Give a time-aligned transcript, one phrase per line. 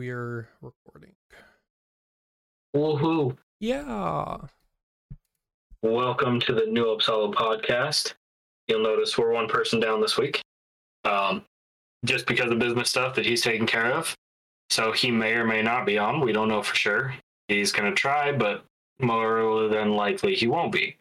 [0.00, 1.12] we are recording.
[2.74, 3.36] Woohoo!
[3.60, 4.38] Yeah.
[5.82, 8.14] Welcome to the New Uppsala podcast.
[8.66, 10.40] You'll notice we're one person down this week,
[11.04, 11.44] um,
[12.06, 14.16] just because of business stuff that he's taking care of.
[14.70, 16.20] So he may or may not be on.
[16.20, 17.14] We don't know for sure.
[17.48, 18.64] He's going to try, but
[19.02, 20.96] more than likely he won't be.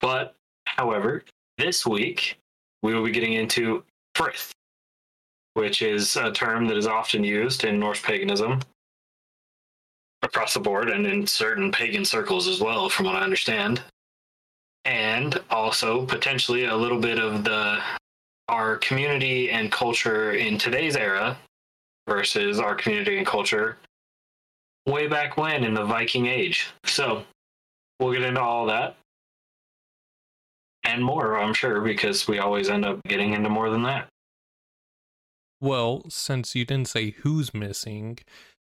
[0.00, 0.34] But,
[0.64, 1.22] however,
[1.58, 2.38] this week
[2.82, 3.84] we will be getting into
[4.14, 4.54] frith,
[5.58, 8.60] which is a term that is often used in Norse paganism
[10.22, 13.82] across the board and in certain pagan circles as well, from what I understand.
[14.84, 17.80] And also potentially a little bit of the
[18.48, 21.36] our community and culture in today's era
[22.08, 23.78] versus our community and culture
[24.86, 26.68] way back when in the Viking Age.
[26.84, 27.24] So
[27.98, 28.94] we'll get into all that
[30.84, 34.08] and more, I'm sure, because we always end up getting into more than that.
[35.60, 38.18] Well, since you didn't say who's missing,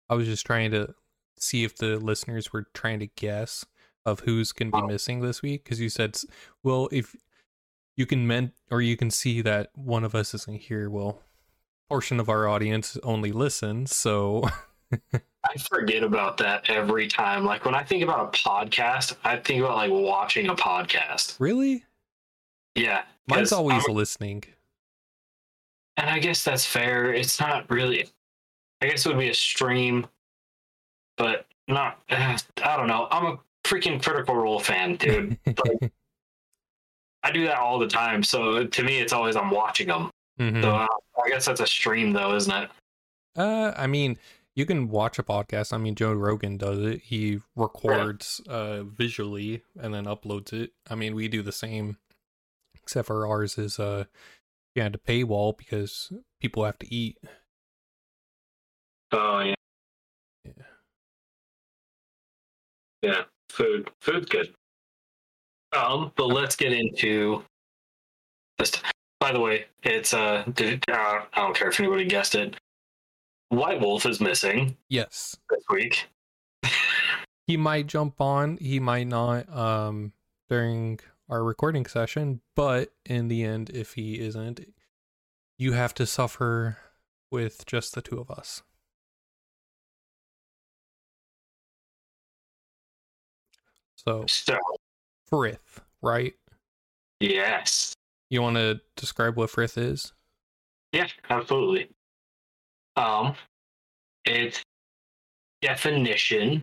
[0.09, 0.94] I was just trying to
[1.39, 3.66] see if the listeners were trying to guess
[4.05, 6.17] of who's going to be missing this week because you said,
[6.61, 7.16] well, if
[7.97, 11.22] you can meant or you can see that one of us isn't here, well,
[11.89, 14.44] portion of our audience only listens, so
[15.13, 17.44] I forget about that every time.
[17.45, 21.35] Like when I think about a podcast, I think about like watching a podcast.
[21.39, 21.83] really,
[22.75, 23.03] Yeah.
[23.28, 24.44] Mine's always I'm- listening.
[25.97, 27.13] And I guess that's fair.
[27.13, 28.08] It's not really.
[28.81, 30.05] I guess it would be a stream,
[31.17, 32.00] but not.
[32.09, 32.38] I
[32.77, 33.08] don't know.
[33.11, 35.38] I'm a freaking Critical Role fan, dude.
[37.23, 38.23] I do that all the time.
[38.23, 40.11] So to me, it's always I'm watching them.
[40.39, 40.61] Mhm.
[40.61, 40.88] So uh,
[41.23, 42.69] I guess that's a stream, though, isn't it?
[43.35, 44.17] Uh, I mean,
[44.55, 45.73] you can watch a podcast.
[45.73, 47.02] I mean, Joe Rogan does it.
[47.02, 50.72] He records uh visually and then uploads it.
[50.89, 51.97] I mean, we do the same,
[52.75, 54.05] except for ours is uh,
[54.75, 57.17] you had to paywall because people have to eat.
[59.11, 59.56] Oh yeah.
[60.45, 60.51] Yeah.
[63.01, 63.22] Yeah.
[63.50, 63.89] Food.
[64.01, 64.53] Food's good.
[65.75, 67.44] Um, but let's get into
[68.57, 68.72] this.
[69.19, 72.56] By the way, it's uh, did, uh, I don't care if anybody guessed it.
[73.50, 76.07] White Wolf is missing Yes, this week.
[77.47, 78.57] he might jump on.
[78.57, 79.47] He might not.
[79.56, 80.13] Um,
[80.50, 81.00] during
[81.33, 84.59] our recording session, but in the end, if he isn't,
[85.57, 86.77] you have to suffer
[87.31, 88.61] with just the two of us.
[93.95, 94.59] So So
[95.27, 96.33] Frith, right?
[97.19, 97.94] yes,
[98.29, 100.13] You want to describe what Frith is?
[100.91, 101.89] yeah, absolutely.
[102.95, 103.33] Um,
[104.25, 104.61] its
[105.63, 106.61] definition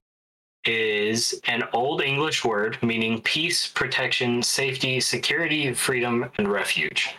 [0.65, 7.15] is an old English word meaning peace, protection, safety, security, freedom, and refuge.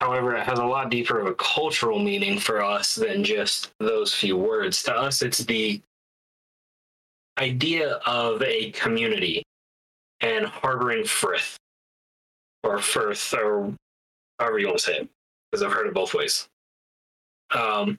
[0.00, 4.12] However, it has a lot deeper of a cultural meaning for us than just those
[4.12, 4.82] few words.
[4.84, 5.80] To us, it's the
[7.38, 9.42] idea of a community
[10.20, 11.56] and harboring frith
[12.62, 13.72] or firth or
[14.38, 15.08] however you want to say it,
[15.50, 16.46] because I've heard it both ways.
[17.54, 17.98] Um,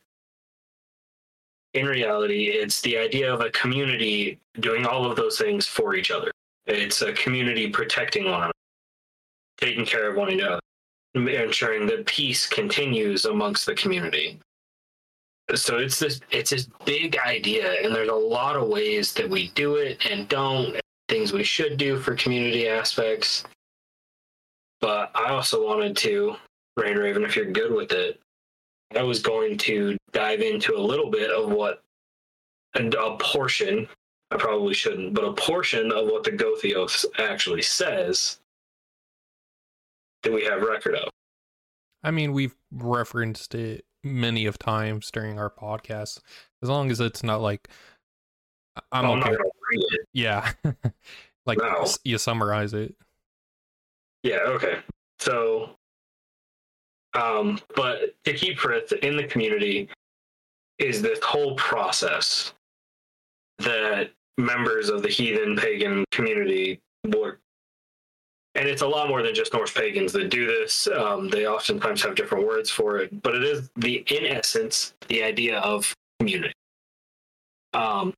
[1.73, 6.11] in reality, it's the idea of a community doing all of those things for each
[6.11, 6.31] other.
[6.65, 8.53] It's a community protecting one another,
[9.59, 10.59] taking care of one another,
[11.15, 14.39] ensuring that peace continues amongst the community.
[15.55, 19.49] So it's this it's this big idea, and there's a lot of ways that we
[19.55, 20.75] do it and don't,
[21.07, 23.45] things we should do for community aspects.
[24.81, 26.35] But I also wanted to,
[26.75, 28.19] Rain Raven, if you're good with it,
[28.95, 31.83] I was going to dive into a little bit of what,
[32.75, 33.87] and a portion,
[34.31, 38.39] I probably shouldn't, but a portion of what the Gothios actually says
[40.23, 41.09] that we have record of.
[42.03, 46.21] I mean, we've referenced it many of times during our podcast.
[46.61, 47.67] As long as it's not like
[48.91, 49.29] I'm oh, I'm okay.
[49.35, 50.07] going read it.
[50.13, 50.51] Yeah,
[51.45, 51.85] like No.
[52.03, 52.95] you summarize it.
[54.23, 54.79] Yeah, okay.
[55.19, 55.76] So,
[57.17, 59.89] um, but to keep Frith in the community
[60.77, 62.53] is this whole process
[63.57, 67.39] that members of the heathen pagan community work.
[68.53, 70.87] And it's a lot more than just Norse pagans that do this.
[70.87, 75.23] Um, they oftentimes have different words for it, but it is the, in essence, the
[75.23, 76.53] idea of community.
[77.73, 78.13] Um,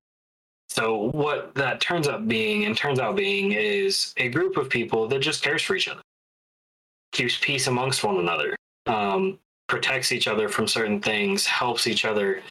[0.68, 5.08] so what that turns up being and turns out being is a group of people
[5.08, 6.02] that just cares for each other,
[7.12, 8.56] keeps peace amongst one another,
[8.90, 12.42] um, protects each other from certain things, helps each other.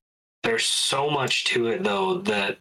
[0.45, 2.59] There's so much to it though that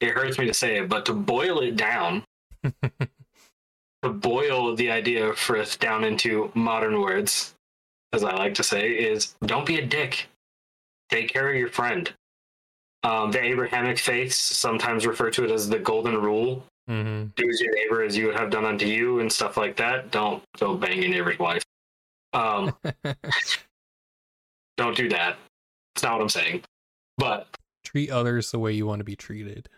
[0.00, 2.24] it hurts me to say it, but to boil it down,
[2.62, 7.54] to boil the idea of frith down into modern words,
[8.12, 10.28] as I like to say, is don't be a dick.
[11.10, 12.12] take care of your friend.
[13.04, 16.64] Um, the Abrahamic faiths sometimes refer to it as the golden rule.
[16.88, 17.26] Mm-hmm.
[17.36, 20.10] Do as your neighbor as you would have done unto you and stuff like that.
[20.10, 21.62] Don't go bang your neighbor's wife.
[22.32, 22.76] Um,
[24.76, 25.36] don't do that.
[25.94, 26.62] It's not what I'm saying.
[27.18, 27.48] But
[27.84, 29.68] Treat others the way you want to be treated.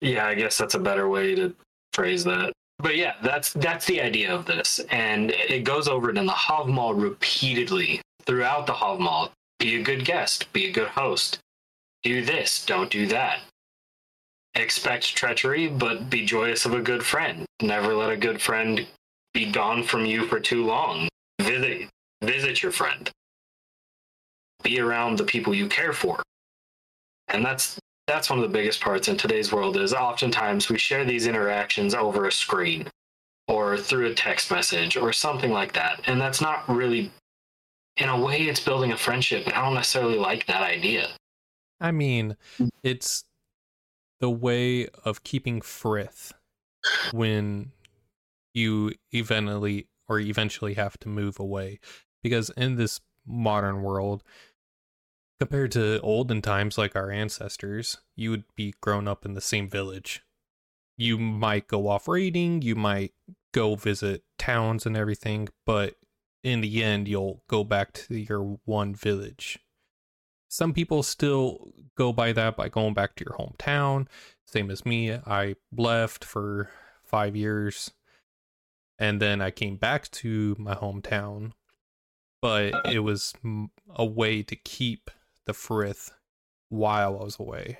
[0.00, 1.54] yeah, I guess that's a better way to
[1.92, 2.52] phrase that.
[2.78, 6.32] But yeah, that's that's the idea of this, and it goes over it in the
[6.32, 9.30] Havmal repeatedly throughout the Havmal.
[9.58, 10.52] Be a good guest.
[10.52, 11.38] Be a good host.
[12.02, 12.66] Do this.
[12.66, 13.40] Don't do that.
[14.56, 17.44] Expect treachery, but be joyous of a good friend.
[17.60, 18.86] Never let a good friend
[19.34, 21.08] be gone from you for too long.
[21.40, 21.88] Visit
[22.22, 23.10] visit your friend.
[24.62, 26.22] Be around the people you care for.
[27.28, 31.04] And that's that's one of the biggest parts in today's world is oftentimes we share
[31.04, 32.88] these interactions over a screen
[33.48, 36.00] or through a text message or something like that.
[36.06, 37.10] And that's not really
[37.98, 39.44] in a way it's building a friendship.
[39.44, 41.08] and I don't necessarily like that idea.
[41.80, 42.36] I mean,
[42.82, 43.24] it's
[44.20, 46.32] the way of keeping frith
[47.12, 47.72] when
[48.54, 51.80] you eventually or eventually have to move away.
[52.22, 54.22] Because in this modern world,
[55.38, 59.68] compared to olden times like our ancestors, you would be grown up in the same
[59.68, 60.22] village.
[60.96, 63.12] You might go off raiding, you might
[63.52, 65.96] go visit towns and everything, but
[66.42, 69.58] in the end, you'll go back to your one village.
[70.56, 74.06] Some people still go by that by going back to your hometown.
[74.46, 75.12] Same as me.
[75.12, 76.70] I left for
[77.04, 77.90] five years
[78.98, 81.52] and then I came back to my hometown,
[82.40, 83.34] but it was
[83.96, 85.10] a way to keep
[85.44, 86.14] the frith
[86.70, 87.76] while I was away.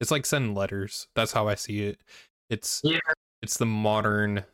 [0.00, 1.08] It's like sending letters.
[1.16, 1.98] That's how I see it.
[2.48, 3.00] It's Yeah.
[3.42, 4.44] it's the modern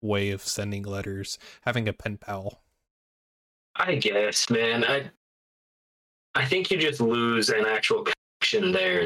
[0.00, 2.62] way of sending letters, having a pen pal.
[3.74, 4.84] I guess, man.
[4.84, 5.10] I
[6.34, 9.04] I think you just lose an actual connection there.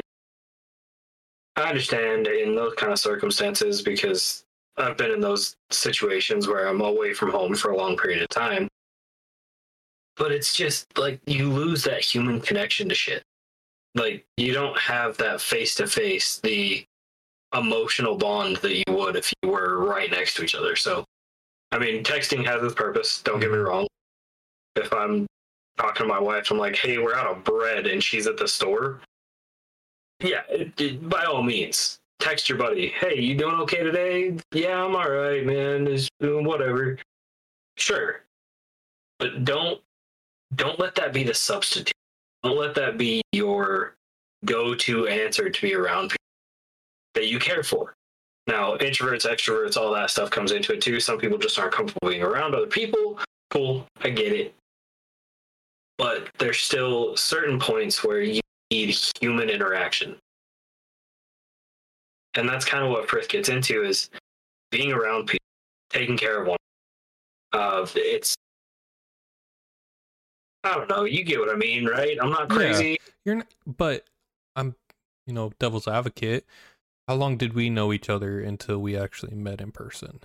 [1.55, 4.43] I understand in those kind of circumstances because
[4.77, 8.29] I've been in those situations where I'm away from home for a long period of
[8.29, 8.67] time.
[10.15, 13.23] But it's just like you lose that human connection to shit.
[13.95, 16.85] Like you don't have that face to face, the
[17.55, 20.75] emotional bond that you would if you were right next to each other.
[20.75, 21.03] So,
[21.71, 23.21] I mean, texting has its purpose.
[23.21, 23.67] Don't get me mm-hmm.
[23.67, 23.87] wrong.
[24.75, 25.25] If I'm
[25.79, 28.47] talking to my wife, I'm like, "Hey, we're out of bread," and she's at the
[28.47, 29.01] store.
[30.21, 32.89] Yeah, it, it- by all means, text your buddy.
[32.89, 34.37] Hey, you doing okay today?
[34.51, 35.85] Yeah, I'm all right, man.
[35.85, 36.97] Just uh, doing whatever.
[37.77, 38.21] Sure,
[39.19, 39.81] but don't
[40.55, 41.93] don't let that be the substitute.
[42.43, 43.95] Don't let that be your
[44.45, 46.17] go-to answer to be around people
[47.13, 47.93] that you care for.
[48.47, 50.99] Now, introverts, extroverts, all that stuff comes into it too.
[50.99, 53.19] Some people just aren't comfortable being around other people.
[53.51, 54.53] Cool, I get it.
[55.99, 58.39] But there's still certain points where you
[58.71, 60.15] need human interaction.
[62.35, 64.09] And that's kind of what Frith gets into is
[64.71, 65.45] being around people,
[65.89, 66.57] taking care of one.
[67.51, 68.33] Uh, it's
[70.63, 71.03] I don't know.
[71.03, 72.17] You get what I mean, right?
[72.21, 72.55] I'm not Yeah.
[72.55, 72.97] crazy.
[73.25, 74.07] You're not, but
[74.55, 74.75] I'm,
[75.27, 76.45] you know, devil's advocate.
[77.07, 80.21] How long did we know each other until we actually met in person?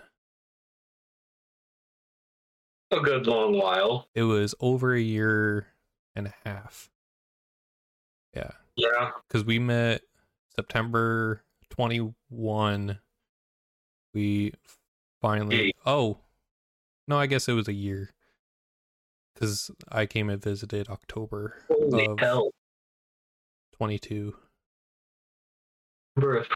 [2.91, 4.09] A good long while.
[4.14, 5.67] It was over a year
[6.14, 6.91] and a half.
[8.35, 9.12] Yeah, Yeah.
[9.26, 10.03] because we met
[10.55, 12.99] September 21.
[14.12, 14.53] We
[15.21, 15.57] finally.
[15.57, 15.73] Hey.
[15.87, 16.19] Oh,
[17.09, 18.11] no, I guess it was a year.
[19.35, 22.50] Because I came and visited October Holy Of- hell.
[23.76, 24.37] 22.
[26.17, 26.47] Bruh.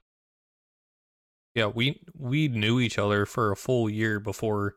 [1.56, 4.76] Yeah, we we knew each other for a full year before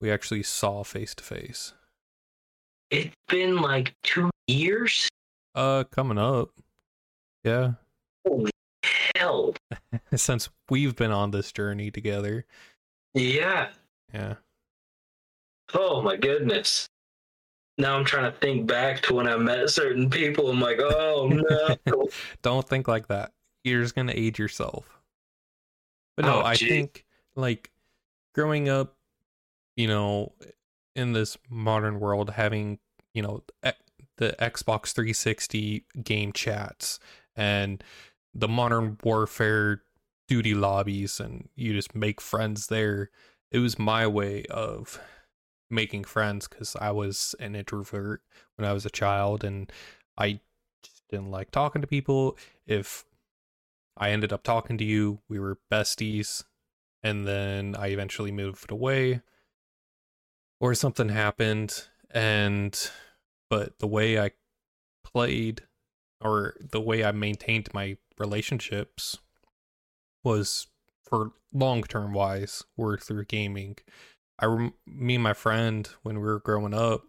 [0.00, 1.72] we actually saw face to face.
[2.90, 5.08] It's been like two years?
[5.54, 6.50] Uh, coming up.
[7.44, 7.74] Yeah,
[8.26, 8.50] Holy
[9.14, 9.54] hell.
[10.16, 12.44] since we've been on this journey together.
[13.14, 13.68] Yeah.
[14.12, 14.34] Yeah.
[15.74, 16.88] Oh my goodness.
[17.78, 20.50] Now I'm trying to think back to when I met certain people.
[20.50, 21.28] I'm like, oh
[21.86, 22.08] no.
[22.42, 23.32] Don't think like that.
[23.64, 25.00] You're just gonna age yourself.
[26.16, 27.04] But no, Oh, I think
[27.36, 27.70] like
[28.34, 28.95] growing up,
[29.76, 30.32] you know,
[30.94, 32.78] in this modern world, having
[33.12, 33.42] you know
[34.16, 36.98] the Xbox 360 game chats
[37.34, 37.84] and
[38.34, 39.82] the modern warfare
[40.28, 43.10] duty lobbies, and you just make friends there.
[43.50, 45.00] It was my way of
[45.70, 48.22] making friends because I was an introvert
[48.56, 49.70] when I was a child, and
[50.16, 50.40] I
[50.82, 52.36] just didn't like talking to people.
[52.66, 53.04] If
[53.96, 56.44] I ended up talking to you, we were besties,
[57.02, 59.22] and then I eventually moved away,
[60.60, 62.90] or something happened, and
[63.50, 64.32] but the way I
[65.04, 65.62] played
[66.20, 69.18] or the way I maintained my relationships
[70.24, 70.66] was
[71.02, 73.76] for long term wise were through gaming.
[74.38, 77.02] I rem- me and my friend when we were growing up,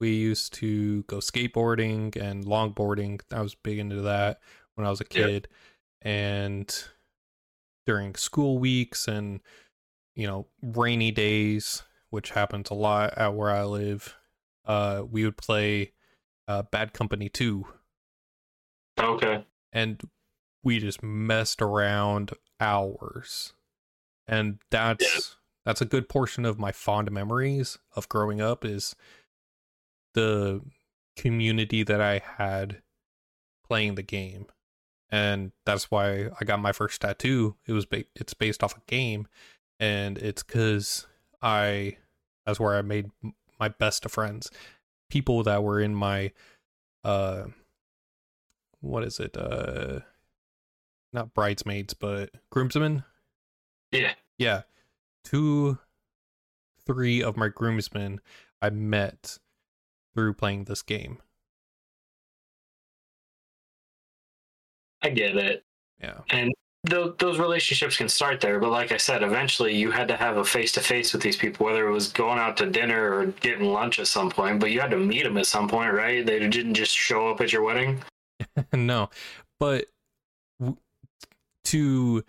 [0.00, 3.20] we used to go skateboarding and longboarding.
[3.32, 4.40] I was big into that
[4.74, 5.48] when I was a kid,
[6.02, 6.72] and
[7.86, 9.40] during school weeks and
[10.14, 14.16] you know rainy days, which happens a lot at where I live,
[14.64, 15.92] uh, we would play
[16.48, 17.66] uh, Bad Company Two.
[18.98, 19.44] Okay.
[19.72, 20.00] And
[20.62, 23.52] we just messed around hours,
[24.26, 25.20] and that's Yeah.
[25.64, 28.96] that's a good portion of my fond memories of growing up is
[30.14, 30.62] the
[31.16, 32.82] community that I had
[33.68, 34.46] playing the game.
[35.10, 37.56] And that's why I got my first tattoo.
[37.66, 39.28] It was ba- it's based off a game
[39.78, 41.06] and it's cuz
[41.46, 41.96] I
[42.44, 43.10] that's where I made
[43.60, 44.50] my best of friends.
[45.08, 46.32] People that were in my
[47.04, 47.44] uh
[48.80, 49.36] what is it?
[49.36, 50.00] Uh
[51.12, 53.04] not bridesmaids, but groomsmen
[53.92, 54.14] Yeah.
[54.38, 54.62] yeah
[55.24, 55.78] two
[56.84, 58.20] three of my groomsmen
[58.62, 59.38] i met
[60.14, 61.18] through playing this game
[65.02, 65.64] I get it.
[66.00, 66.52] yeah And
[66.88, 70.36] th- those relationships can start there, but like I said, eventually you had to have
[70.36, 73.26] a face to face with these people, whether it was going out to dinner or
[73.26, 74.60] getting lunch at some point.
[74.60, 76.24] But you had to meet them at some point, right?
[76.24, 78.02] They didn't just show up at your wedding.
[78.72, 79.08] no
[79.58, 79.86] but
[80.60, 80.76] w-
[81.64, 82.24] to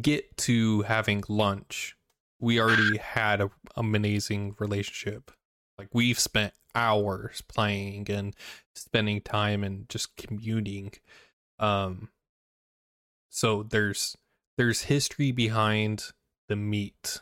[0.00, 1.96] get to having lunch
[2.40, 5.30] we already had a amazing relationship
[5.78, 8.34] like we've spent hours playing and
[8.74, 10.92] spending time and just commuting
[11.58, 12.10] um
[13.28, 14.16] so there's
[14.56, 16.12] there's history behind
[16.48, 17.20] the meat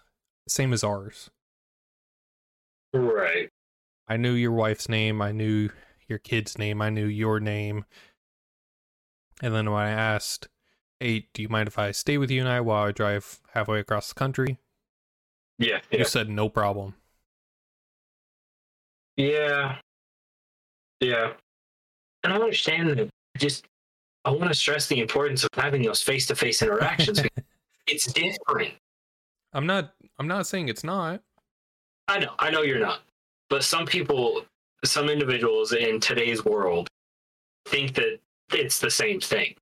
[0.48, 1.30] same as ours
[2.94, 3.48] Right.
[4.06, 5.20] I knew your wife's name.
[5.20, 5.70] I knew
[6.08, 6.80] your kid's name.
[6.80, 7.84] I knew your name.
[9.42, 10.48] And then when I asked,
[11.00, 13.80] hey, do you mind if I stay with you and I while I drive halfway
[13.80, 14.58] across the country?
[15.58, 15.80] Yeah.
[15.90, 16.94] You said no problem.
[19.16, 19.78] Yeah.
[21.00, 21.32] Yeah.
[22.22, 23.08] And I understand that.
[23.36, 23.66] Just,
[24.24, 27.20] I want to stress the importance of having those face to face interactions.
[27.86, 28.74] it's different.
[29.52, 31.20] I'm not I'm not saying it's not.
[32.08, 33.02] I know, I know you're not.
[33.50, 34.42] But some people,
[34.84, 36.88] some individuals in today's world
[37.66, 38.18] think that
[38.52, 39.54] it's the same thing.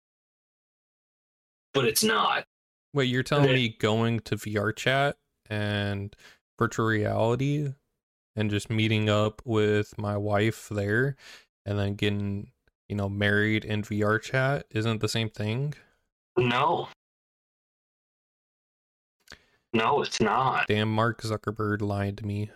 [1.75, 2.45] But it's not.
[2.95, 3.55] Wait, you're telling Okay.
[3.55, 5.17] me going to VR chat
[5.49, 6.15] and
[6.59, 7.73] virtual reality
[8.37, 11.17] and just meeting up with my wife there
[11.65, 12.52] and then getting,
[12.93, 15.73] you know, married in VR chat isn't the same thing?
[16.37, 16.89] No.
[19.73, 20.67] No, it's not.
[20.69, 22.51] Damn Mark Zuckerberg lied to me.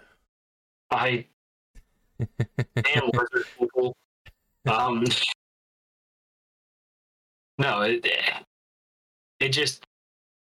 [0.90, 1.25] I
[2.19, 3.97] damn lizard people.
[4.66, 5.07] Um
[7.57, 8.07] No, it
[9.40, 9.87] it just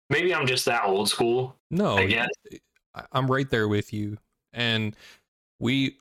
[0.10, 1.56] maybe I'm just that old school.
[1.70, 2.30] No, I guess.
[3.12, 4.18] I'm right there with you.
[4.52, 4.96] And
[5.60, 5.98] we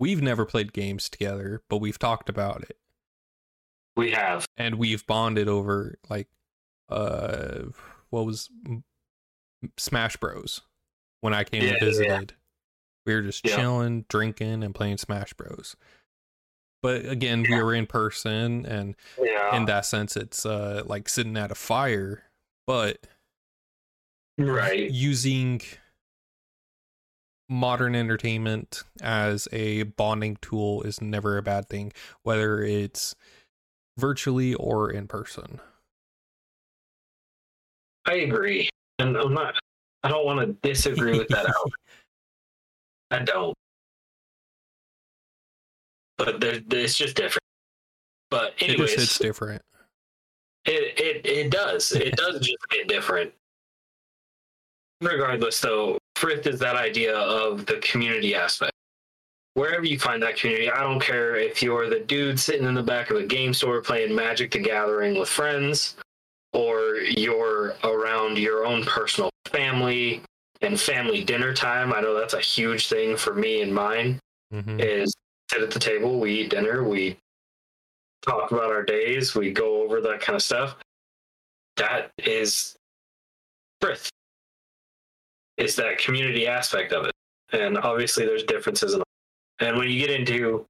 [0.00, 2.76] we've never played games together, but we've talked about it.
[3.96, 4.46] We have.
[4.56, 6.28] And we've bonded over like
[6.88, 7.64] uh
[8.10, 8.48] what was
[9.76, 10.60] Smash Bros.
[11.20, 11.84] When I came Yeah, and yeah.
[11.84, 12.34] visited.
[13.06, 13.56] We were just Yeah.
[13.56, 15.74] chilling, drinking and playing Smash Bros.
[16.80, 19.56] But again, we were in person and Yeah.
[19.56, 22.22] in that sense it's uh like sitting at a fire,
[22.66, 23.04] but
[24.38, 24.88] right.
[24.90, 25.60] using
[27.48, 33.14] modern entertainment as a bonding tool is never a bad thing, whether it's
[33.96, 35.60] virtually or in person.
[38.06, 38.68] I agree.
[38.98, 39.54] And I'm not
[40.02, 41.72] I don't want to disagree with that out.
[43.10, 43.54] I don't.
[46.16, 47.42] But there, it's just different.
[48.30, 49.62] But it anyways, hits different.
[50.64, 51.92] It it it does.
[51.92, 53.32] It does just get different.
[55.00, 58.72] Regardless, though, Frith is that idea of the community aspect.
[59.54, 62.82] Wherever you find that community, I don't care if you're the dude sitting in the
[62.82, 65.94] back of a game store playing Magic the Gathering with friends,
[66.52, 70.20] or you're around your own personal family
[70.60, 71.92] and family dinner time.
[71.92, 74.18] I know that's a huge thing for me and mine
[74.50, 75.14] hmm is
[75.52, 77.16] sit at the table, we eat dinner, we
[78.22, 80.76] talk about our days, we go over that kind of stuff.
[81.76, 82.74] That is
[83.80, 84.10] Frith.
[85.58, 87.12] It's that community aspect of it.
[87.52, 89.02] And obviously there's differences in
[89.60, 90.64] and when you get into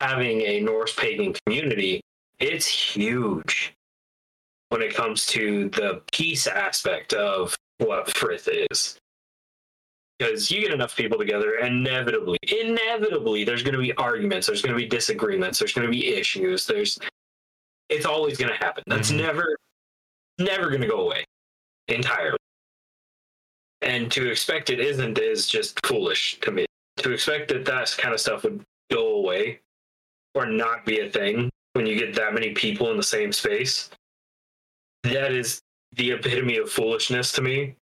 [0.00, 2.00] having a Norse pagan community,
[2.38, 3.72] it's huge
[4.68, 8.98] when it comes to the peace aspect of what Frith is.
[10.18, 14.74] because you get enough people together, inevitably, inevitably, there's going to be arguments, there's going
[14.74, 16.66] to be disagreements, there's going to be issues.
[16.66, 16.98] There's,
[17.88, 18.82] it's always going to happen.
[18.88, 19.18] That's Mhm.
[19.18, 19.56] never,
[20.38, 21.24] never going to go away
[21.86, 22.36] entirely.
[23.82, 26.66] And to expect it isn't is just foolish to me.
[26.98, 29.60] To expect that that kind of stuff would go away
[30.34, 33.90] or not be a thing when you get that many people in the same space,
[35.04, 35.60] that is
[35.92, 37.76] the epitome of foolishness to me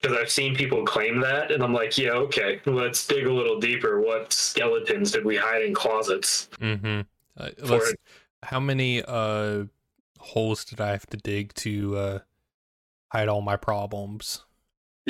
[0.00, 3.60] because I've seen people claim that, and I'm like, yeah, okay, let's dig a little
[3.60, 4.00] deeper.
[4.00, 6.48] What skeletons did we hide in closets?
[6.60, 7.02] Mm-hmm.
[7.36, 7.94] Uh, let's,
[8.42, 9.64] how many uh
[10.18, 12.18] holes did I have to dig to uh
[13.08, 14.44] hide all my problems?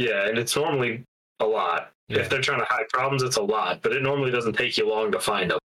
[0.01, 1.05] Yeah, and it's normally
[1.41, 1.93] a lot.
[2.09, 2.21] Yeah.
[2.21, 4.89] If they're trying to hide problems, it's a lot, but it normally doesn't take you
[4.89, 5.59] long to find them.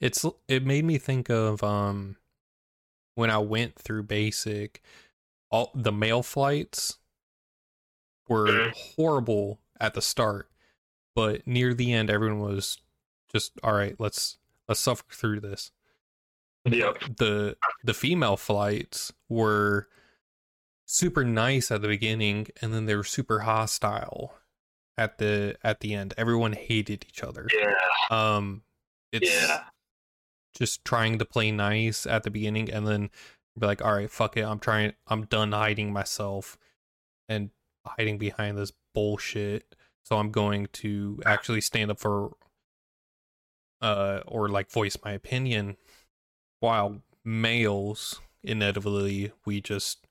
[0.00, 2.16] It's it made me think of um
[3.14, 4.82] when I went through basic
[5.50, 6.98] all the mail flights
[8.28, 8.72] were Mhm.
[8.96, 10.50] horrible at the start,
[11.14, 12.80] but near the end everyone was
[13.32, 14.38] just all right, let's
[14.68, 15.70] let's suffer through this.
[16.64, 17.16] Yep.
[17.18, 19.88] The the female flights were
[20.86, 24.34] super nice at the beginning and then they were super hostile
[24.96, 26.14] at the at the end.
[26.16, 27.48] Everyone hated each other.
[27.52, 27.74] Yeah.
[28.10, 28.62] Um
[29.12, 29.64] it's Yeah.
[30.56, 33.10] just trying to play nice at the beginning and then
[33.58, 34.44] be like, all right, fuck it.
[34.44, 36.56] I'm trying, I'm done hiding myself
[37.28, 37.50] and
[37.86, 39.74] hiding behind this bullshit.
[40.04, 42.32] So I'm going to actually stand up for,
[43.80, 45.76] uh, or like voice my opinion.
[46.60, 50.03] While males, inevitably, we just,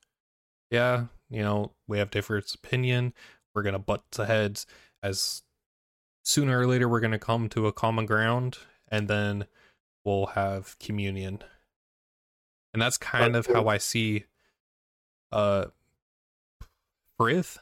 [0.74, 3.14] yeah, you know, we have different opinion.
[3.54, 4.66] We're going to butt to heads
[5.02, 5.42] as
[6.24, 9.46] sooner or later we're going to come to a common ground and then
[10.04, 11.38] we'll have communion
[12.72, 14.24] and that's kind of how i see
[15.32, 15.66] uh
[17.18, 17.58] frith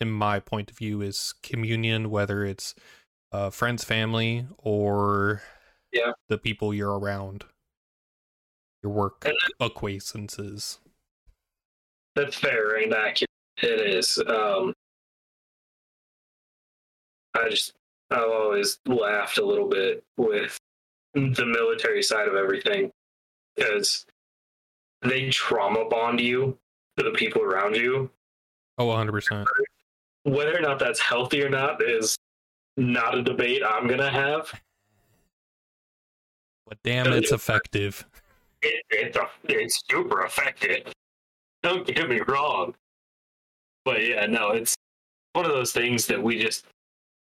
[0.00, 2.74] in my point of view is communion whether it's
[3.30, 5.42] uh friends family or
[5.92, 6.12] Yeah.
[6.28, 7.44] the people you're around
[8.82, 9.24] your work
[9.60, 10.80] acquaintances
[12.14, 13.30] That's fair and accurate.
[13.62, 14.18] It is.
[14.26, 14.74] Um,
[17.34, 17.72] I just,
[18.10, 20.58] I've always laughed a little bit with
[21.14, 22.90] the military side of everything
[23.56, 24.04] because
[25.02, 26.58] they trauma bond you
[26.98, 28.10] to the people around you.
[28.78, 29.46] oh 100%
[30.24, 32.16] Whether or not that's healthy or not is
[32.76, 34.52] not a debate I'm going to have.
[36.66, 38.06] but damn it's effective
[38.62, 40.91] It, it's, a, it's super effective.
[41.62, 42.74] Don't get me wrong.
[43.84, 44.74] But yeah, no, it's
[45.32, 46.64] one of those things that we just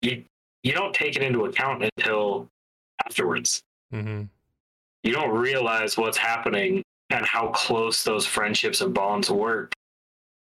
[0.03, 0.25] you
[0.63, 2.49] you don't take it into account until
[3.07, 3.63] afterwards.
[3.93, 4.23] hmm
[5.05, 9.73] You don't realize what's happening and how close those friendships and bonds work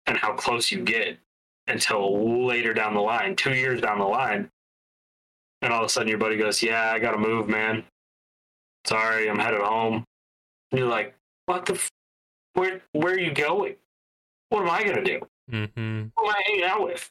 [0.06, 1.18] and how close you get
[1.68, 4.48] until later down the line, two years down the line.
[5.62, 7.84] And all of a sudden your buddy goes, Yeah, I gotta move, man.
[8.86, 10.04] Sorry, I'm headed home.
[10.72, 11.14] And you're like,
[11.46, 11.90] What the f-
[12.54, 13.76] where where are you going?
[14.50, 15.20] What am I gonna do?
[15.50, 16.02] Mm-hmm.
[16.16, 17.10] who am I hanging out with?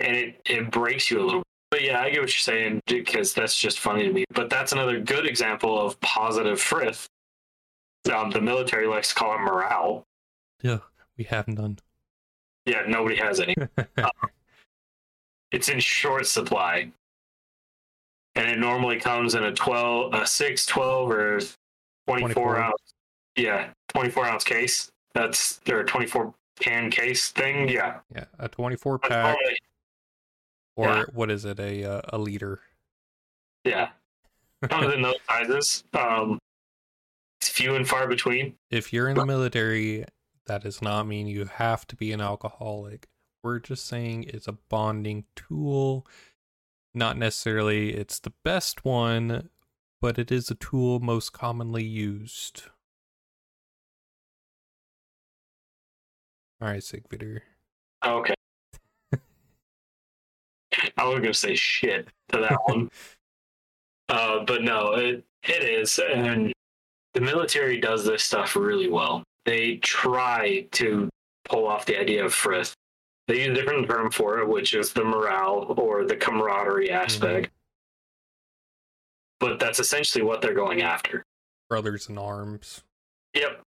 [0.00, 1.42] And it, it breaks you a little.
[1.70, 4.24] But yeah, I get what you're saying because that's just funny to me.
[4.30, 7.06] But that's another good example of positive frith.
[8.14, 10.04] Um, the military likes to call it morale.
[10.62, 10.78] yeah
[11.18, 11.78] we have none
[12.64, 13.54] Yeah, nobody has any.
[15.50, 16.90] It's in short supply.
[18.34, 21.40] And it normally comes in a 12, a 6, 12, or
[22.06, 22.56] 24, 24.
[22.58, 22.74] ounce.
[23.38, 24.90] Yeah, 24 ounce case.
[25.14, 27.68] That's their 24 can case thing.
[27.68, 28.00] Yeah.
[28.14, 29.58] yeah a 24 pack normally-
[30.76, 31.04] or yeah.
[31.12, 32.60] what is it a uh, a liter
[33.64, 33.90] Yeah.
[34.68, 35.84] Comes in those sizes.
[35.94, 36.38] Um,
[37.40, 38.56] it's few and far between.
[38.70, 40.04] if you're in the military,
[40.46, 43.06] that does not mean you have to be an alcoholic.
[43.44, 46.04] We're just saying it's a bonding tool.
[46.92, 49.50] Not necessarily it's the best one,
[50.00, 52.64] but it is a tool most commonly used.
[56.60, 57.40] All right, Sigvidir.
[58.04, 58.34] Okay.
[60.96, 62.90] I was gonna say shit to that one.
[64.08, 66.52] Uh, but no, it it is, and
[67.14, 69.22] the military does this stuff really well.
[69.44, 71.08] They try to
[71.44, 72.74] pull off the idea of frith.
[73.28, 77.50] They use a different term for it, which is the morale or the camaraderie aspect.
[79.40, 81.22] But that's essentially what they're going after.
[81.68, 82.82] Brothers in arms.
[83.34, 83.62] Yep.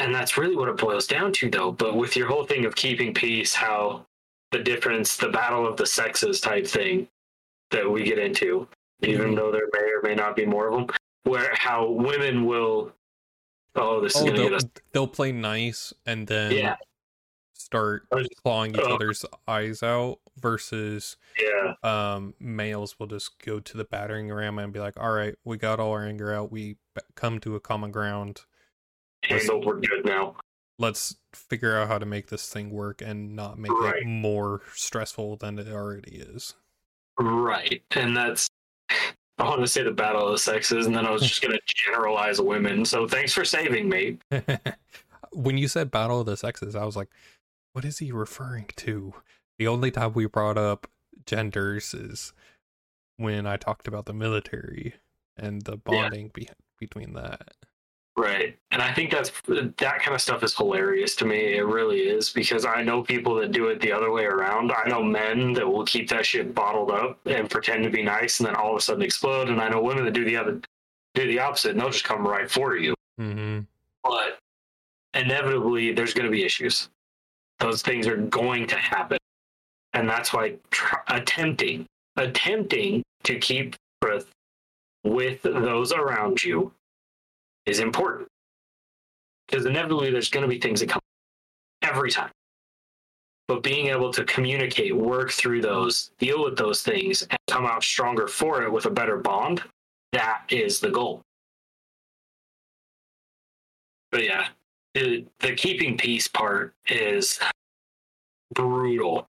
[0.00, 1.72] And that's really what it boils down to, though.
[1.72, 4.06] But with your whole thing of keeping peace, how
[4.50, 7.06] the difference, the battle of the sexes type thing
[7.70, 8.66] that we get into,
[9.02, 9.36] even Mhm.
[9.36, 12.92] though there may or may not be more of them, where how women will,
[13.76, 14.64] oh, this is Oh, get they'll, us.
[14.92, 16.76] they'll play nice and then Yeah.
[17.54, 18.08] start
[18.42, 18.94] clawing each oh.
[18.94, 21.74] other's eyes out versus Yeah.
[21.82, 25.58] um males will just go to the battering ram and be like all right we
[25.58, 26.78] got all our anger out we
[27.14, 28.46] come to a common ground
[29.24, 29.64] Handled.
[29.66, 30.36] We're good now.
[30.78, 34.02] let's figure out how to make this thing work and not make Right.
[34.02, 36.54] it more stressful than it already is
[37.18, 37.82] Right.
[37.92, 38.48] And that's
[39.38, 41.58] I want to say the battle of the sexes, and then I was just gonna
[41.66, 42.84] generalize women.
[42.84, 44.18] So thanks for saving me.
[45.32, 47.08] when you said battle of the sexes i was like
[47.72, 49.14] what is he referring to
[49.58, 50.88] the only time we brought up
[51.24, 52.32] genders is
[53.16, 54.94] when i talked about the military
[55.36, 56.48] and the bonding be-
[56.80, 57.54] between that
[58.20, 58.54] Right.
[58.70, 61.56] And I think that's that kind of stuff is hilarious to me.
[61.56, 64.72] It really is because I know people that do it the other way around.
[64.72, 68.38] I know men that will keep that shit bottled up and pretend to be nice
[68.38, 69.48] and then all of a sudden explode.
[69.48, 70.60] And I know women that do the other
[71.14, 72.94] do the opposite and they'll just come right for you.
[73.18, 73.60] mm-hmm
[74.04, 74.38] But
[75.14, 76.90] inevitably there's going to be issues.
[77.58, 79.16] Those things are going to happen.
[79.94, 83.76] And that's why tr- attempting attempting to keep
[85.04, 86.70] with those around you
[87.66, 88.28] is important.
[89.48, 91.00] Because inevitably there's going to be things that come
[91.82, 92.30] every time.
[93.48, 97.82] But being able to communicate work through those deal with those things and come out
[97.82, 99.62] stronger for it with a better bond
[100.12, 101.22] that is the goal.
[104.12, 104.48] But yeah
[104.94, 107.38] the, the keeping peace part is
[108.54, 109.26] brutal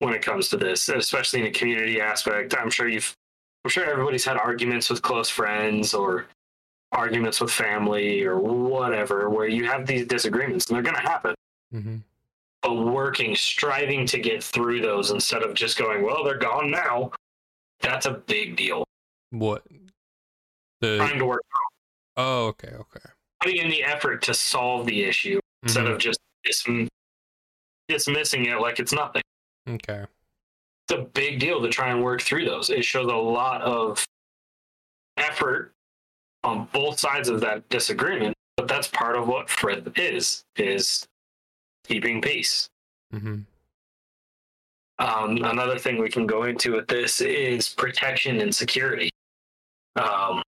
[0.00, 2.54] when it comes to this especially in a community aspect.
[2.58, 3.14] I'm sure you've
[3.64, 6.26] i'm sure everybody's had arguments with close friends or
[6.94, 11.34] arguments with family or whatever where you have these disagreements and they're going to happen.
[11.74, 11.96] Mm-hmm.
[12.62, 17.10] But working striving to get through those instead of just going well they're gone now
[17.80, 18.84] that's a big deal.
[19.30, 19.64] What?
[20.80, 21.42] The trying to work
[22.16, 23.10] oh okay okay.
[23.42, 25.92] Putting in the effort to solve the issue instead Mhm.
[25.92, 26.88] of just dism-
[27.88, 29.22] dismissing it like it's nothing.
[29.68, 30.04] Okay.
[30.88, 32.70] It's a big deal to try and work through those.
[32.70, 34.04] It shows a lot of
[35.16, 35.73] effort
[36.44, 41.06] on both sides of that disagreement but that's part of what frith is is
[41.86, 42.68] keeping peace.
[43.12, 43.40] Mm-hmm.
[44.98, 49.10] Um, another thing we can go into with this is protection and security.
[49.96, 50.42] Um,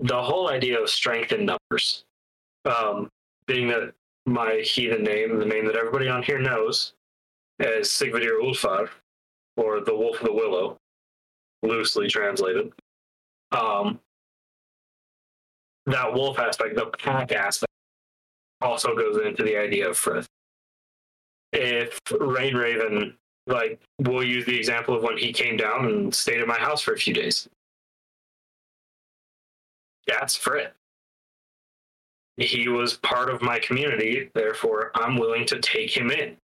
[0.00, 2.04] the whole idea of strength in numbers,
[2.64, 3.08] um,
[3.46, 3.92] being that
[4.26, 6.94] my heathen name, the name that everybody on here knows,
[7.60, 8.88] as Sigvidir Ulfar,
[9.56, 10.76] or the Wolf of the Willow,
[11.62, 12.72] loosely translated.
[13.52, 14.00] Um,
[15.86, 17.72] that wolf aspect, the pack aspect
[18.60, 20.28] also goes into the idea of Frith.
[21.52, 26.40] If Rain Raven, like, we'll use the example of when he came down and stayed
[26.40, 27.48] at my house for a few days.
[30.06, 30.72] That's Frith.
[32.36, 36.36] He was part of my community, therefore, I'm willing to take him in,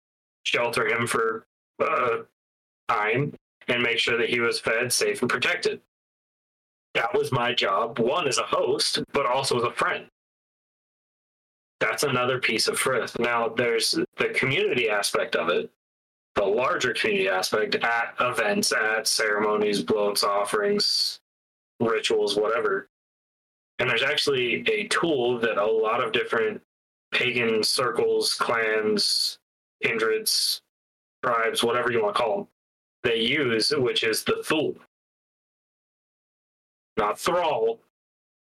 [0.45, 1.45] shelter him for
[1.81, 2.23] uh,
[2.89, 3.35] time,
[3.69, 5.81] and make sure that he was fed, safe, and protected.
[6.95, 10.07] That was my job, one as a host, but also as a friend
[11.85, 13.19] that's another piece of Frith.
[13.19, 15.71] Now, there's the community aspect of it,
[16.35, 21.21] the larger community aspect at events, at ceremonies, blows, offerings,
[21.81, 22.89] rituals, whatever.
[23.79, 26.63] And there's actually a tool that a lot of different
[27.13, 29.39] pagan circles, clans,
[29.83, 30.63] kindreds,
[31.23, 32.47] tribes, whatever you want to call them,
[33.05, 34.75] they use, which is the Thule.
[36.97, 37.79] Not Thrall,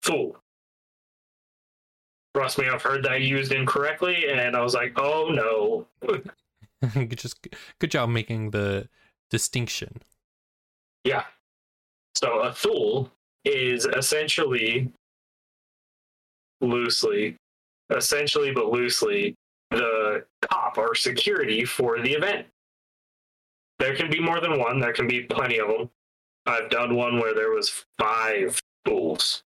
[0.02, 0.37] Thule
[2.38, 5.87] trust me, I've heard that used incorrectly, and I was like, oh no.
[7.16, 7.48] just
[7.80, 8.88] good job making the
[9.28, 10.00] distinction
[11.04, 11.24] Yeah.
[12.14, 13.11] So a Thule
[13.44, 14.92] is essentially,
[16.61, 17.37] loosely,
[17.90, 19.34] essentially but loosely,
[19.70, 22.46] the cop or security for the event.
[23.78, 24.80] There can be more than one.
[24.80, 25.90] There can be plenty of them.
[26.46, 29.42] I've done one where there was five Thules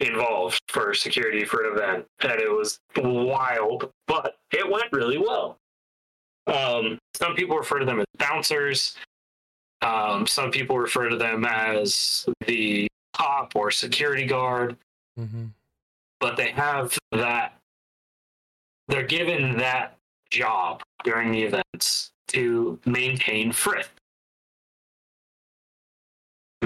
[0.00, 5.58] involved for security for an event, and it was wild, but it went really well.
[6.46, 8.96] Um, some people refer to them as bouncers.
[9.80, 14.76] Um, some people refer to them as the cop or security guard,
[15.18, 15.46] mm-hmm.
[16.20, 17.56] but they have that.
[18.88, 19.96] They're given that
[20.30, 23.90] job during the events to maintain frith,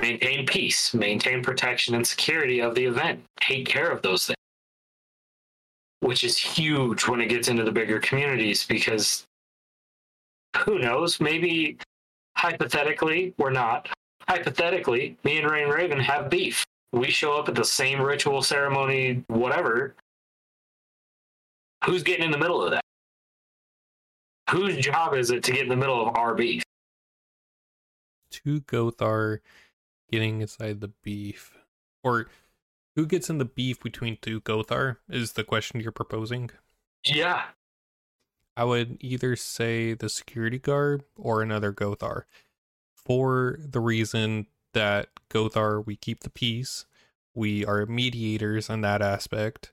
[0.01, 4.37] maintain peace, maintain protection and security of the event, take care of those things,
[6.01, 9.27] which is huge when it gets into the bigger communities because
[10.65, 11.79] who knows, maybe
[12.37, 13.89] hypothetically, we're not.
[14.29, 16.65] Hypothetically, me and Rain Raven have beef.
[16.93, 19.95] we show up at the same ritual ceremony, whatever.
[21.85, 22.86] Who's getting in the middle of that?
[24.51, 26.63] Whose job is it to get in the middle of our beef?
[28.31, 29.41] Two Gothar
[30.11, 31.57] getting inside the beef.
[32.05, 32.29] Or
[32.95, 36.51] who gets in the beef between two Gothar is the question you're proposing.
[37.05, 37.43] Yeah.
[38.57, 42.23] I would either say the security guard or another Gothar.
[42.95, 46.87] For the reason that Gothar, we keep the peace.
[47.35, 49.73] We are mediators in that aspect.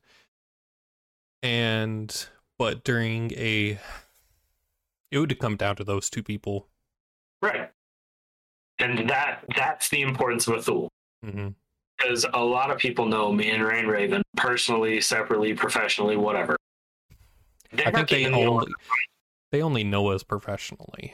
[1.42, 3.80] And but during a
[5.14, 6.68] it would come down to those two people.
[7.42, 7.70] Right.
[8.80, 10.90] And that that's the importance of a Thule.
[11.24, 11.50] hmm
[11.98, 16.58] Because a lot of people know me and Rain Raven personally, separately, professionally, whatever.
[17.72, 18.74] They're I think they getting in the middle of only
[19.52, 21.14] they only know us professionally.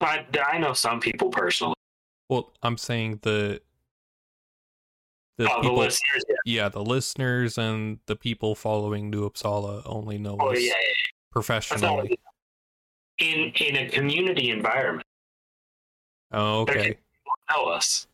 [0.00, 1.74] I, I know some people personally.
[2.28, 3.60] Well, I'm saying the
[5.38, 6.34] the oh, people, the listeners, yeah.
[6.44, 11.09] yeah, the listeners and the people following New Uppsala only know Oh, us yeah, yeah.
[11.32, 12.18] Professionally.
[13.18, 15.06] in in a community environment.
[16.32, 16.74] Oh, okay.
[16.74, 18.06] getting people that know us,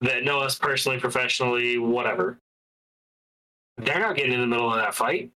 [0.00, 2.38] that know us personally, professionally, whatever.
[3.78, 5.30] They're not getting in the middle of that fight.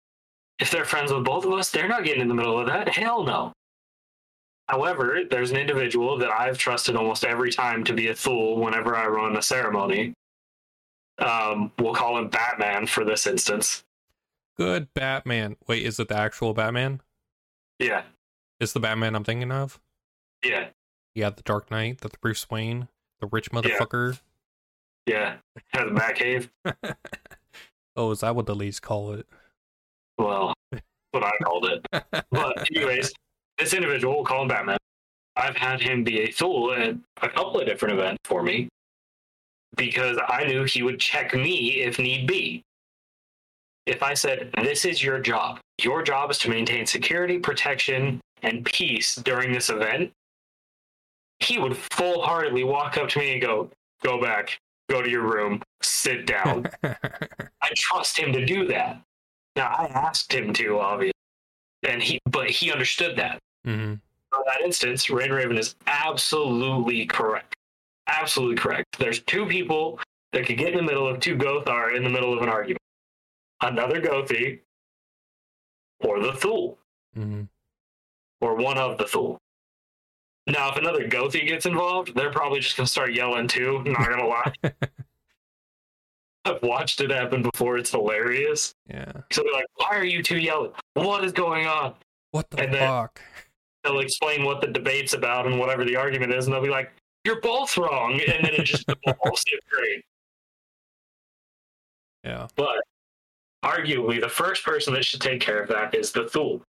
[0.59, 2.89] If they're friends with both of us, they're not getting in the middle of that.
[2.89, 3.53] Hell no.
[4.69, 8.97] However, there's an individual that I've trusted almost every time to be a Thule whenever
[8.97, 10.13] I run a ceremony.
[11.19, 13.85] Um, we'll call him Batman for this instance.
[14.57, 15.57] Good Batman.
[15.67, 17.01] Wait, is it the actual Batman?
[17.79, 18.03] Yeah,
[18.61, 19.81] Is the Batman I'm thinking of?
[20.45, 20.69] yeah,
[21.15, 22.89] Yeah, the Dark Knight, the Bruce Wayne,
[23.21, 24.21] the rich motherfucker.
[25.07, 25.37] yeah.
[25.73, 26.49] Has a Batcave.
[27.97, 29.27] oh, is that what the leads call it?
[30.19, 31.87] Well, that's what I called it.
[32.31, 33.13] But anyways,
[33.59, 34.79] this individual, we'll call him Batman.
[35.37, 38.69] I've had him be a Thule at a couple of different events for me
[39.77, 42.63] because I knew he would check me if need be.
[43.87, 48.65] If I said, This is your job, your job is to maintain security, protection, and
[48.65, 50.13] peace during this event,
[51.39, 53.71] he would full heartedly walk up to me and go,
[54.03, 54.59] Go back,
[54.91, 56.67] go to your room, sit down.
[56.83, 59.01] I trust him to do that.
[59.55, 61.13] Now I asked him to, obviously,
[61.83, 63.39] and he, but he understood that.
[63.65, 64.01] hmm In
[64.47, 67.55] that instance, Rain Raven is absolutely correct.
[68.09, 68.99] Absolutely correct.
[68.99, 69.99] There's two people
[70.33, 72.81] that could get in the middle of two Gothar in the middle of an argument.
[73.63, 74.61] Another Gothi,
[76.01, 76.79] or the Thule,
[77.15, 77.43] hmm
[78.43, 79.39] or one of the Thule.
[80.47, 83.83] Now, if another Gothi gets involved, they're probably just gonna start yelling too.
[83.85, 84.53] Not gonna lie.
[86.45, 87.79] I've watched it happen before.
[87.79, 88.75] It's hilarious.
[88.89, 89.11] Yeah.
[89.33, 90.73] So they're like, "Why are you two yelling?
[90.95, 91.95] What is going on?"
[92.31, 93.21] What the And fuck?
[93.83, 96.93] They'll explain what the debate's about and whatever the argument is, and they'll be like,
[97.25, 99.43] "You're both wrong," and then it just devolves.
[99.49, 100.05] It's great.
[102.23, 102.47] Yeah.
[102.55, 102.83] But
[103.67, 106.63] arguably, the first person that should take care of that is the Thule.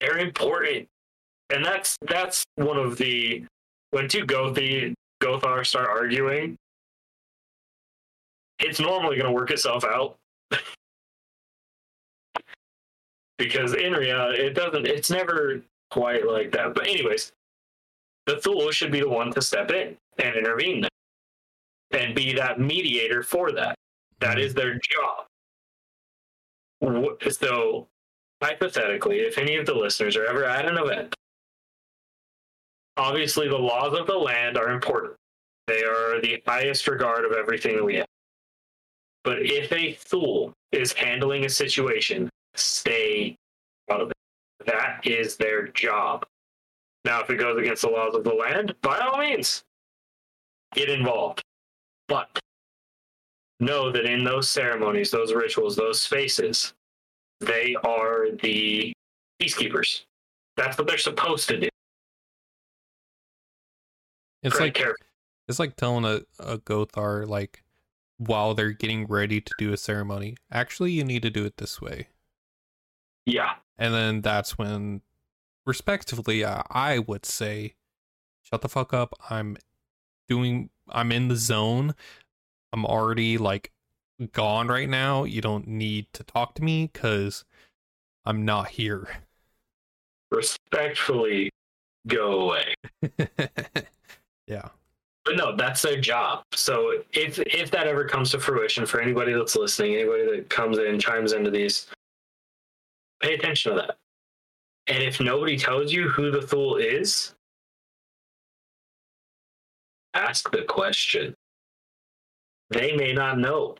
[0.00, 0.88] They're important,
[1.50, 3.44] and that's that's one of the
[3.90, 6.56] when two Gothi Gothar start arguing,
[8.58, 10.16] it's normally to work itself out.
[13.38, 14.86] because in reality, it doesn't.
[14.86, 16.74] It's never quite like that.
[16.74, 17.32] But anyways,
[18.26, 20.88] the Thule should be the one to step in and intervene there
[22.00, 23.76] and be that mediator for that.
[24.22, 25.26] That is their job.
[27.30, 27.88] So,
[28.42, 31.14] hypothetically, if any of the listeners are ever at an event,
[32.96, 35.14] obviously the laws of the land are important.
[35.66, 38.06] They are the highest regard of everything we have.
[39.24, 43.36] But if a Thule is handling a situation, stay
[43.90, 44.16] out of it.
[44.66, 46.26] That is their job.
[47.04, 49.62] Now, if it goes against the laws of the land, by all means,
[50.74, 51.42] get involved.
[52.08, 52.28] But
[53.62, 56.74] know that in those ceremonies, those rituals, those spaces,
[57.40, 58.92] they are the
[59.40, 60.02] peacekeepers.
[60.56, 61.68] That's what they're supposed to do.
[64.42, 64.96] It's like careful.
[65.48, 67.62] it's like telling a, a Gothar like
[68.18, 70.36] while they're getting ready to do a ceremony.
[70.50, 72.08] Actually, you need to do it this way.
[73.24, 73.54] Yeah.
[73.78, 75.02] And then that's when,
[75.64, 77.74] respectively, I, I would say,
[78.42, 79.14] shut the fuck up.
[79.30, 79.56] I'm
[80.28, 81.94] doing, I'm in the zone.
[82.72, 83.70] I'm already like
[84.32, 85.24] gone right now.
[85.24, 87.44] You don't need to talk to me because
[88.24, 89.08] I'm not here.
[90.30, 91.50] Respectfully
[92.06, 92.74] go away.
[94.46, 94.68] yeah.
[95.24, 96.42] But no, that's their job.
[96.52, 100.78] So if if that ever comes to fruition for anybody that's listening, anybody that comes
[100.78, 101.86] in, chimes into these,
[103.20, 103.96] pay attention to that.
[104.88, 107.34] And if nobody tells you who the Thule is,
[110.14, 111.34] ask the question.
[112.72, 113.76] They may not know.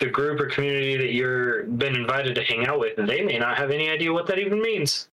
[0.00, 3.56] The group or community that you're been invited to hang out with, they may not
[3.56, 5.08] have any idea what that even means.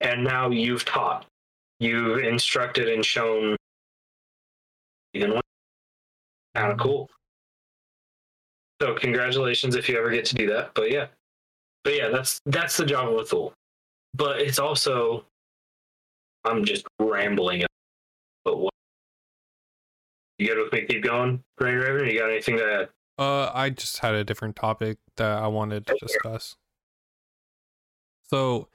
[0.00, 1.26] And now you've taught,
[1.80, 3.56] you've instructed and shown.
[5.14, 5.40] Even
[6.54, 7.08] kind of cool.
[8.82, 10.72] So congratulations if you ever get to do that.
[10.74, 11.06] But yeah,
[11.84, 13.52] but yeah, that's that's the job of a Thule.
[14.14, 15.24] But it's also,
[16.44, 17.64] I'm just rambling.
[20.38, 20.86] You good with me?
[20.86, 22.08] Keep going, Rain Raven.
[22.08, 22.88] You got anything to add?
[23.16, 26.56] Uh, I just had a different topic that I wanted to discuss.
[28.24, 28.68] So,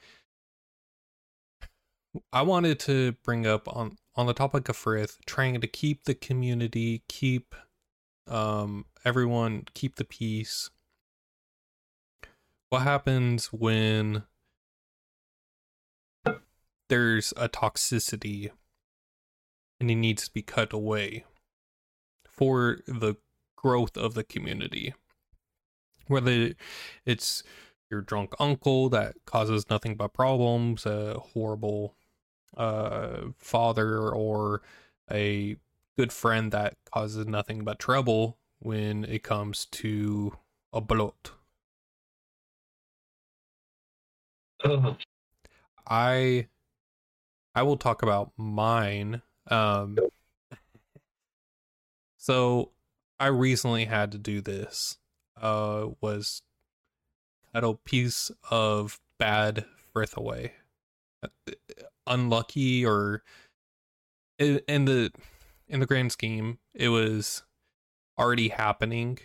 [2.32, 6.14] I wanted to bring up on on the topic of Frith, trying to keep the
[6.14, 7.54] community, keep
[8.28, 10.70] um everyone, keep the peace.
[12.70, 14.24] What happens when
[16.88, 18.52] there's a toxicity
[19.80, 21.26] and it needs to be cut away
[22.40, 23.16] for the
[23.58, 24.94] growth of the community.
[26.08, 26.54] Whether
[27.06, 27.44] it's
[27.92, 31.98] your drunk uncle that causes nothing but problems, a horrible
[32.56, 34.62] uh, father, or
[35.12, 35.58] a
[35.98, 40.38] good friend that causes nothing but trouble when it comes to
[40.72, 41.32] a blot.
[44.64, 44.96] Oh,
[45.90, 46.48] I
[47.54, 49.24] I will talk about mine.
[49.48, 49.98] Um
[52.30, 52.70] so
[53.20, 55.00] I recently had to do this.
[55.36, 56.44] Uh was
[57.52, 60.54] cut a piece of bad frith away.
[62.06, 63.24] Unlucky or
[64.38, 65.12] in, in the
[65.68, 67.42] in the grand scheme, it was
[68.20, 69.18] already happening.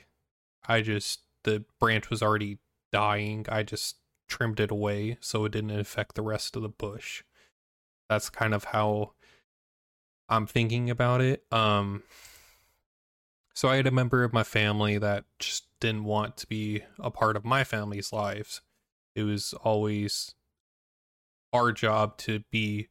[0.67, 2.57] I just the branch was already
[2.91, 3.45] dying.
[3.51, 3.99] I just
[4.31, 7.23] trimmed it away so it didn't affect the rest of the bush.
[8.09, 9.13] That's kind of how
[10.27, 11.45] I'm thinking about it.
[11.53, 12.03] Um
[13.55, 17.11] so I had a member of my family that just didn't want to be a
[17.11, 18.61] part of my family's lives.
[19.15, 20.35] It was always
[21.53, 22.89] our job to be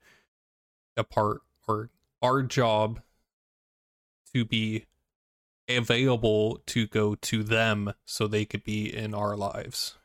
[0.96, 1.90] a part or
[2.22, 3.02] our job
[4.34, 4.86] to be
[5.68, 9.98] available to go to them so they could be in our lives.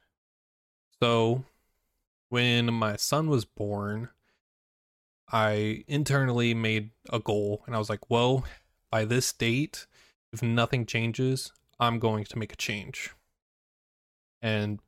[1.00, 1.44] So,
[2.30, 4.08] when my son was born,
[5.30, 8.44] I internally made a goal and I was like, well,
[8.90, 9.86] by this date,
[10.32, 13.10] if nothing changes, I'm going to make a change.
[14.42, 14.80] And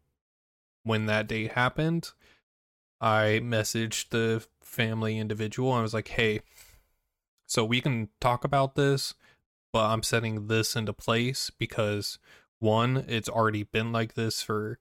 [0.84, 2.10] when that day happened,
[3.00, 5.72] I messaged the family individual.
[5.72, 6.40] I was like, hey,
[7.46, 9.14] so we can talk about this,
[9.72, 12.18] but I'm setting this into place because
[12.58, 14.78] one, it's already been like this for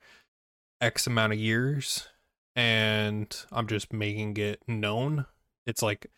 [0.81, 2.07] X amount of years,
[2.55, 5.25] and I'm just making it known.
[5.65, 6.11] It's like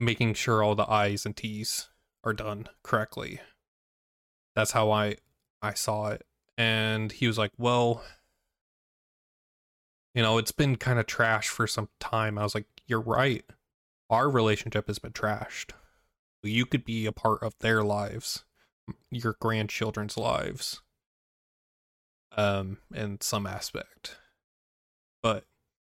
[0.00, 1.88] making sure all the I's and T's
[2.24, 3.40] are done correctly.
[4.54, 5.16] That's how I
[5.62, 6.24] I saw it.
[6.58, 8.04] And he was like, "Well,
[10.14, 13.44] you know, it's been kind of trash for some time." I was like, "You're right.
[14.10, 15.72] Our relationship has been trashed.
[16.42, 18.44] You could be a part of their lives,
[19.10, 20.82] your grandchildren's lives."
[22.36, 24.16] um, in some aspect.
[25.22, 25.44] But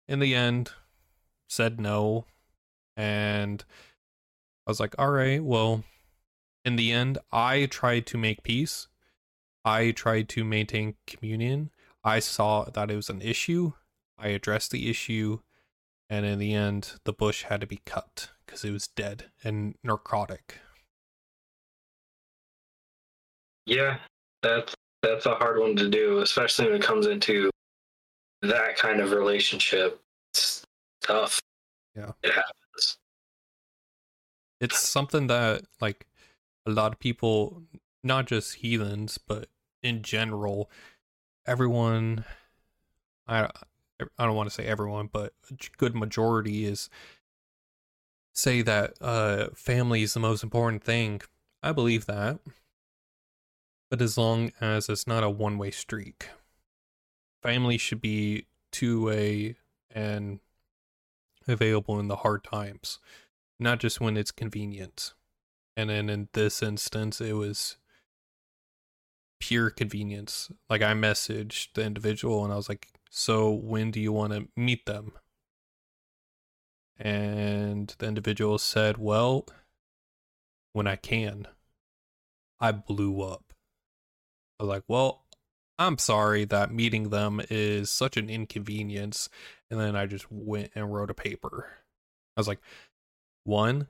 [0.08, 0.72] in the end,
[1.50, 2.26] said no.
[2.96, 3.64] And
[4.68, 5.84] I was like, all right, well,
[6.66, 8.88] in the end, I tried to make peace.
[9.64, 11.72] I tried to maintain communion.
[12.04, 13.74] I saw that it was an issue.
[14.18, 15.40] I addressed the issue.
[16.10, 19.76] And in the end, the bush had to be cut because it was dead and
[19.84, 20.60] narcotic.
[23.66, 23.98] yeah,
[24.42, 27.50] that's that's a hard one to do, especially when it comes into
[28.42, 30.02] that kind of relationship.
[30.34, 30.64] It's
[31.02, 31.40] tough.
[31.96, 32.12] Yeah.
[32.24, 32.98] It happens.
[34.60, 36.08] it's something that like
[36.66, 37.64] a lot of people
[38.04, 39.48] not just heathens but
[39.82, 40.70] in general
[41.46, 42.26] everyone
[43.28, 43.50] i
[44.18, 46.90] i don't want to say everyone but a good majority is
[48.36, 51.22] say that uh family is the most important thing.
[51.64, 52.40] I believe that.
[53.90, 56.28] But as long as it's not a one-way streak.
[57.42, 59.56] Family should be two-way
[59.90, 60.40] and
[61.48, 63.00] available in the hard times
[63.58, 65.14] not just when it's convenient.
[65.78, 67.78] And then in this instance, it was
[69.40, 70.52] pure convenience.
[70.70, 74.48] Like I messaged the individual and I was like, So when do you want to
[74.56, 75.14] meet them?
[76.98, 79.46] And the individual said, Well,
[80.74, 81.48] when I can.
[82.60, 83.54] I blew up.
[84.60, 85.26] I was like, Well,
[85.78, 89.30] I'm sorry that meeting them is such an inconvenience.
[89.70, 91.70] And then I just went and wrote a paper.
[92.38, 92.60] I was like,
[93.44, 93.88] one,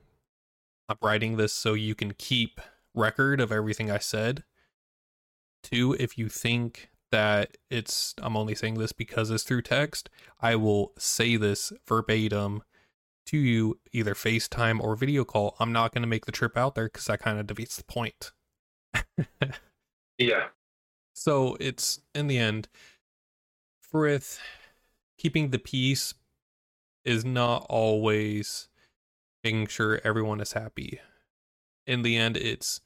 [0.88, 2.60] I'm writing this so you can keep
[2.94, 4.44] record of everything I said.
[5.62, 10.10] Two, if you think that it's I'm only saying this because it's through text,
[10.40, 12.62] I will say this verbatim
[13.26, 15.56] to you either FaceTime or video call.
[15.58, 17.84] I'm not going to make the trip out there because that kind of defeats the
[17.84, 18.32] point.
[20.18, 20.48] yeah.
[21.12, 22.68] So it's in the end,
[23.80, 24.38] Frith
[25.18, 26.14] keeping the peace
[27.04, 28.68] is not always
[29.46, 30.98] making sure everyone is happy.
[31.86, 32.80] In the end, it's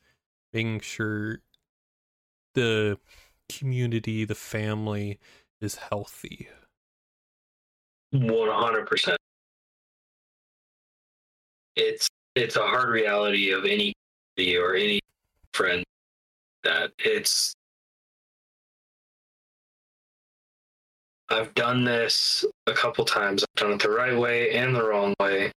[0.53, 1.39] making sure
[2.55, 2.99] the
[3.49, 5.19] community, the family
[5.63, 6.49] is healthy.
[8.13, 9.17] 100%.
[11.77, 13.95] It's it's a hard reality of any
[14.59, 15.01] or any
[15.55, 15.83] friend
[16.65, 17.55] that it's
[21.31, 23.45] I've done this a couple times.
[23.45, 25.53] I've done it the right way and the wrong way.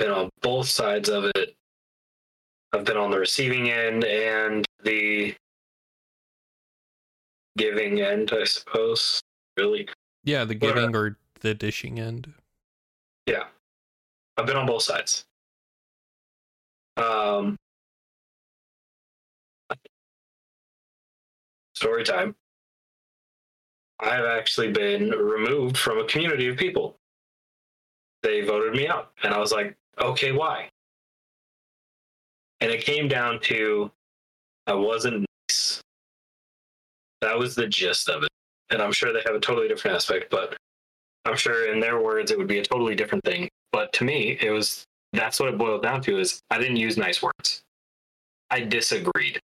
[0.00, 1.54] Been on both sides of it.
[2.72, 5.34] I've been on the receiving end and the
[7.58, 9.20] giving end, I suppose.
[9.58, 9.86] Really.
[10.24, 12.32] Yeah, the giving or the dishing end.
[13.26, 13.44] Yeah.
[14.38, 15.26] I've been on both sides.
[16.96, 17.58] Um
[21.74, 22.34] story time.
[23.98, 26.96] I've actually been removed from a community of people.
[28.22, 29.12] They voted me out.
[29.22, 30.68] And I was like, okay, why?
[32.60, 33.90] And it came down to
[34.66, 35.80] I wasn't nice.
[37.20, 38.28] That was the gist of it.
[38.70, 40.56] And I'm sure they have a totally different aspect, but
[41.24, 43.48] I'm sure in their words it would be a totally different thing.
[43.72, 46.96] But to me, it was that's what it boiled down to is I didn't use
[46.96, 47.62] nice words.
[48.50, 49.40] I disagreed.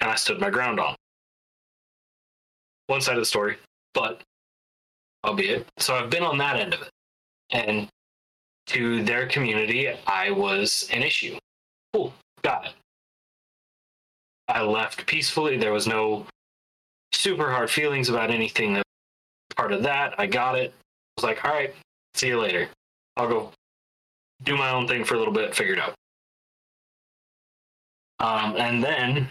[0.00, 0.94] And I stood my ground on.
[2.86, 3.58] One side of the story
[3.98, 4.22] but
[5.24, 5.66] albeit.
[5.78, 6.90] So I've been on that end of it.
[7.50, 7.88] And
[8.68, 11.36] to their community, I was an issue.
[11.92, 12.12] Cool,
[12.42, 12.72] got it.
[14.48, 15.56] I left peacefully.
[15.56, 16.26] There was no
[17.12, 18.82] super hard feelings about anything that
[19.56, 20.14] part of that.
[20.18, 20.72] I got it.
[20.72, 21.74] I was like, all right,
[22.14, 22.68] see you later.
[23.16, 23.52] I'll go
[24.44, 25.94] do my own thing for a little bit, figure it out.
[28.20, 29.28] Um, and then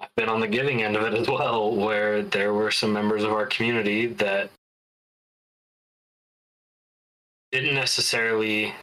[0.00, 3.24] I've been on the giving end of it as well, where there were some members
[3.24, 4.50] of our community that
[7.54, 8.74] didn't necessarily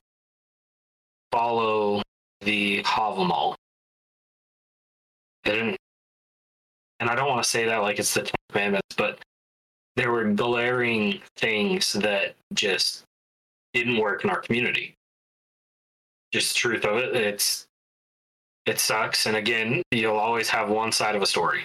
[1.29, 2.01] follow
[2.39, 3.55] the Havamal.
[5.43, 5.77] They didn't,
[7.01, 9.19] and I don't want to say that like it's the Ten Commandments, but
[9.97, 13.03] there were glaring things that just
[13.73, 14.93] didn't work in our community.
[16.31, 17.65] Just the truth of it, it's
[18.65, 19.25] it sucks.
[19.25, 21.63] And again, you'll always have one side of a story.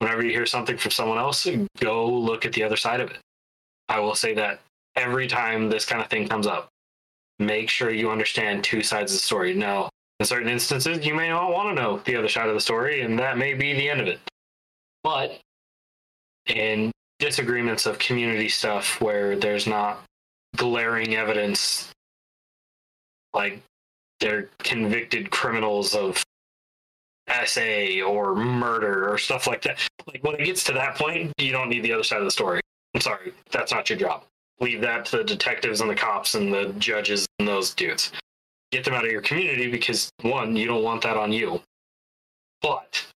[0.00, 1.46] Whenever you hear something from someone else,
[1.78, 3.18] go look at the other side of it.
[3.88, 4.60] I will say that
[4.98, 6.68] every time this kind of thing comes up,
[7.38, 9.54] make sure you understand two sides of the story.
[9.54, 9.88] Now,
[10.20, 13.02] in certain instances, you may not want to know the other side of the story,
[13.02, 14.18] and that may be the end of it.
[15.04, 15.38] But
[16.46, 20.02] in disagreements of community stuff where there's not
[20.56, 21.92] glaring evidence,
[23.32, 23.62] like
[24.20, 26.24] they're convicted criminals of
[27.44, 29.78] SA or murder or stuff like that.
[30.06, 32.30] Like when it gets to that point, you don't need the other side of the
[32.30, 32.60] story.
[32.94, 34.24] I'm sorry, that's not your job.
[34.60, 38.12] Leave that to the detectives and the cops and the judges and those dudes.
[38.72, 41.62] Get them out of your community because one, you don't want that on you.
[42.60, 43.06] But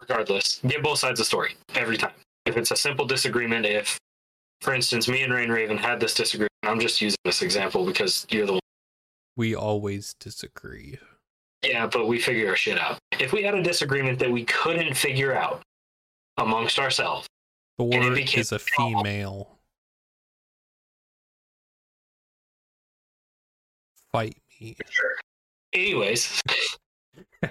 [0.00, 2.12] regardless, get both sides of the story every time.
[2.44, 3.98] If it's a simple disagreement, if
[4.60, 8.26] for instance me and Rain Raven had this disagreement, I'm just using this example because
[8.30, 8.60] you're the one
[9.40, 10.98] we always disagree.
[11.64, 12.98] Yeah, but we figure our shit out.
[13.18, 15.62] If we had a disagreement that we couldn't figure out
[16.36, 17.26] amongst ourselves,
[17.78, 19.58] Thor is a female.
[24.12, 24.76] Fight me.
[24.88, 25.14] Sure.
[25.72, 26.42] Anyways,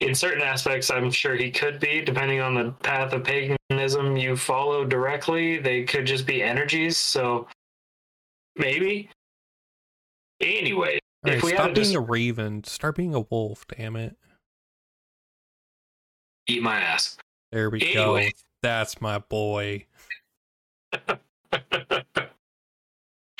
[0.00, 4.36] in certain aspects, I'm sure he could be, depending on the path of paganism you
[4.36, 5.58] follow directly.
[5.58, 6.96] They could just be energies.
[6.96, 7.46] So
[8.56, 9.10] maybe.
[10.40, 13.64] Anyway, right, if we stop being a raven, start being a wolf.
[13.68, 14.16] Damn it!
[16.48, 17.16] Eat my ass.
[17.52, 18.30] There we anyway.
[18.30, 18.30] go.
[18.62, 19.86] That's my boy.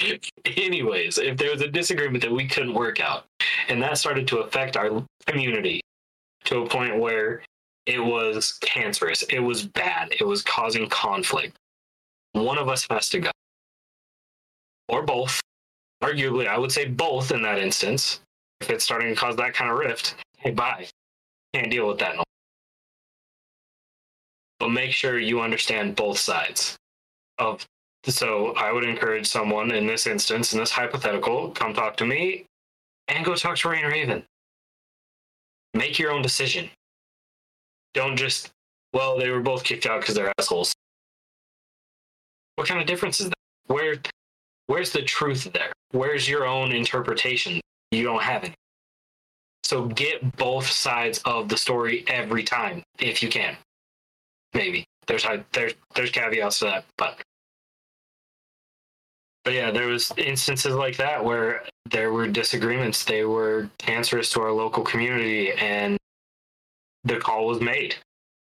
[0.56, 3.24] Anyways, if there was a disagreement that we couldn't work out,
[3.68, 5.80] and that started to affect our community
[6.44, 7.42] to a point where
[7.86, 11.56] it was cancerous, it was bad, it was causing conflict,
[12.32, 13.30] one of us has to go.
[14.88, 15.40] Or both
[16.02, 18.20] arguably, I would say both in that instance.
[18.60, 20.86] If it's starting to cause that kind of rift, hey, bye.
[21.54, 22.16] Can't deal with that.
[22.16, 22.22] No.
[24.58, 26.76] But make sure you understand both sides
[27.38, 27.64] of
[28.04, 32.46] So I would encourage someone in this instance, in this hypothetical, come talk to me
[33.08, 34.24] and go talk to Rain Raven.
[35.74, 36.70] Make your own decision.
[37.92, 38.50] Don't just,
[38.92, 40.72] well, they were both kicked out because they're assholes.
[42.56, 43.34] What kind of difference is that?
[43.66, 43.96] Where,
[44.66, 45.72] where's the truth there?
[45.92, 47.60] Where's your own interpretation?
[47.90, 48.52] You don't have it.
[49.62, 53.56] So get both sides of the story every time if you can.
[54.54, 57.20] Maybe there's there's there's caveats to that, but
[59.44, 63.04] but yeah, there was instances like that where there were disagreements.
[63.04, 65.96] They were cancerous to our local community, and
[67.04, 67.96] the call was made.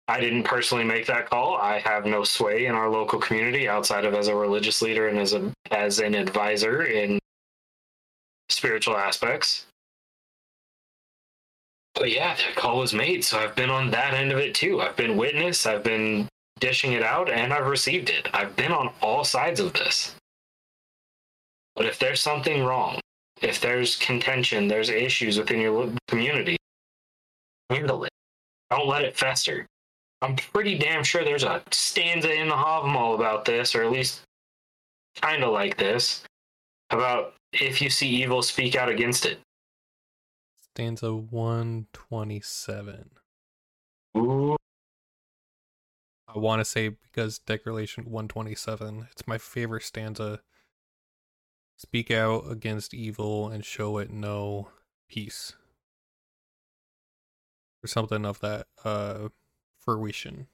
[0.09, 1.57] I didn't personally make that call.
[1.57, 5.19] I have no sway in our local community outside of as a religious leader and
[5.19, 7.19] as a as an advisor in
[8.49, 9.67] spiritual aspects.
[11.95, 14.81] But yeah, that call was made, so I've been on that end of it too.
[14.81, 16.29] I've been witness, I've been
[16.59, 18.29] dishing it out, and I've received it.
[18.33, 20.15] I've been on all sides of this.
[21.81, 23.01] But if there's something wrong,
[23.41, 26.59] if there's contention, there's issues within your community,
[27.71, 28.11] handle it.
[28.71, 29.65] Don't let it fester.
[30.21, 34.21] I'm pretty damn sure there's a stanza in the Havamal about this, or at least
[35.23, 36.23] kind of like this,
[36.91, 39.39] about if you see evil, speak out against it.
[40.75, 43.11] Stanza 127.
[44.19, 44.57] Ooh.
[46.29, 50.41] I want to say because Declaration 127, it's my favorite stanza.
[51.83, 54.69] Speak out against evil and show it no
[55.09, 55.55] peace.
[57.83, 59.29] Or something of that uh
[59.81, 60.49] fruition.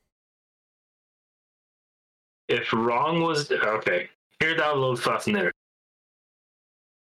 [2.47, 4.09] If wrong was okay,
[4.39, 5.51] hear thou Loddfafnir,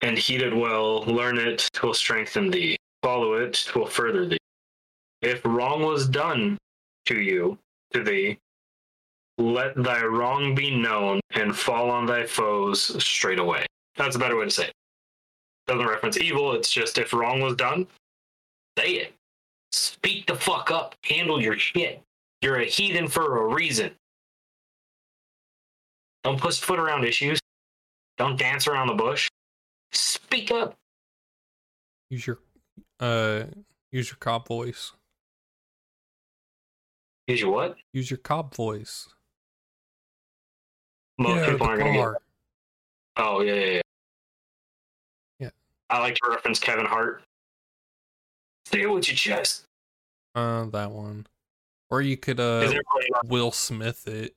[0.02, 4.38] and heed it well, learn it, twill strengthen thee, follow it, twill further thee.
[5.22, 6.58] If wrong was done
[7.06, 7.58] to you,
[7.94, 8.38] to thee,
[9.38, 13.66] let thy wrong be known and fall on thy foes straight away.
[14.00, 14.74] That's a better way to say it.
[15.68, 17.86] Doesn't reference evil, it's just if wrong was done,
[18.78, 19.14] say it.
[19.72, 20.96] Speak the fuck up.
[21.04, 22.02] Handle your shit.
[22.42, 23.92] You're a heathen for a reason.
[26.24, 27.40] Don't pussyfoot around issues.
[28.18, 29.30] Don't dance around the bush.
[29.92, 30.76] Speak up.
[32.10, 32.40] Use your
[33.00, 33.44] uh
[33.92, 34.94] use your cop voice.
[37.28, 37.76] Use your what?
[37.94, 39.08] Use your cop voice.
[41.18, 42.08] Most people aren't gonna get.
[43.18, 43.82] Oh yeah, yeah, yeah.
[45.90, 47.24] I like to reference Kevin Hart.
[48.66, 49.66] Say it with your chest.
[50.36, 51.28] Uh that one.
[51.90, 52.72] Or you could uh
[53.26, 54.36] Will Smith it.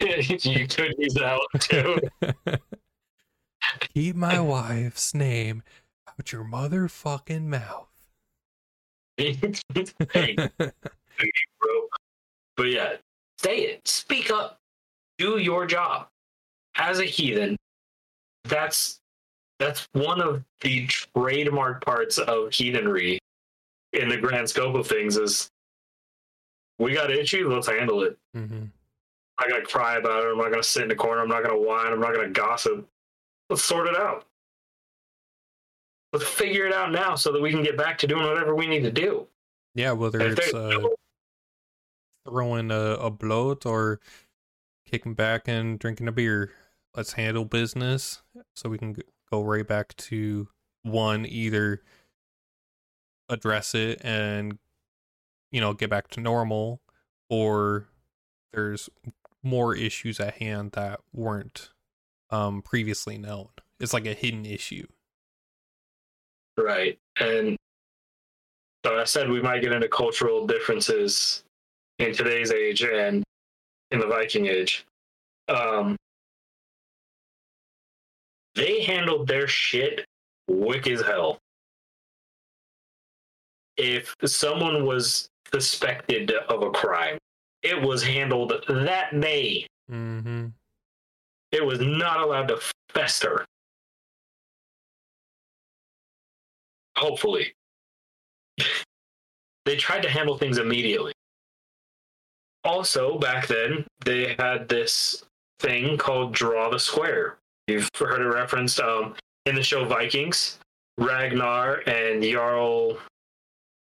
[0.00, 1.98] you could use that one too.
[3.94, 5.62] Keep my wife's name
[6.08, 7.88] out your motherfucking mouth.
[9.16, 11.88] hey, bro.
[12.56, 12.96] But yeah,
[13.38, 13.86] say it.
[13.86, 14.58] Speak up.
[15.18, 16.08] Do your job.
[16.76, 17.56] As a heathen,
[18.44, 18.98] that's
[19.58, 23.18] that's one of the trademark parts of heathenry
[23.92, 25.50] in the grand scope of things is
[26.78, 28.18] we got issues, let's handle it.
[28.34, 28.64] hmm
[29.36, 31.42] I'm not gonna cry about it, I'm not gonna sit in the corner, I'm not
[31.42, 32.86] gonna whine, I'm not gonna gossip.
[33.50, 34.24] Let's sort it out.
[36.12, 38.66] Let's figure it out now so that we can get back to doing whatever we
[38.66, 39.26] need to do.
[39.74, 40.94] Yeah, whether it's uh, no-
[42.26, 44.00] throwing a, a blot or
[44.88, 46.52] kicking back and drinking a beer.
[46.96, 48.22] Let's handle business
[48.54, 48.96] so we can
[49.34, 50.48] go right back to
[50.82, 51.82] one either
[53.28, 54.58] address it and
[55.50, 56.80] you know get back to normal
[57.28, 57.88] or
[58.52, 58.88] there's
[59.42, 61.70] more issues at hand that weren't
[62.30, 63.48] um previously known.
[63.80, 64.86] It's like a hidden issue.
[66.56, 66.98] Right.
[67.18, 67.56] And
[68.86, 71.42] so I said we might get into cultural differences
[71.98, 73.24] in today's age and
[73.90, 74.86] in the Viking age.
[75.48, 75.96] Um,
[78.54, 80.04] they handled their shit
[80.48, 81.38] wick as hell.
[83.76, 87.18] If someone was suspected of a crime,
[87.62, 89.66] it was handled that day.
[89.90, 90.46] Mm-hmm.
[91.52, 93.44] It was not allowed to fester.
[96.96, 97.52] Hopefully.
[99.64, 101.12] they tried to handle things immediately.
[102.64, 105.24] Also, back then, they had this
[105.58, 107.38] thing called Draw the Square.
[107.66, 109.14] You've heard it referenced um,
[109.46, 110.58] in the show Vikings.
[110.98, 112.98] Ragnar and Jarl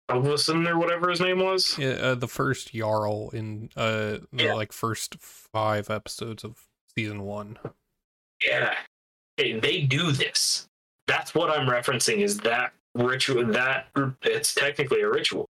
[0.09, 1.77] Alvason or whatever his name was.
[1.77, 4.53] Yeah, uh, the first Jarl in uh the Yeah.
[4.53, 6.65] like first five episodes of
[6.95, 7.57] season one.
[8.45, 8.75] Yeah.
[9.37, 10.67] Hey, they do this.
[11.07, 13.87] That's what I'm referencing is that ritual that
[14.21, 15.47] it's technically a ritual.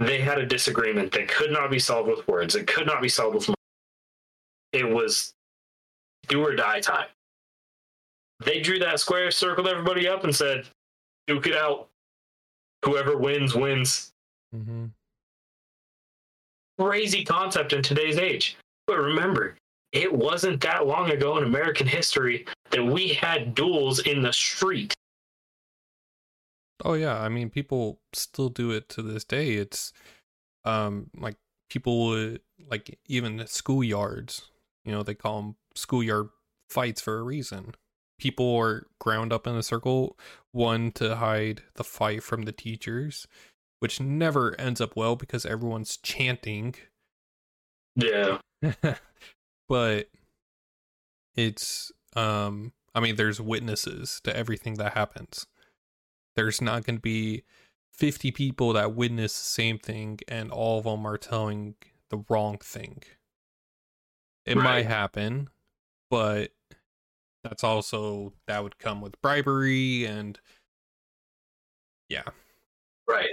[0.00, 2.56] They had a disagreement that could not be solved with words.
[2.56, 3.50] It could not be solved with
[4.72, 5.32] it was
[6.28, 7.06] do or die time.
[8.44, 10.68] They drew that square, circled everybody up, and said,
[11.26, 11.88] "Duke it out.
[12.84, 14.12] Whoever wins wins."
[14.52, 14.86] hmm
[16.78, 18.56] Crazy concept in today's age.
[18.86, 19.56] But remember,
[19.92, 24.94] it wasn't that long ago in American history that we had duels in the street.
[26.84, 29.52] Oh yeah, I mean people still do it to this day.
[29.54, 29.92] It's
[30.64, 31.36] um like
[31.68, 34.42] people would like even schoolyards,
[34.84, 36.30] you know, they call them schoolyard
[36.68, 37.74] fights for a reason.
[38.22, 40.16] People are ground up in a circle,
[40.52, 43.26] one to hide the fight from the teachers,
[43.80, 46.76] which never ends up well because everyone's chanting.
[47.96, 48.38] Yeah.
[49.68, 50.08] but
[51.34, 55.48] it's um i mean there's witnesses to everything that happens.
[56.36, 57.42] There's not going to be
[57.90, 61.74] 50 people that witness the same thing and all of them are telling
[62.08, 63.02] the wrong thing.
[64.46, 65.48] It might happen
[66.08, 66.52] but
[67.44, 70.38] that's also that would come with bribery and
[72.08, 72.22] yeah
[73.08, 73.30] Right.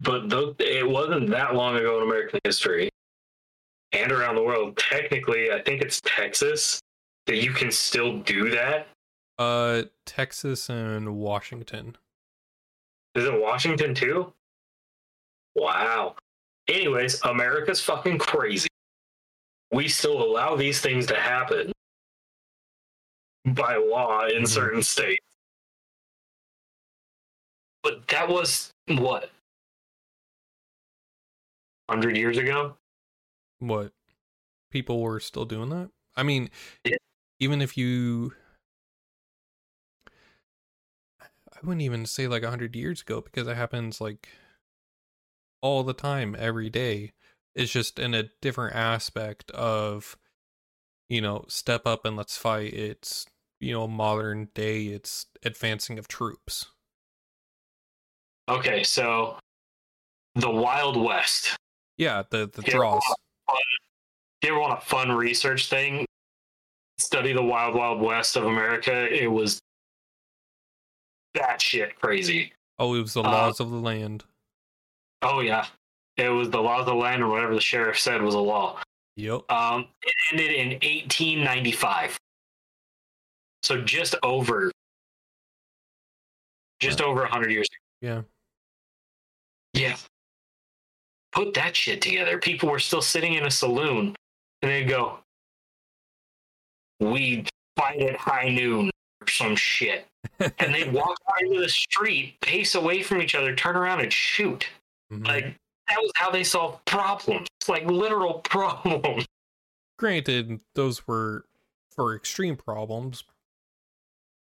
[0.00, 2.88] But though it wasn't that long ago in American history
[3.92, 4.76] and around the world.
[4.78, 6.80] Technically, I think it's Texas
[7.26, 8.88] that you can still do that.
[9.38, 11.96] uh texas and washington
[13.14, 14.32] Is it Washington too?
[15.54, 16.16] Wow.
[16.68, 18.68] Anyways, America's fucking crazy.
[19.72, 21.72] We still allow these things to happen
[23.44, 24.48] by law in Mhm.
[24.48, 25.24] certain states.
[27.82, 29.30] But that was what?
[31.86, 32.76] 100 years ago?
[33.58, 33.92] what
[34.70, 36.48] people were still doing that i mean
[36.84, 36.96] Yeah.
[37.40, 38.32] even if you
[41.20, 41.26] i
[41.62, 44.30] wouldn't even say like 100 years ago because it happens like
[45.60, 47.12] all the time every day
[47.54, 50.16] it's just in a different aspect of
[51.10, 53.26] you know step up and let's fight it's
[53.60, 56.66] you know modern day it's advancing of troops
[58.48, 59.36] Okay, so
[60.34, 61.54] the Wild West.
[61.98, 63.02] yeah the the Yeah, draws
[63.48, 66.04] If you ever want a fun research thing,
[66.98, 69.06] study the Wild Wild West of America.
[69.12, 69.60] It was
[71.34, 72.52] that shit crazy.
[72.78, 74.24] oh it was the Uh, laws of the land
[75.22, 75.66] Oh yeah,
[76.16, 78.80] it was the law of the land, or whatever the sheriff said was a law.
[79.20, 82.18] Yep Um, it ended in 1895,
[83.62, 84.70] so just over,
[86.80, 87.68] just over 100 years.
[88.00, 88.22] yeah
[89.74, 89.96] Yeah.
[91.32, 92.38] Put that shit together.
[92.38, 94.16] People were still sitting in a saloon
[94.62, 95.20] and they'd go,
[96.98, 97.44] We
[97.76, 98.90] fight at high noon
[99.20, 100.06] or some shit.
[100.58, 104.12] And they'd walk out into the street, pace away from each other, turn around and
[104.12, 104.66] shoot.
[105.12, 105.26] Mhm.
[105.26, 105.56] Like
[105.90, 107.46] that was how they solved problems.
[107.68, 109.26] Like literal problems.
[109.98, 111.44] granted those were
[111.90, 113.24] for extreme problems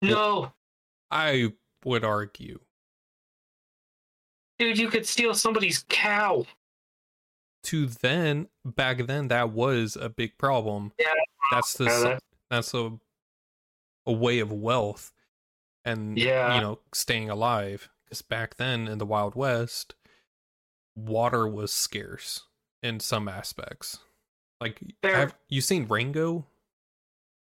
[0.02, 0.52] No.
[1.12, 2.60] i would argue
[4.58, 6.46] Dude, you could steal somebody's cow.
[7.64, 11.14] to then back then that was a big problem Yeah.
[11.52, 12.98] that's the Yeah, s- that's a
[14.08, 15.12] a way of wealth
[15.84, 16.56] and Yeah.
[16.56, 19.94] you know staying alive because back then in the wild west
[20.96, 22.43] water was scarce
[22.84, 24.00] in some aspects
[24.62, 25.16] like Fair.
[25.18, 26.46] have you seen rango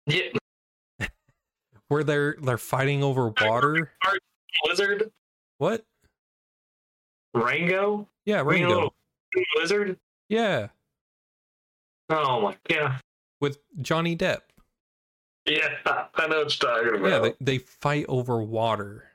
[0.07, 0.29] Yeah.
[1.87, 3.91] where they're they're fighting over water
[4.67, 5.11] Lizard?
[5.59, 5.85] what
[7.33, 8.07] Rango?
[8.25, 8.93] yeah Rango.
[9.57, 9.97] Lizard?
[10.29, 10.67] yeah
[12.09, 13.01] Oh my god.
[13.41, 14.41] with johnny depp
[15.45, 15.69] Yeah,
[16.15, 17.09] I know what you're talking about.
[17.09, 19.05] Yeah, they, they fight over water.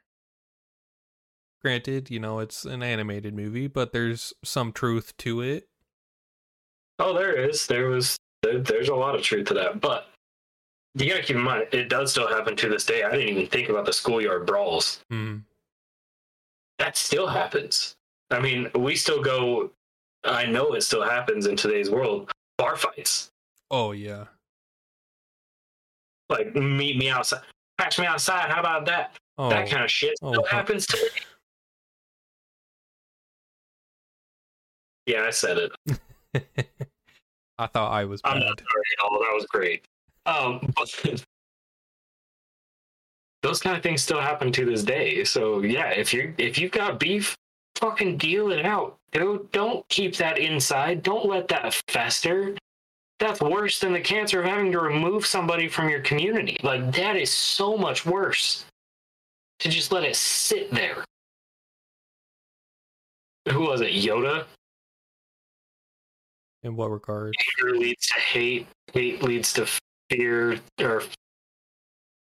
[1.64, 5.68] Granted, you know, it's an animated movie, but there's some truth to it.
[6.98, 7.66] oh, there is.
[7.66, 8.16] There was.
[8.42, 10.08] There, there's a lot of truth to that, but
[10.96, 13.04] you gotta keep in mind it does still happen to this day.
[13.04, 15.00] I didn't even think about the schoolyard brawls.
[15.10, 15.38] Hmm.
[16.80, 17.94] That still happens.
[18.32, 19.70] I mean, we still go.
[20.24, 22.30] I know it still happens in today's world.
[22.58, 23.30] Bar fights,
[23.70, 24.24] Oh, yeah.
[26.28, 27.40] like meet me outside,
[27.78, 28.50] catch me outside.
[28.50, 29.14] How about that?
[29.38, 31.08] Oh, that kind of shit Oh, still happens today.
[35.06, 35.72] Yeah, I said it.
[37.58, 39.18] I thought I was I'm not sorry at all.
[39.18, 39.84] That was great.
[40.26, 41.24] Um, but
[43.42, 45.24] those kind of things still happen to this day.
[45.24, 47.36] So yeah, if you if you've got beef,
[47.76, 49.50] fucking deal it out, dude.
[49.52, 51.02] Don't keep that inside.
[51.02, 52.54] Don't let that fester.
[53.18, 56.56] That's worse than the cancer of having to remove somebody from your community.
[56.62, 58.64] Like that is so much worse.
[59.60, 61.04] To just let it sit there.
[63.50, 63.92] Who was it?
[63.92, 64.46] Yoda?
[66.64, 67.34] In what regard?
[67.60, 68.66] Anger leads to hate.
[68.92, 69.66] Hate leads to
[70.10, 70.60] fear.
[70.80, 71.02] Or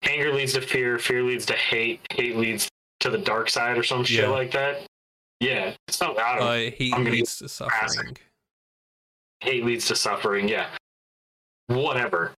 [0.04, 0.98] anger leads to fear.
[0.98, 2.00] Fear leads to hate.
[2.10, 2.68] Hate leads
[3.00, 4.30] to the dark side or some shit Yeah.
[4.30, 4.86] like that.
[5.40, 6.18] Yeah, it's not.
[6.18, 6.46] I don't.
[6.48, 8.16] Uh, hate I'm leads to suffering.
[9.40, 10.48] hate leads to suffering.
[10.48, 10.68] Yeah,
[11.68, 12.32] whatever.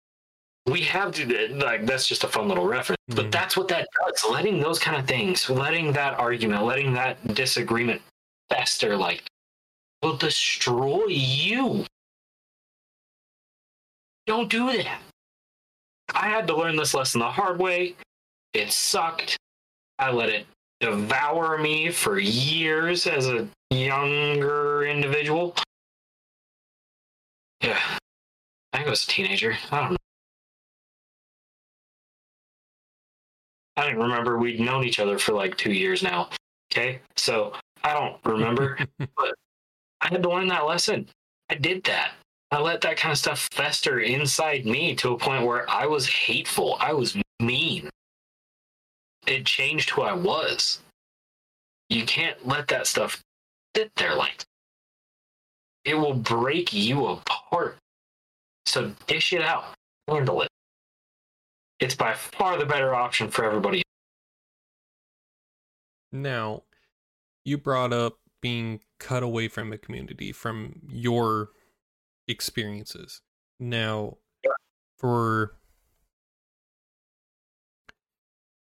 [0.67, 3.17] We have to like that's just a fun little reference, Mhm.
[3.17, 4.25] but that's what that does.
[4.31, 8.03] Letting those kind of things, letting that argument, letting that disagreement
[8.51, 9.23] fester, like
[10.03, 11.85] will destroy you.
[14.27, 15.01] Don't do that.
[16.15, 17.95] I had to learn this lesson the hard way.
[18.53, 19.37] It sucked.
[19.99, 20.47] I let it
[20.81, 25.55] devour me for years as a younger individual.
[27.63, 27.79] Yeah.
[28.73, 29.57] I think I was a teenager.
[29.71, 29.97] I don't know.
[33.77, 36.31] I didn't remember we'd known each other for like two years now.
[36.73, 37.01] Okay.
[37.17, 37.53] So
[37.85, 38.79] I don't remember,
[39.17, 39.35] but
[40.01, 41.09] I had to learn that lesson.
[41.51, 42.13] I did that.
[42.51, 46.09] I let that kind of stuff fester inside me to a point where I was
[46.09, 46.77] hateful.
[46.81, 47.89] I was mean.
[49.27, 50.81] It changed who I was.
[51.89, 53.23] You can't let that stuff
[53.77, 54.45] sit there like
[55.85, 57.79] it will break you apart.
[58.67, 59.65] So dish it out,
[60.09, 60.49] handle it.
[61.81, 63.83] It's by far the better option for everybody.
[66.13, 66.63] Now,
[67.45, 71.51] you brought up being cut away from the community from your
[72.29, 73.23] experiences.
[73.59, 74.19] Now,
[74.99, 75.57] for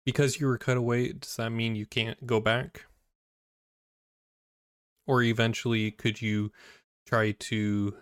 [0.05, 2.85] because you were cut away, does that mean you can't go back?
[5.05, 6.51] Or eventually, could you
[7.05, 7.95] try to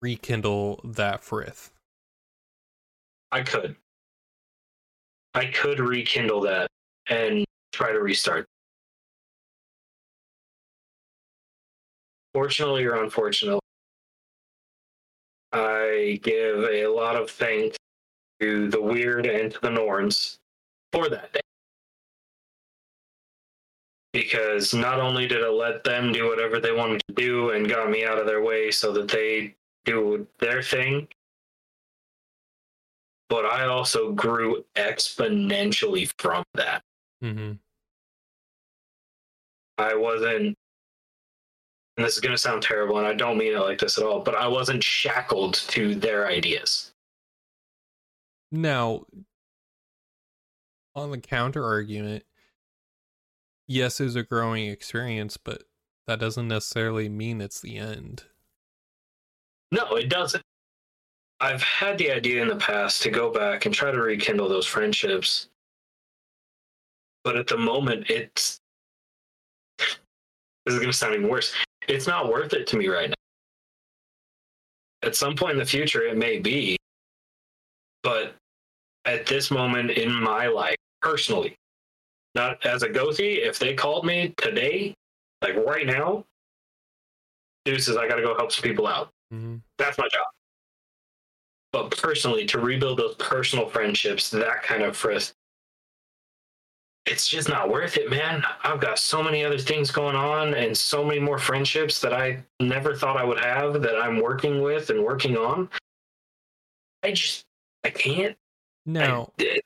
[0.00, 1.72] rekindle that frith?
[3.32, 3.76] I could.
[5.34, 6.68] I could rekindle that
[7.08, 8.46] and try to restart.
[12.32, 13.60] Fortunately or unfortunately,
[15.52, 17.76] I give a lot of thanks
[18.40, 20.38] to the wyrd and to the Norns
[20.92, 21.40] for that day.
[24.12, 27.90] Because not only did it let them do whatever they wanted to do and got
[27.90, 29.54] me out of their way so that they
[29.84, 31.08] do their thing,
[33.28, 36.82] but I also grew exponentially from that.
[37.22, 37.52] Mm-hmm.
[39.78, 40.56] I wasn't,
[42.00, 44.04] and this is going to sound terrible, and I don't mean it like this at
[44.04, 46.92] all, but I wasn't shackled to their ideas.
[48.50, 49.04] Now,
[50.94, 52.24] on the counter argument,
[53.68, 55.64] yes, it's a growing experience, but
[56.06, 58.24] that doesn't necessarily mean it's the end.
[59.70, 60.42] No, it doesn't.
[61.38, 64.66] I've had the idea in the past to go back and try to rekindle those
[64.66, 65.50] friendships.
[67.24, 68.58] But at the moment, it's.
[70.66, 71.54] This is going to sound even worse.
[71.88, 73.14] It's not worth it to me right now.
[75.02, 76.76] At some point in the future, it may be.
[78.02, 78.34] But
[79.06, 81.56] at this moment in my life, personally,
[82.34, 84.94] not as a Gothi, if they called me today,
[85.42, 86.24] like right now,
[87.64, 89.56] deuces, I got to go help some people out Mm-hmm.
[89.78, 90.24] that's my job.
[91.72, 95.32] But personally, to rebuild those personal friendships, that kind of frith,
[97.06, 98.44] it's just not worth it, man.
[98.62, 102.42] I've got so many other things going on and so many more friendships that I
[102.60, 105.68] never thought I would have that I'm working with and working on.
[107.02, 107.46] I just,
[107.84, 108.36] I can't.
[108.84, 109.60] Now, I,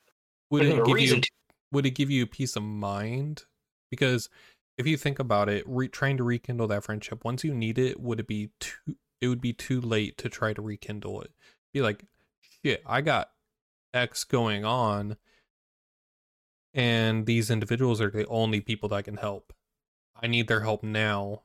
[0.49, 1.29] would it give you to.
[1.71, 3.43] would it give you a peace of mind?
[3.91, 4.29] Because
[4.77, 7.99] if you think about it, re- trying to rekindle that friendship once you need it,
[7.99, 8.95] would it be too?
[9.21, 11.31] It would be too late to try to rekindle it.
[11.73, 12.03] Be like,
[12.63, 13.31] shit, I got
[13.93, 15.17] X going on,
[16.75, 19.53] and these individuals are the only people that can help.
[20.21, 21.43] I need their help now,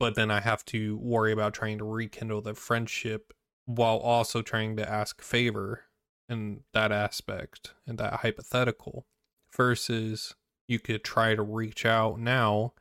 [0.00, 3.34] but then I have to worry about trying to rekindle the friendship
[3.66, 5.82] while also trying to ask favor
[6.30, 9.06] in that aspect and that hypothetical
[9.54, 10.34] versus
[10.66, 12.72] you could try to reach out now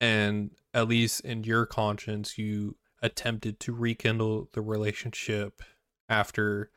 [0.00, 5.62] and at least in your conscience you attempted to rekindle the relationship
[6.08, 6.70] after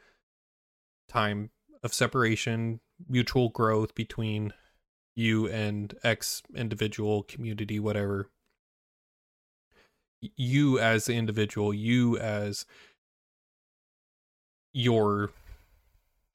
[1.09, 1.49] time
[1.83, 4.53] of separation mutual growth between
[5.15, 8.29] you and ex individual community whatever.
[10.35, 12.65] You as the individual you as
[14.73, 15.31] your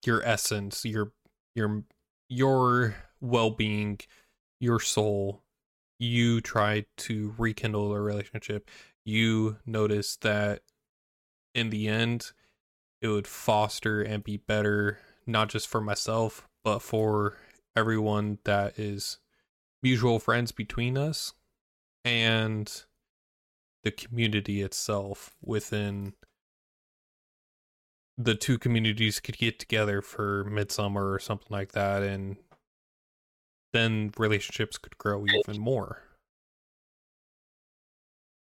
[0.05, 1.13] your essence your
[1.55, 1.85] your
[2.29, 4.01] your well-being
[4.61, 5.43] your soul.
[5.99, 8.69] You try to rekindle a relationship.
[9.05, 10.63] You notice that
[11.55, 12.33] in the end
[13.01, 17.37] it would foster and be better not just for myself but for
[17.77, 19.19] everyone that is
[19.83, 21.33] mutual friends between us
[22.05, 22.85] and
[23.85, 26.13] the community itself within
[28.19, 32.37] the two communities could get together for midsummer or something like that and
[33.73, 36.03] then relationships could grow even more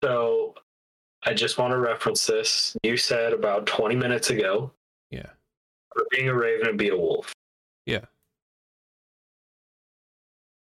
[0.03, 0.55] So
[1.23, 2.77] I just want to reference this.
[2.83, 4.71] You said about 20 minutes ago,
[5.11, 5.31] yeah
[5.95, 7.34] for being a raven and be a wolf.
[7.87, 8.05] Yeah.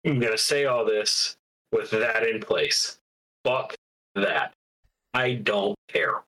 [0.05, 1.37] I'm going to say all this
[1.71, 2.99] with that in place.
[3.45, 3.75] Fuck
[4.15, 4.53] that.
[5.15, 6.23] I don't care.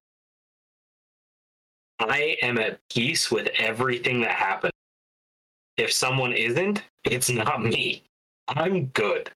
[1.99, 4.73] I am at peace with everything that happened.
[5.77, 8.05] If someone isn't, it's not me.
[8.49, 9.31] I'm good.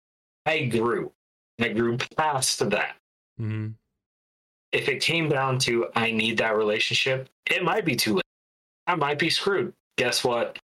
[0.47, 1.13] I grew.
[1.61, 2.97] I grew past that.
[3.41, 3.69] mm-hmm.
[4.73, 8.23] if it came down to I need that relationship, it might be too late.
[8.87, 9.73] I might be screwed.
[9.97, 10.59] Guess what?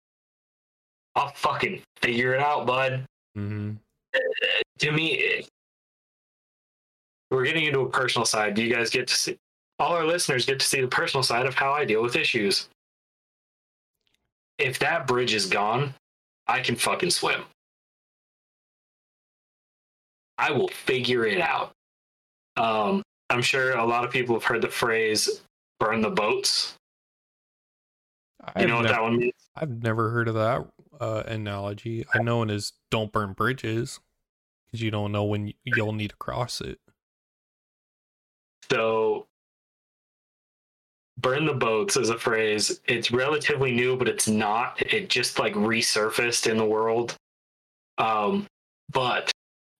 [1.15, 3.05] I'll fucking figure it out, bud.
[3.37, 3.71] Mm-hmm.
[4.79, 5.47] To me, it-
[7.29, 8.55] we're getting into a personal side.
[8.55, 9.37] Do you guys get to see?
[9.79, 12.67] All our listeners get to see the personal side of how I deal with issues.
[14.57, 15.93] If that bridge is gone,
[16.47, 17.43] I can fucking swim.
[20.37, 21.71] I will figure it out.
[22.57, 25.41] Um, I'm sure a lot of people have heard the phrase
[25.79, 26.75] burn the boats.
[28.57, 29.33] You I've, know what nev- that one means?
[29.55, 30.65] I've never heard of that
[30.99, 33.99] uh, analogy i know it is don't burn bridges
[34.67, 36.79] because you don't know when you'll need to cross it
[38.69, 39.27] So,
[41.17, 42.79] burn the boats is a phrase.
[42.85, 44.81] It's relatively new, but it's not.
[44.81, 47.15] It just like resurfaced in the world.
[47.97, 48.47] Um,
[48.91, 49.31] but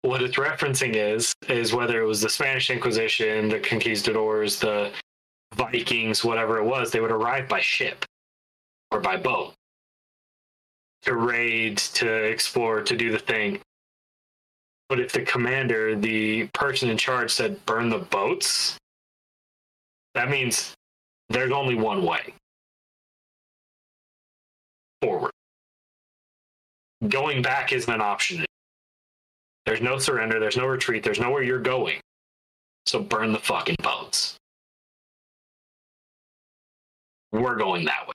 [0.01, 4.91] what it's referencing is is whether it was the Spanish Inquisition, the conquistadors, the
[5.55, 8.05] Vikings, whatever it was, they would arrive by ship
[8.91, 9.53] or by boat
[11.03, 13.59] to raid, to explore, to do the thing.
[14.89, 18.77] But if the commander, the person in charge said burn the boats,
[20.13, 20.73] that means
[21.29, 22.33] there's only one way
[25.01, 25.31] forward.
[27.07, 28.45] Going back isn't an option.
[29.65, 31.99] There's no surrender, there's no retreat, there's nowhere you're going.
[32.85, 34.37] So burn the fucking boats.
[37.31, 38.13] We're going that way.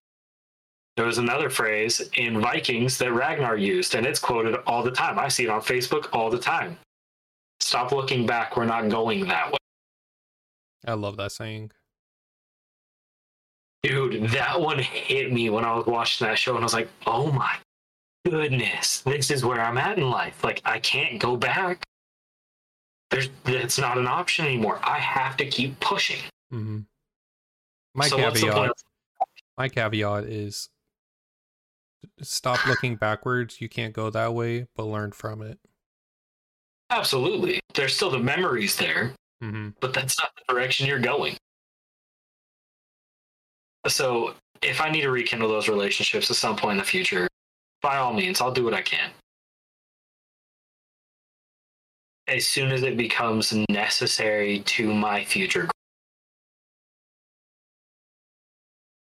[0.97, 5.19] There was another phrase in Vikings that Ragnar used, and it's quoted all the time.
[5.19, 6.79] I see it on Facebook all the time.
[7.61, 9.59] Stop looking back, we're not going that way.
[10.87, 11.71] i love that saying
[13.83, 16.89] Dude, that one hit me when I was watching that show, and I was like,
[17.07, 17.57] oh my
[18.25, 20.43] goodness, this is where I'm at in life.
[20.43, 21.85] Like, I can't go back.
[23.11, 24.81] There's, it's not an option anymore.
[24.83, 26.19] I have to keep pushing.
[26.53, 26.81] mm-hmm.
[27.95, 28.73] my So caveat
[29.57, 30.69] my caveat is
[32.23, 35.59] stop looking backwards you can't go that way but learn from it
[36.91, 37.61] Absolutely.
[37.75, 39.13] There's still the memories there,
[39.43, 39.71] mm-hmm.
[39.81, 41.37] but that's not the direction you're going.
[43.89, 47.29] So, if I need to rekindle those relationships at some point in the future,
[47.83, 49.11] by all means, I'll do what I can.
[52.29, 55.69] As soon as it becomes necessary to my future.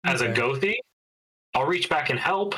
[0.05, 0.41] As a Okay.
[0.41, 0.75] Gothi,
[1.53, 2.55] I'll reach back and help.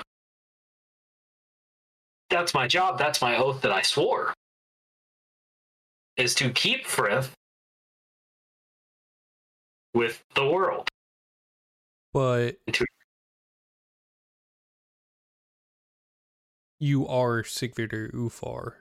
[2.30, 2.98] That's my job.
[2.98, 4.34] That's my oath that I swore.
[6.18, 7.34] Is to keep Frith
[9.94, 10.88] with the world.
[12.14, 12.58] but
[16.80, 18.74] you are Sigvidir Ulfar.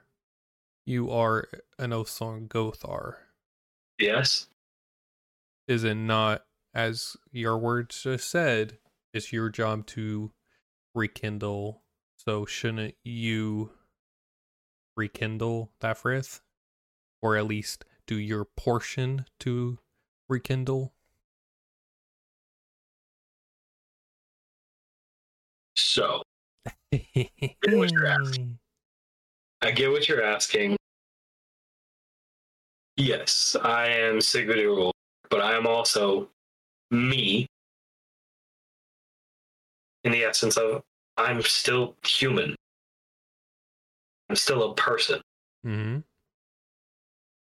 [0.86, 3.14] You are an Oathsworn Gothar.
[3.98, 4.48] Yes.
[5.66, 8.78] Is it not, as your words just said,
[9.14, 10.32] it's your job to
[10.94, 11.82] rekindle.
[12.26, 13.70] So shouldn't you
[14.96, 16.40] rekindle that frith?
[17.20, 19.78] Or at least do your portion to
[20.28, 20.94] rekindle?
[25.76, 26.22] So
[26.90, 28.58] what you're asking.
[29.62, 30.76] I get what you're asking.
[32.96, 34.92] Yes, I am Sigvidir Ulfar,
[35.28, 36.28] but I am also
[36.90, 37.46] me
[40.04, 40.82] in the essence of
[41.16, 42.54] I'm still human.
[44.28, 45.20] I'm still a person.
[45.62, 45.98] hmm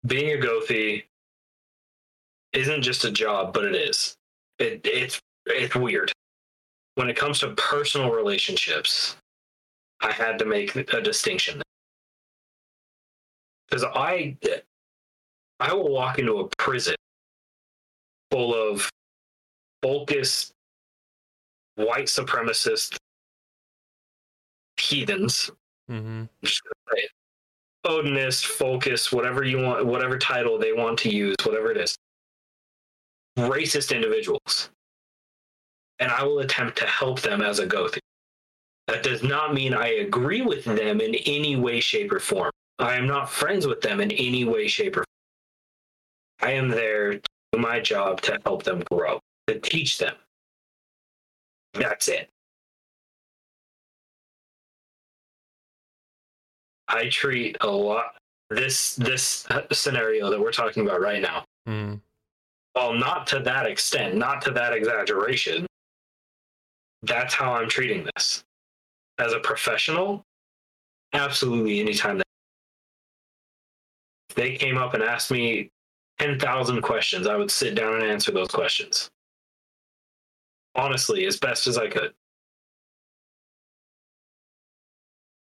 [0.07, 1.05] Being a Gothi
[2.53, 4.17] isn't just a job, but it is.
[4.59, 6.12] It, it's it's weird.
[6.95, 9.17] When it comes to personal relationships,
[10.01, 11.61] I had to make a distinction
[13.69, 14.37] because I
[15.61, 16.95] I will walk into a prison
[18.31, 18.89] full of
[19.85, 20.53] folkish
[21.77, 22.97] white supremacist
[24.79, 25.51] heathens.
[25.89, 27.11] hmm I'm just gonna say it.
[27.87, 31.97] Odinist, folkish, whatever you want, whatever title they want to use, whatever it is.
[33.39, 34.70] racist individuals.
[35.99, 37.99] And I will attempt to help them as a Gothi.
[38.87, 42.51] That does not mean I agree with them in any way, shape, or form.
[42.79, 45.05] I am not friends with them in any way, shape, or
[46.41, 46.51] form.
[46.51, 47.20] I am there to
[47.53, 50.14] do my job to help them grow, to teach them.
[51.74, 52.29] That's it.
[56.89, 58.14] I treat a lot
[58.51, 61.45] this this scenario that we're talking about right now.
[61.68, 62.01] Mm.
[62.74, 65.66] Well, not to that extent, not to that exaggeration.
[67.03, 68.45] That's how I'm treating this.
[69.18, 70.22] As a professional,
[71.12, 72.26] absolutely anytime that
[74.34, 75.70] they came up and asked me
[76.18, 79.09] 10,000 questions, I would sit down and answer those questions.
[80.74, 82.12] Honestly, as best as I could.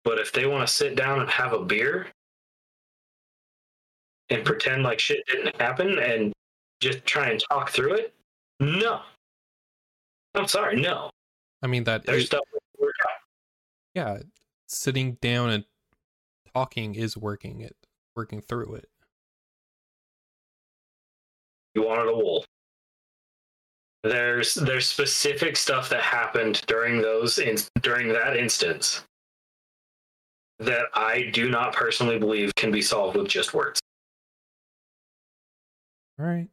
[0.08, 2.08] But if they want to sit down and have a beer
[4.30, 6.32] and pretend like shit didn't happen and
[6.80, 8.14] just try and talk through it,
[8.62, 9.02] no.
[10.34, 11.10] I'm sorry, no.
[11.62, 12.40] I mean that There's is- stuff
[13.96, 14.20] yeah,
[14.70, 15.66] sitting down and
[16.54, 17.76] talking is working it,
[18.16, 18.86] working through it.
[21.76, 22.46] You wanted a wolf.
[24.06, 29.04] There's there's specific stuff that happened during those in, during that instance
[30.60, 33.80] that I do not personally believe can be solved with just words.
[36.20, 36.48] All right.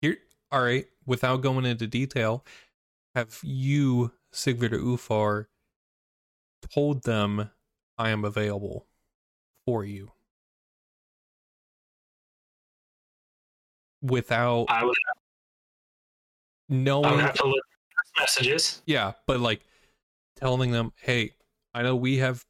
[0.00, 0.16] Here,
[0.50, 0.86] all right.
[1.04, 2.44] Without going into detail,
[3.14, 5.46] have you, Sigvidir Ulfar,
[6.72, 7.50] told them
[7.98, 8.86] I am available
[9.66, 10.12] for you?
[14.00, 15.12] Without I would, I
[16.74, 17.64] knowing, would have to look
[18.16, 18.82] at messages.
[18.86, 19.60] yeah, but like
[20.36, 21.32] telling them, hey,
[21.74, 22.44] I know we have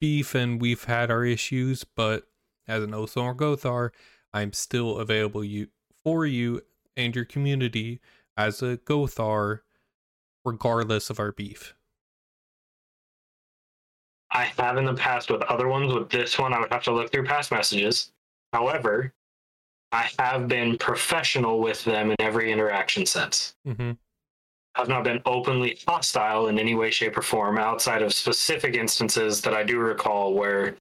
[0.00, 2.24] beef and we've had our issues, but
[2.66, 3.90] as an Othar Gothar,
[4.32, 5.68] I'm still available you
[6.04, 6.62] for you
[6.96, 8.00] and your community
[8.36, 9.60] as a Gothar,
[10.44, 11.74] regardless of our beef.
[14.30, 15.94] I have in the past with other ones.
[15.94, 18.12] With this one, I would have to look through past messages.
[18.52, 19.14] However,
[19.92, 23.54] I have been professional with them in every interaction since.
[23.66, 23.92] Mm-hmm.
[24.76, 29.40] I've not been openly hostile in any way, shape, or form outside of specific instances
[29.40, 30.76] that I do recall where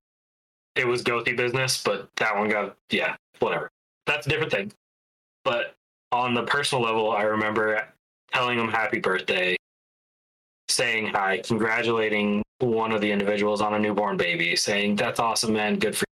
[0.76, 3.72] it was Gothi business, but that one got, yeah, whatever.
[4.06, 4.72] That's a different thing.
[5.46, 5.76] But
[6.12, 7.88] on the personal level, I remember
[8.34, 9.56] telling them happy birthday,
[10.68, 15.80] saying hi, congratulating one of the individuals on a newborn baby, saying, that's awesome, man,
[15.80, 16.05] good for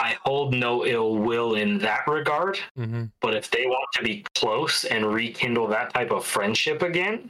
[0.00, 2.58] I hold no ill will in that regard.
[2.78, 3.04] Mm-hmm.
[3.20, 7.28] But if they want to be close and rekindle that type of friendship again,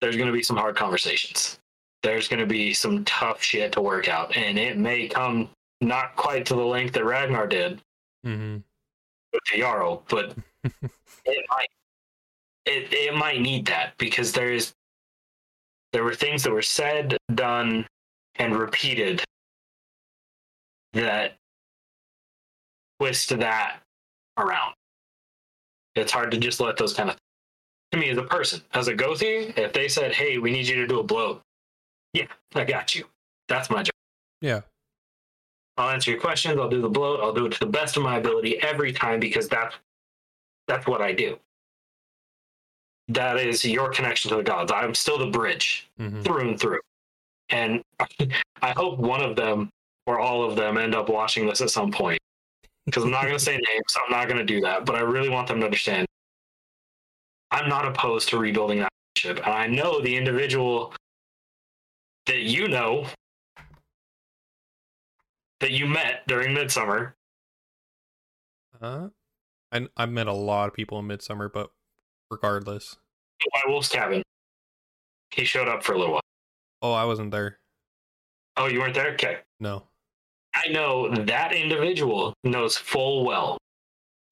[0.00, 1.58] there's going to be some hard conversations.
[2.04, 4.36] There's going to be some tough shit to work out.
[4.36, 7.80] And it may come not quite to the length that Ragnar did
[8.24, 8.56] Mm-hmm.
[9.32, 11.68] with the Jarl, but it might.
[12.66, 14.74] It, it might need that because there's
[15.94, 17.86] there were things that were said, done,
[18.36, 19.24] and repeated
[20.92, 21.36] that
[22.98, 23.80] twist that
[24.36, 24.74] around.
[25.94, 27.16] It's hard to just let those kind of
[27.92, 30.76] to me as a person, as a Gothi, if they said, Hey, we need you
[30.76, 31.42] to do a blot,
[32.12, 33.04] yeah, I got you.
[33.48, 33.90] That's my job.
[34.40, 34.60] Yeah.
[35.76, 38.02] I'll answer your questions, I'll do the blot, I'll do it to the best of
[38.02, 39.74] my ability every time because that's
[40.68, 41.38] that's what I do.
[43.08, 44.70] That is your connection to the gods.
[44.70, 46.22] I'm still the bridge Mm-hmm.
[46.22, 46.80] through and through.
[47.50, 47.82] And
[48.62, 49.68] I hope one of them
[50.10, 52.18] or all of them end up watching this at some point.
[52.86, 54.84] Because I'm not going to say names, I'm not going to do that.
[54.84, 56.06] But I really want them to understand
[57.52, 59.46] I'm not opposed to rebuilding that relationship.
[59.46, 60.92] And I know the individual
[62.26, 63.06] that you know
[65.60, 67.14] that you met during Midsummer.
[68.80, 69.08] Uh,
[69.70, 71.70] I I met a lot of people in Midsummer, but
[72.30, 72.96] regardless,
[73.66, 74.22] Wolf's cabin.
[75.30, 76.22] He showed up for a little while.
[76.82, 77.60] oh, I wasn't there.
[78.56, 79.12] Oh, you weren't there?
[79.12, 79.38] Okay.
[79.60, 79.84] No.
[80.62, 83.58] I know that individual knows full well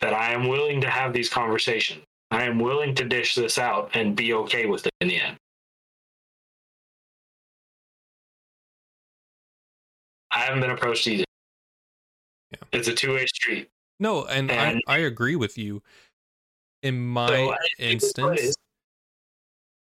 [0.01, 2.05] that I am willing to have these conversations.
[2.31, 5.37] I am willing to dish this out and be okay with it in the end.
[10.31, 11.25] I haven't been approached either.
[12.51, 12.59] Yeah.
[12.73, 13.69] It's a two way street.
[13.99, 15.83] No, and, And- I I agree with you.
[16.83, 18.55] In my So, I instance,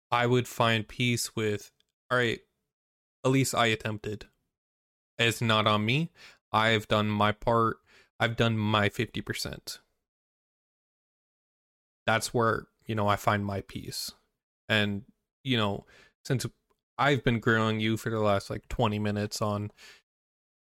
[0.09, 1.69] I would find peace with,
[2.09, 2.39] all right,
[3.23, 4.25] at least I attempted.
[5.19, 6.11] It's not on me.
[6.51, 7.77] I've done my part.
[8.19, 9.79] I've done my 50%.
[12.07, 14.13] That's where, you know, I find my peace.
[14.67, 15.03] And,
[15.43, 15.85] you know,
[16.25, 16.45] since
[16.97, 19.71] I've been grilling you for the last like 20 minutes on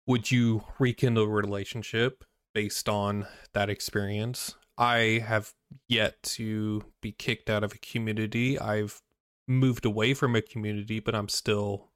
[0.07, 4.54] would you rekindle a relationship based on that experience?
[4.78, 5.52] I have
[5.88, 8.59] yet to be kicked out of a community.
[8.59, 9.00] I've
[9.48, 11.90] moved away from a community, but I'm still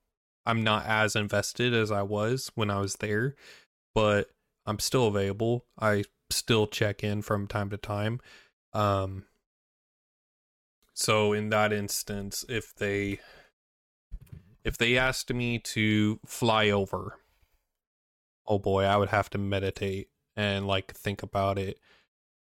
[0.46, 3.34] I'm not as invested as I was when I was there,
[3.94, 4.30] but
[4.66, 5.66] I'm still available.
[5.78, 8.20] I still check in from time to time.
[8.72, 9.24] Um
[10.94, 13.20] so in that instance, if they
[14.64, 17.16] if they asked me to fly over,
[18.46, 21.78] oh boy, I would have to meditate and like think about it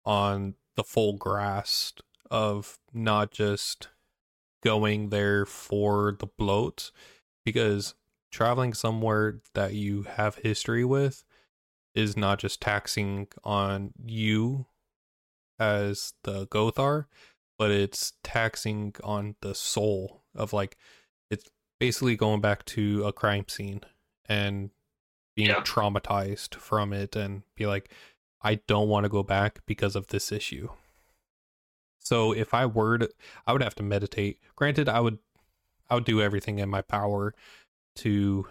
[0.04, 3.88] on the full grasp of not just
[4.62, 6.90] going there for the blot
[7.48, 7.94] because
[8.30, 11.24] traveling somewhere that you have history with
[11.94, 14.66] is not just taxing on you
[15.58, 17.06] as the Gothar,
[17.58, 20.76] but it's taxing on the soul of like
[21.30, 23.80] it's basically going back to a crime scene
[24.26, 24.70] and
[25.34, 25.60] being yeah.
[25.60, 27.90] traumatized from it and be like
[28.42, 30.68] I don't want to go back because of this issue.
[31.98, 33.10] So if I were to,
[33.46, 34.38] I would have to meditate.
[34.54, 35.18] Granted, I would,
[35.90, 37.34] I would do everything in my power
[37.96, 38.46] to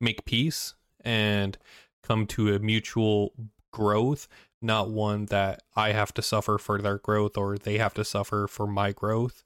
[0.00, 1.56] make peace and
[2.02, 3.32] come to a mutual
[3.72, 4.28] growth,
[4.60, 8.46] not one that I have to suffer for their growth or they have to suffer
[8.46, 9.42] for my growth.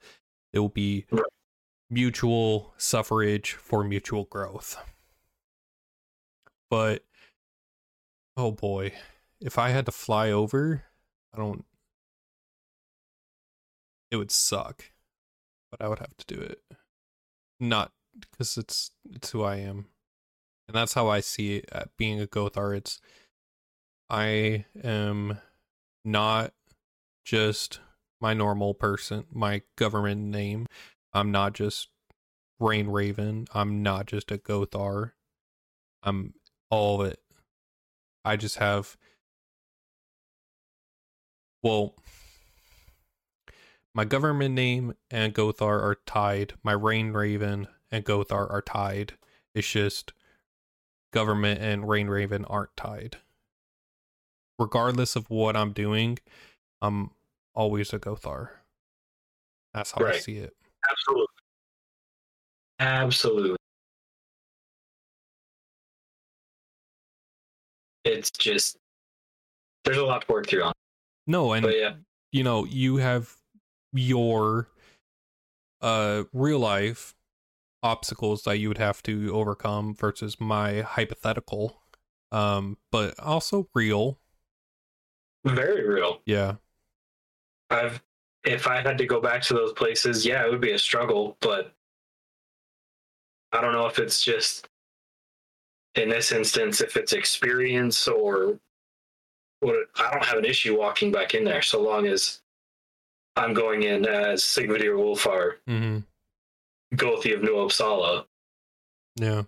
[0.53, 1.07] It will be
[1.91, 4.77] mutual suffrage for mutual growth.
[6.69, 7.05] But
[8.37, 8.93] Oh boy.
[9.41, 10.85] If I had to fly over,
[11.33, 11.65] I don't
[14.11, 14.85] it would suck.
[15.71, 16.61] But I would have to do it.
[17.59, 19.87] Not because it's it's who I am.
[20.69, 22.77] And that's how I see it at being a Gothar.
[22.77, 23.01] It's
[24.09, 25.39] I am
[26.05, 26.53] not
[27.25, 27.81] just
[28.21, 30.67] my normal person, my government name.
[31.13, 31.89] I'm not just
[32.59, 33.47] Rain Raven.
[33.55, 35.13] I'm not just a Gothar.
[36.03, 36.35] I'm
[36.71, 37.21] all of it.
[38.25, 38.97] I just have
[41.63, 41.95] well
[43.97, 46.53] my government name and Gothar are tied.
[46.63, 49.15] My Rain Raven and Gothar are tied.
[49.55, 50.13] It's just
[51.15, 53.17] government and Rain Raven aren't tied.
[54.59, 56.19] Regardless of what I'm doing,
[56.83, 57.13] I'm
[57.55, 58.51] always a Gothar.
[59.73, 60.17] That's how right.
[60.17, 60.53] I see it.
[60.91, 61.27] Absolutely.
[62.79, 63.57] Absolutely.
[68.05, 68.77] it's just
[69.85, 70.73] there's a lot to work through on.
[71.27, 71.95] No, and yeah.
[72.31, 73.35] you know, you have
[73.97, 74.69] your
[75.81, 77.15] uh real life
[77.83, 81.83] obstacles that you would have to overcome versus my hypothetical
[82.33, 84.19] um but also real.
[85.45, 86.21] Very real.
[86.27, 86.57] Yeah.
[87.71, 88.03] I've
[88.45, 91.37] if i had to go back to those places yeah it would be a struggle
[91.41, 91.73] but
[93.53, 94.69] i don't know if it's just
[95.97, 98.59] in this instance, if it's experience or
[99.61, 102.43] what, I don't have an issue walking back in there so long as
[103.37, 105.99] I'm going in as Sigvidir Ulfar, mm-hmm.
[106.97, 108.25] Gothi of New Uppsala.
[109.17, 109.43] Yeah.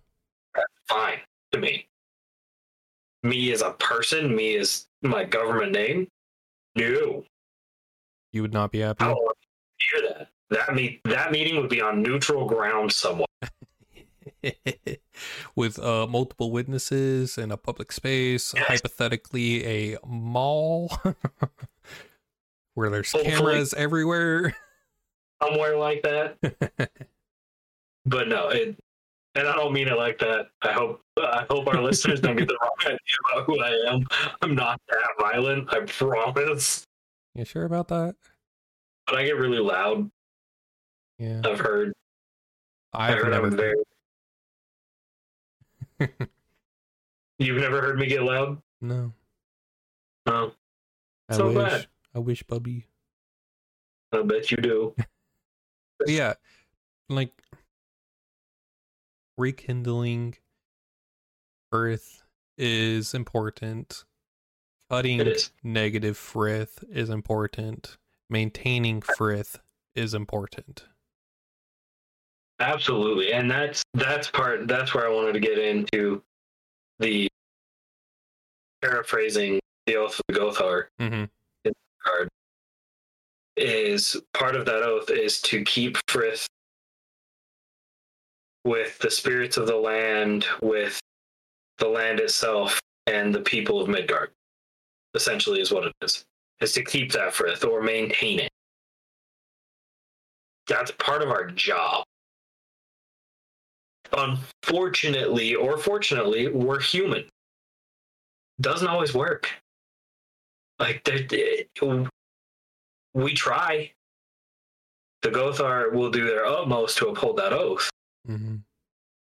[0.54, 1.18] That's fine
[1.52, 1.88] to me.
[3.22, 6.08] Me as a person, me as my government name,
[6.76, 7.24] no.
[8.32, 9.04] You would not be happy?
[9.04, 9.36] I don't
[9.78, 10.28] hear that.
[10.50, 13.26] That, meet, that meeting would be on neutral ground somewhere.
[15.56, 18.66] with uh, multiple witnesses in a public space, yes.
[18.66, 20.90] hypothetically a mall
[22.78, 23.34] where there's Hopefully.
[23.34, 24.54] cameras everywhere.
[25.42, 26.36] Somewhere like that.
[28.06, 28.78] but no, it,
[29.34, 30.46] and I don't mean it like that.
[30.62, 32.98] I hope I hope our listeners don't get the wrong idea
[33.32, 34.06] about who I am.
[34.42, 35.72] I'm not that violent.
[35.74, 36.84] I promise.
[37.34, 38.14] You sure about that?
[39.06, 40.08] But I get really loud.
[41.18, 41.92] Yeah, I've heard.
[42.92, 43.46] I've, I've heard never.
[43.48, 43.76] I'm very
[47.40, 48.62] You've never heard me get loud?
[48.80, 49.12] No.
[50.26, 50.52] No.
[51.28, 51.56] I so wish.
[51.56, 51.86] Bad.
[52.18, 52.84] I wish, Bubby.
[54.10, 54.92] I bet you do.
[56.08, 56.34] yeah,
[57.08, 57.30] like
[59.36, 60.34] rekindling
[61.70, 62.24] Frith
[62.56, 64.02] is important.
[64.90, 65.52] Cutting is.
[65.62, 67.96] negative Frith is important.
[68.28, 69.60] Maintaining Frith
[69.94, 70.86] is important.
[72.58, 74.66] Absolutely, and that's that's part.
[74.66, 76.20] That's where I wanted to get into
[76.98, 77.28] the
[78.82, 81.24] paraphrasing the oath of the Gothar mm-hmm.
[82.04, 82.28] Card.
[83.56, 86.46] Is part of that oath is to keep Frith
[88.64, 91.00] with the spirits of the land, with
[91.78, 94.30] the land itself, and the people of Midgard.
[95.14, 96.24] Essentially, is what it is.
[96.60, 98.50] Is to keep that Frith or maintain it.
[100.68, 102.04] That's part of our job
[104.16, 107.24] unfortunately or fortunately, we're human.
[108.60, 109.48] Doesn't always work.
[110.78, 111.08] Like
[113.14, 113.92] we try.
[115.22, 117.90] The Gothar will do their utmost to uphold that oath.
[118.28, 118.56] Mm-hmm.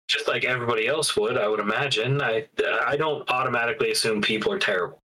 [0.09, 2.23] Just like everybody else would, I would imagine.
[2.23, 2.47] I
[2.87, 5.01] I don't automatically assume people are terrible.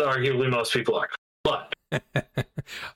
[0.00, 1.08] Arguably, most people are.
[1.44, 2.02] But I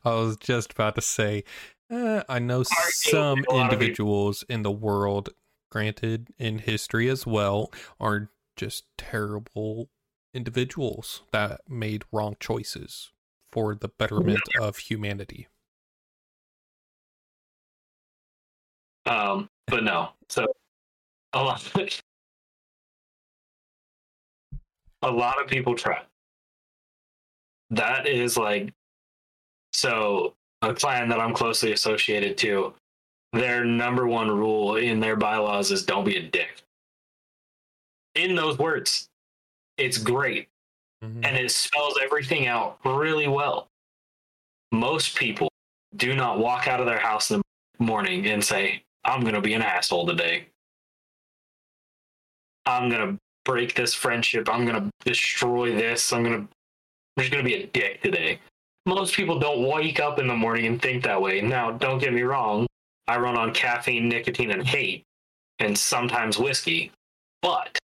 [0.05, 1.45] was just about to say,
[1.91, 5.31] uh, I know some individuals in the world,
[5.71, 9.89] granted in history as well, are just terrible
[10.35, 13.13] individuals that made wrong choices
[13.51, 15.49] for the betterment of humanity.
[19.07, 20.11] Um, but no.
[20.29, 20.47] So
[21.33, 21.73] a lot
[25.03, 26.03] a lot of people try.
[27.71, 28.73] That is like
[29.73, 32.75] so a clan that I'm closely associated to,
[33.33, 36.63] their number one rule in their bylaws is don't be a dick.
[38.15, 39.09] In those words,
[39.77, 40.49] it's great.
[41.05, 41.25] Mm-hmm.
[41.25, 43.69] And it spells everything out really well.
[44.71, 45.49] Most people
[45.97, 47.43] do not walk out of their house in
[47.79, 50.47] the morning and say, I'm going to be an asshole today.
[52.65, 54.49] I'm going to break this friendship.
[54.49, 56.13] I'm going to destroy this.
[56.13, 56.49] I'm going to,
[57.17, 58.39] I'm just going to be a dick today
[58.87, 61.41] most people don't wake up in the morning and think that way.
[61.41, 62.67] Now, don't get me wrong.
[63.07, 65.05] I run on caffeine, nicotine, and hate,
[65.59, 66.93] and sometimes whiskey,
[67.43, 67.79] but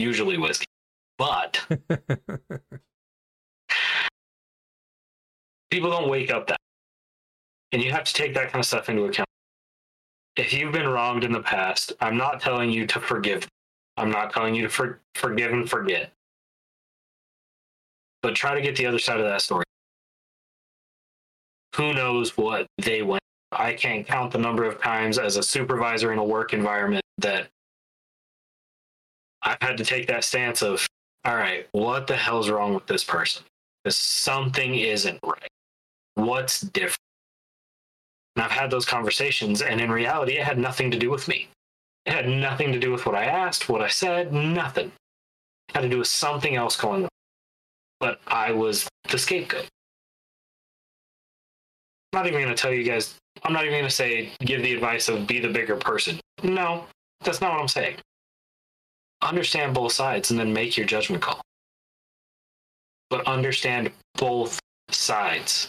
[0.00, 0.66] usually whiskey.
[1.18, 1.60] But
[5.70, 6.56] people don't wake up that.
[7.72, 9.28] And you have to take that kind of stuff into account.
[10.36, 13.46] If you've been wronged in the past, I'm not telling you to forgive.
[13.96, 16.12] I'm not telling you to for- forgive and forget
[18.22, 19.64] but try to get the other side of that story.
[21.76, 23.22] Who knows what they went?
[23.52, 27.48] I can't count the number of times as a supervisor in a work environment that
[29.42, 30.86] I've had to take that stance of,
[31.24, 33.44] all right, what the hell's wrong with this person?
[33.82, 35.48] Because something isn't right.
[36.14, 36.98] What's different?
[38.36, 41.48] And I've had those conversations, and in reality, it had nothing to do with me.
[42.06, 44.86] It had nothing to do with what I asked, what I said, nothing.
[45.68, 47.10] It had to do with something else going on
[48.00, 49.68] but I was the scapegoat.
[52.12, 53.14] I'm not even going to tell you guys,
[53.44, 56.18] I'm not even going to say give the advice of be the bigger person.
[56.42, 56.86] No,
[57.22, 57.96] that's not what I'm saying.
[59.22, 61.40] Understand both sides and then make your judgment call.
[63.10, 64.58] But understand both
[64.90, 65.68] sides.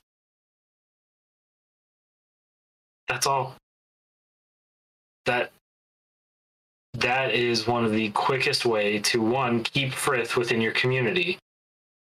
[3.07, 3.55] That's all.
[5.25, 5.51] That
[6.93, 11.37] that is one of the quickest way to one keep frith within your community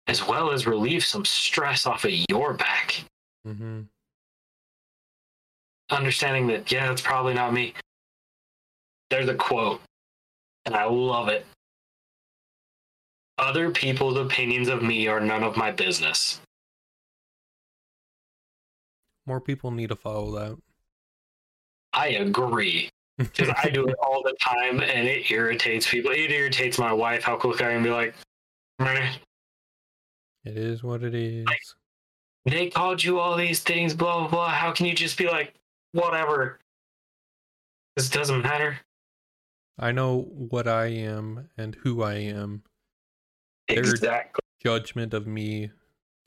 [0.10, 2.96] as well as relieve some stress off of your back.
[3.48, 3.82] Mm-hmm.
[5.92, 7.76] Understanding that, yeah, it's probably not me.
[9.12, 9.82] There's a quote,
[10.70, 11.48] and I love it.
[13.40, 16.40] Other people's opinions of me are none of my business.
[19.26, 20.58] More people need to follow that.
[21.94, 22.90] I agree.
[23.18, 26.10] Because I do it all the time and it irritates people.
[26.12, 28.16] It irritates my wife how quick I can be like,
[30.46, 31.46] it is what it is.
[31.46, 31.60] Like,
[32.46, 34.50] they called you all these things, blah, blah, blah.
[34.52, 35.54] How can you just be like,
[35.92, 36.60] whatever?
[37.98, 38.80] This doesn't matter.
[39.80, 42.64] I know what I am and who I am.
[43.68, 44.42] Exactly.
[44.64, 45.72] Their judgment of me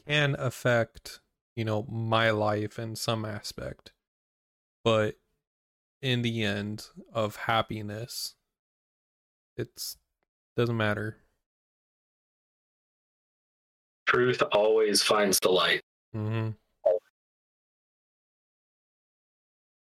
[0.07, 1.20] can affect,
[1.55, 3.93] you know, my life in some aspect.
[4.83, 5.16] But
[6.01, 8.35] in the end of happiness,
[9.57, 9.99] it's
[10.57, 11.19] doesn't matter
[14.12, 15.81] truth always finds the light.
[16.15, 16.51] Mm-hmm.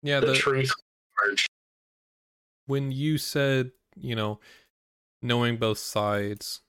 [0.02, 0.72] Yeah, the, the truth.
[2.66, 4.40] When you said, you know,
[5.22, 6.60] knowing both sides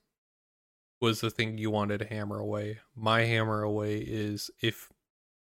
[1.00, 2.80] was the thing you wanted to hammer away.
[2.94, 4.88] My hammer away is if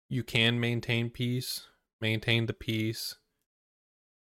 [0.08, 1.66] you can maintain peace,
[2.00, 3.16] maintain the peace.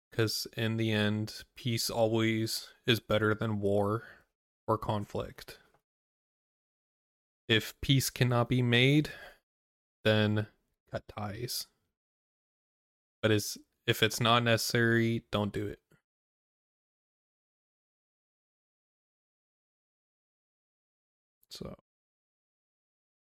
[0.10, 4.04] Because in the end, peace always is better than war
[4.68, 5.60] or conflict
[7.50, 9.10] if peace cannot be made,
[10.06, 10.48] then
[10.90, 11.66] cut ties.
[13.22, 15.80] But is if it's not necessary, don't do it.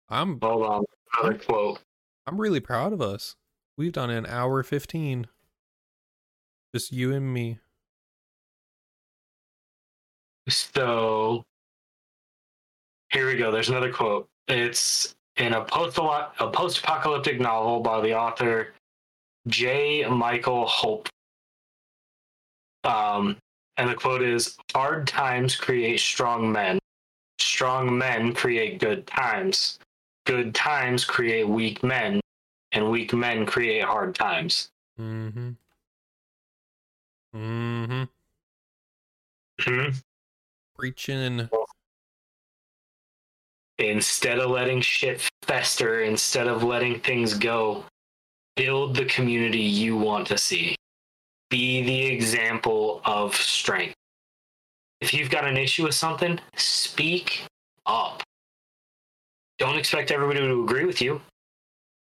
[0.08, 0.84] I'm hold on
[1.18, 1.80] another quote.
[2.26, 3.36] I'm really proud of us.
[3.76, 5.26] We've done an hour fifteen.
[6.74, 7.58] Just you and me.
[10.48, 11.44] So
[13.10, 13.50] here we go.
[13.50, 14.28] There's another quote.
[14.48, 18.74] It's in a post a post apocalyptic novel by the author
[19.48, 20.04] G.
[20.08, 21.08] Michael Hopf.
[22.84, 23.36] Um,
[23.76, 26.78] and the quote is Hard times create strong men.
[27.38, 29.78] Strong men create good times.
[30.26, 32.20] Good times create weak men.
[32.72, 34.68] And weak men create hard times.
[35.00, 35.50] Mm-hmm.
[37.34, 38.02] Mm-hmm.
[39.60, 39.88] Hmm?
[40.76, 41.48] Preaching.
[43.78, 47.84] Instead of letting shit fester, instead of letting things go,
[48.56, 50.76] build the community you want to see.
[51.50, 53.94] Be the example of strength.
[55.00, 57.44] If you've got an issue with something, speak
[57.84, 58.22] up.
[59.58, 61.20] Don't expect everybody to agree with you.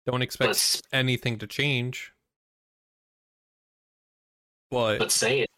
[0.06, 2.12] Don't expect anything to change.
[4.72, 5.50] But, but say it.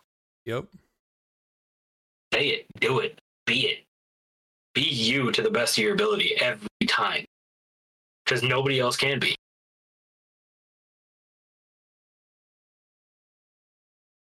[0.46, 0.66] yep.
[2.34, 2.66] Say it.
[2.80, 3.20] Do it.
[3.46, 3.84] Be it.
[4.74, 7.24] Be you to the best of your ability every time.
[8.26, 9.36] Because nobody else can be.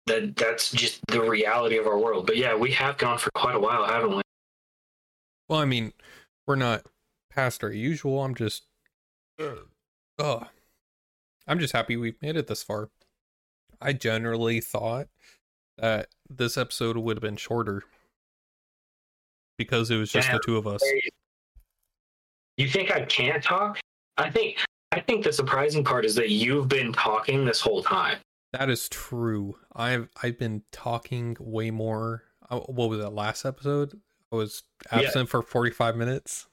[0.07, 2.26] That that's just the reality of our world.
[2.27, 4.22] But yeah, we have gone for quite a while, haven't we?
[5.48, 5.93] Well, I mean,
[6.48, 6.85] we're not
[7.32, 8.24] past our usual.
[8.24, 8.64] I'm just,
[10.20, 10.48] oh,
[11.48, 12.90] I'm just happy we've made it this far.
[13.82, 15.08] I generally thought
[15.78, 17.84] that this episode would have been shorter
[19.58, 20.36] because it was just Yeah.
[20.36, 20.82] the two of us.
[22.58, 23.80] You think I can't talk?
[24.18, 24.58] I think
[24.91, 28.20] I think the surprising part is that you've been talking this whole time.
[28.52, 29.58] That is true.
[29.74, 32.24] I've I've been talking way more.
[32.49, 33.99] uh, What was that last episode?
[34.32, 34.99] I was Yeah.
[34.99, 36.48] absent for 45 minutes.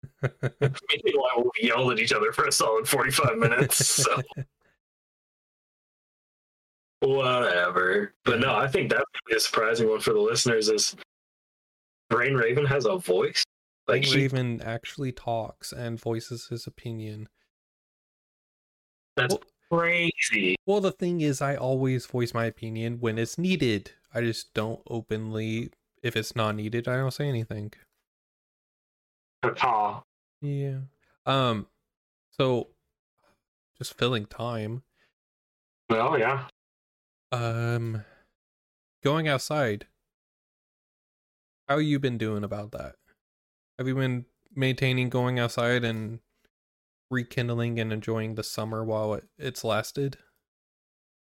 [0.22, 3.84] Meanwhile, we yelled at each other for a solid forty-five minutes.
[4.04, 4.20] So
[7.00, 8.14] whatever.
[8.24, 10.68] But no, I think that would be a surprising one for the listeners.
[10.68, 10.96] Is
[12.10, 13.44] Rain Raven has a voice?
[13.88, 17.28] Like Like he, Raven actually talks and voices his opinion.
[19.16, 20.56] that's Well- crazy.
[20.66, 23.92] Well, the thing is, I always voice my opinion when it's needed.
[24.12, 25.70] I just don't openly.
[26.02, 27.72] If it's not needed, I don't say anything.
[29.42, 30.02] Papa.
[30.40, 30.80] Yeah.
[31.26, 31.66] Um.
[32.30, 32.68] So,
[33.78, 34.82] just filling time.
[35.88, 36.44] Well, yeah.
[37.32, 38.04] Um.
[39.02, 39.86] Going outside.
[41.68, 42.96] How you been doing about that?
[43.78, 46.18] Have you been maintaining going outside and
[47.10, 50.18] rekindling and enjoying the summer while it, it's lasted?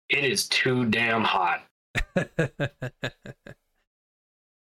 [0.09, 1.63] It is too damn hot.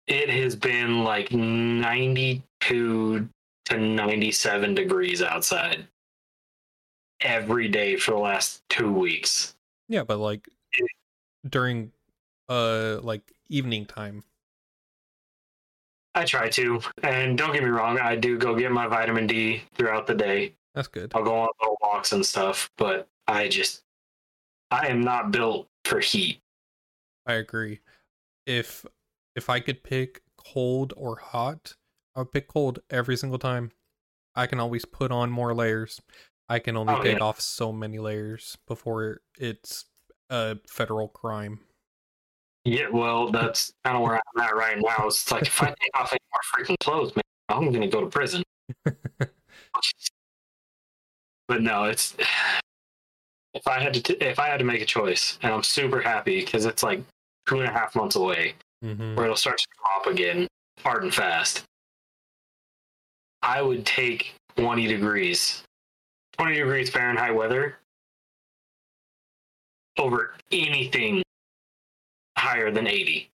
[0.06, 3.28] It has been like ninety-two
[3.72, 5.86] to ninety-seven degrees outside
[7.20, 9.54] every day for the last two weeks.
[9.88, 10.48] Yeah, but like
[11.48, 11.92] during
[12.48, 14.22] uh like evening time.
[16.14, 19.62] I try to, and don't get me wrong, I do go get my vitamin D
[19.74, 20.52] throughout the day.
[20.74, 21.10] That's good.
[21.14, 23.82] I'll go on little walks and stuff, but I just,
[24.70, 26.40] I am not built for heat.
[27.26, 27.80] I agree.
[28.46, 28.84] If
[29.34, 31.76] if I could pick cold or hot,
[32.14, 33.72] I pick cold every single time.
[34.34, 36.00] I can always put on more layers.
[36.48, 37.24] I can only Oh, take yeah.
[37.24, 39.86] off so many layers before it's
[40.30, 41.60] a federal crime.
[42.64, 45.06] Yeah, well, that's kind of where I'm at right now.
[45.06, 48.06] It's like if I take off any more freaking clothes, man, I'm gonna go to
[48.06, 48.42] prison.
[51.48, 52.14] but no, it's
[53.54, 56.00] if I had to t- if I had to make a choice, and I'm super
[56.00, 57.02] happy because it's like
[57.46, 58.54] two and a half months away.
[58.82, 60.46] hmm where it'll start to drop again
[60.82, 61.64] hard and fast.
[63.42, 65.62] I would take 20 degrees,
[66.38, 67.78] 20 degrees Fahrenheit weather
[69.98, 71.22] over anything
[72.38, 73.30] higher than 80.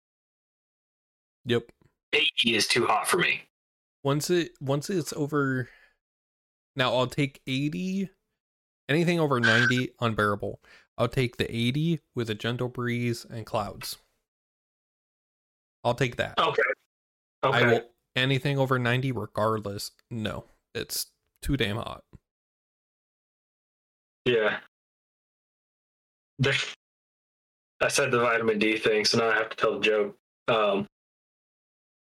[1.45, 1.70] Yep.
[2.12, 3.43] 80 is too hot for me.
[4.05, 5.69] Once it once it's over
[6.74, 8.11] now I'll take 80
[8.89, 10.61] anything over 90 unbearable.
[10.99, 13.97] I'll take the 80 with a gentle breeze and clouds.
[15.85, 16.39] I'll take that.
[16.39, 16.62] Okay.
[17.43, 17.66] I Okay.
[17.66, 19.91] will anything over 90 regardless.
[20.11, 20.45] No.
[20.75, 21.07] It's
[21.43, 22.03] too damn hot.
[24.25, 24.59] Yeah.
[26.39, 26.55] There,
[27.81, 30.17] I said the vitamin D thing, so now I have to tell the joke.
[30.49, 30.87] Um,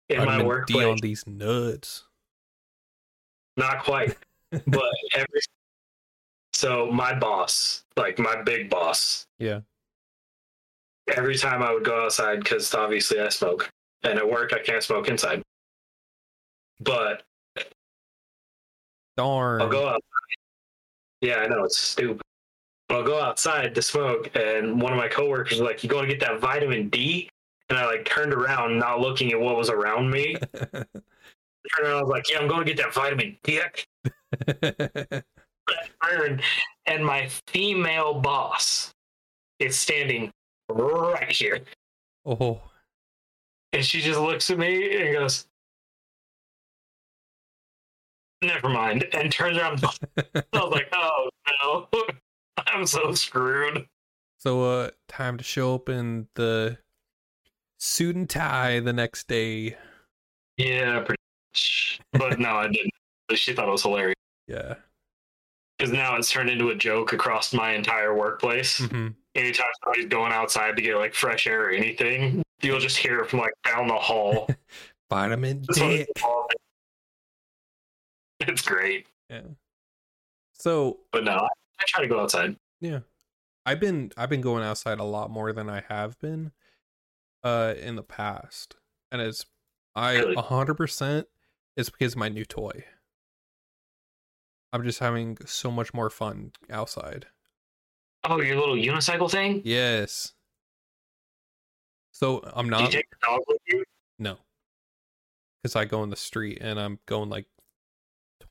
[0.10, 2.04] in my Vitamin workplace, D on these nuts.
[3.58, 4.18] Not quite,
[4.52, 5.42] but every
[6.54, 9.62] so my boss, like my big boss, Yeah.
[11.16, 13.70] every time I would go outside because obviously I smoke,
[14.04, 15.42] and at work I can't smoke inside.
[16.82, 17.24] But
[19.18, 19.62] Darn.
[19.62, 20.02] I'll go outside.
[21.22, 22.22] Yeah, I know it's stupid.
[22.88, 26.08] But I'll go outside to smoke, and one of my coworkers was like, "You going
[26.08, 27.30] to get that vitamin D?"
[27.70, 30.36] And I like turned around, not looking at what was around me.
[30.54, 30.86] turned
[31.84, 33.62] around, I was like, "Yeah, I'm going to get that vitamin D."
[36.86, 38.94] and my female boss
[39.60, 40.32] is standing
[40.70, 41.62] right here.
[42.26, 42.62] Oh,
[43.74, 45.48] And she just looks at me and goes,
[48.42, 49.06] Never mind.
[49.14, 49.84] And turns around.
[50.18, 51.30] I was like, Oh
[51.64, 51.88] no.
[52.68, 53.86] I'm so screwed.
[54.38, 56.78] so uh, time to show up in the
[57.80, 59.76] suit and tie the next day.
[60.58, 61.22] Yeah, pretty
[61.54, 62.00] much.
[62.14, 62.92] But no, I didn't.
[63.34, 64.16] She thought it was hilarious.
[64.48, 64.76] Yeah.
[65.78, 68.78] Because now it's turned into a joke across my entire workplace.
[68.80, 73.20] hmm Anytime somebody's going outside to get like fresh air or anything, you'll just hear
[73.20, 74.50] it from like down the hall.
[75.10, 76.24] Vitamin This one is dick.
[78.48, 79.08] It's great.
[79.30, 79.42] Yeah.
[80.54, 81.48] So But no, I,
[81.80, 82.56] I try to go outside.
[82.80, 83.00] Yeah.
[83.66, 86.52] I've been I've been going outside a lot more than I have been
[87.44, 88.76] uh in the past.
[89.12, 89.46] And it's
[89.96, 90.36] I Really?
[90.36, 91.28] hundred percent
[91.78, 92.84] it's because of my new toy.
[94.74, 97.28] I'm just having so much more fun outside.
[98.24, 99.62] Oh, your little unicycle thing?
[99.66, 100.34] Yes.
[102.12, 103.84] So I'm not take the dog with you?
[104.20, 104.38] no.
[105.62, 107.46] Because I go in the street and I'm going like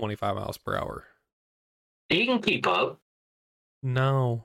[0.00, 1.04] twenty five miles per hour.
[2.08, 2.98] He can keep up.
[3.82, 4.42] No.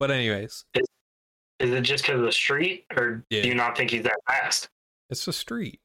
[0.00, 3.42] But anyways, Is it just because of the street, or Yeah.
[3.42, 4.70] do you not think he's that fast?
[5.10, 5.80] it's the street.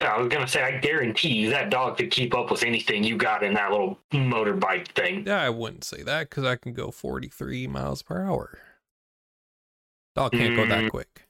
[0.00, 3.04] Yeah, I was gonna say, I guarantee you that dog could keep up with anything
[3.04, 5.24] you got in that little motorbike thing.
[5.26, 8.58] Yeah, I wouldn't say that because I can go 43 miles per hour.
[10.16, 10.90] Dog can't go that Mm.
[10.90, 11.28] quick.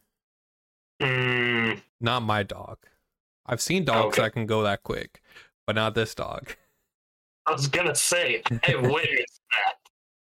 [1.03, 2.79] Mm, Not my dog.
[3.47, 4.23] I've seen dogs Okay.
[4.23, 5.21] that can go that quick,
[5.67, 6.57] but not this dog.
[7.47, 9.41] I was gonna say, I witnessed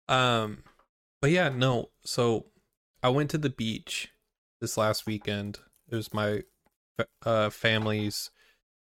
[0.08, 0.14] that.
[0.14, 0.64] Um,
[1.20, 1.90] but yeah, no.
[2.04, 2.46] So
[3.02, 4.10] I went to the beach
[4.60, 5.60] this last weekend.
[5.88, 6.42] It was my
[7.24, 8.30] uh family's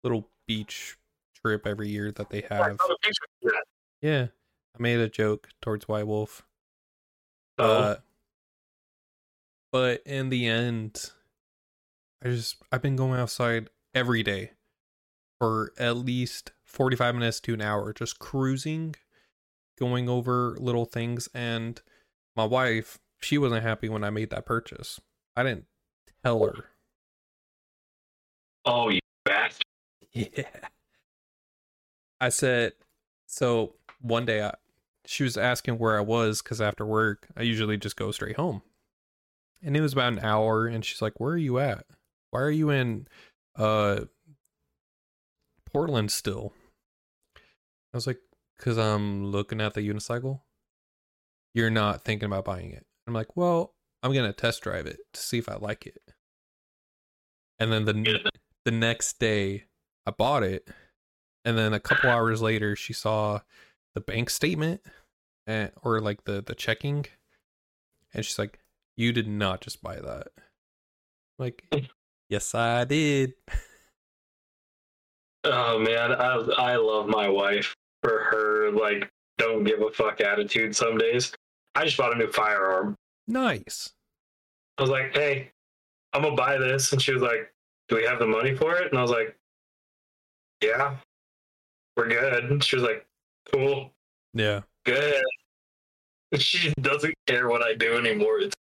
[0.04, 0.98] little beach
[1.36, 2.78] trip every year that they have.
[3.02, 3.52] picture.
[4.02, 4.28] Yeah,
[4.78, 6.44] I made a joke towards White Wolf.
[7.60, 7.96] Oh, Uh,
[9.72, 11.12] but in the end,
[12.24, 14.52] I just I've been going outside every day
[15.40, 18.96] for at least 45 minutes to an hour, just cruising,
[19.80, 21.28] going over little things.
[21.34, 21.82] And
[22.36, 25.00] my wife, she wasn't happy when I made that purchase.
[25.36, 25.66] I didn't
[26.24, 26.66] tell her.
[28.66, 29.64] oh, you bastard!
[30.14, 30.44] Yeah.
[32.22, 32.74] I said,
[33.26, 34.54] so one day I,
[35.06, 38.62] she was asking where I was because after work, I usually just go straight home.
[39.62, 41.86] And it was about an hour, and she's like, Where are you at?
[42.30, 43.08] Why are you in
[43.56, 44.06] uh
[45.72, 46.54] Portland still?
[47.94, 48.20] I was like,
[48.58, 50.42] Because I'm looking at the unicycle.
[51.54, 52.86] You're not thinking about buying it.
[53.08, 56.02] I'm like, Well, I'm gonna test drive it to see if I like it.
[57.60, 58.30] And then the Yeah.
[58.66, 59.66] the next day
[60.06, 60.68] I bought it,
[61.46, 63.42] and then a couple hours later, she saw
[63.94, 64.82] the bank statement,
[65.46, 67.06] and or like the the checking,
[68.14, 68.60] and she's like,
[68.98, 70.28] "You did not just buy that."
[71.38, 71.66] Like,
[72.30, 73.34] yes, I did.
[75.46, 80.76] Oh man, I I love my wife for her like don't give a fuck attitude.
[80.76, 81.34] Some days,
[81.76, 82.96] I just bought a new firearm.
[83.28, 83.92] Nice.
[84.78, 85.52] I was like, hey,
[86.14, 87.52] I'm gonna buy this, and she was like,
[87.90, 88.90] do we have the money for it?
[88.92, 89.36] And I was like,
[90.62, 90.96] yeah,
[91.98, 92.46] we're good.
[92.46, 93.06] And she was like,
[93.52, 93.92] cool,
[94.34, 94.62] Yeah.
[94.86, 95.22] good.
[96.40, 98.40] She doesn't care what I do anymore.
[98.40, 98.56] It's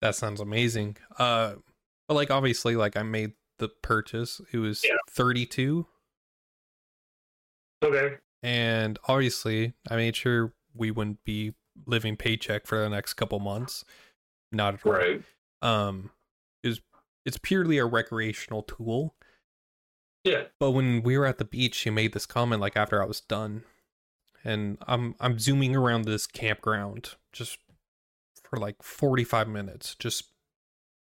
[0.00, 0.96] That sounds amazing.
[1.18, 1.56] Uh,
[2.08, 4.40] but like obviously, like I made the purchase.
[4.52, 4.96] It was Yeah.
[5.08, 5.86] thirty two.
[7.82, 8.16] okay.
[8.42, 11.54] and obviously i made sure we wouldn't be
[11.86, 13.84] living paycheck for the next couple months
[14.52, 15.22] not at all Right.
[15.62, 16.10] um
[16.62, 16.80] is
[17.24, 19.14] it's purely a recreational tool
[20.24, 20.44] Yeah.
[20.60, 23.20] but when we were at the beach she made this comment like after i was
[23.20, 23.62] done
[24.44, 27.58] and i'm i'm zooming around this campground just
[28.44, 30.24] for like 45 minutes just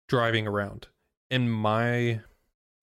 [0.07, 0.87] driving around
[1.29, 2.21] in my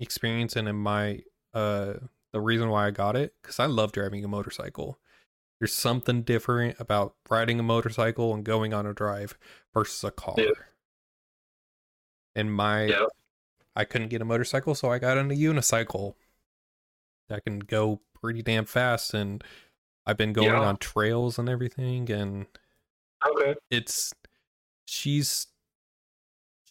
[0.01, 1.21] experience and in my
[1.55, 1.95] uh
[2.33, 4.99] the reason why i got it because i love driving a motorcycle
[5.61, 9.39] there's something different about riding a motorcycle and going on a drive
[9.73, 10.51] versus a car Yeah.
[12.35, 13.07] and my Yeah.
[13.77, 16.15] i couldn't get a motorcycle so i got on a unicycle
[17.29, 19.45] that can go pretty damn fast and
[20.07, 20.61] i've been going Yeah.
[20.61, 22.47] on trails and everything and
[23.25, 23.55] Okay.
[23.71, 24.13] it's
[24.85, 25.47] she's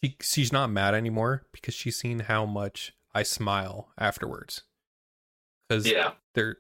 [0.03, 4.64] she she's not mad anymore because she's seen how much I smile afterwards.
[5.68, 6.14] Because Yeah.
[6.34, 6.57] there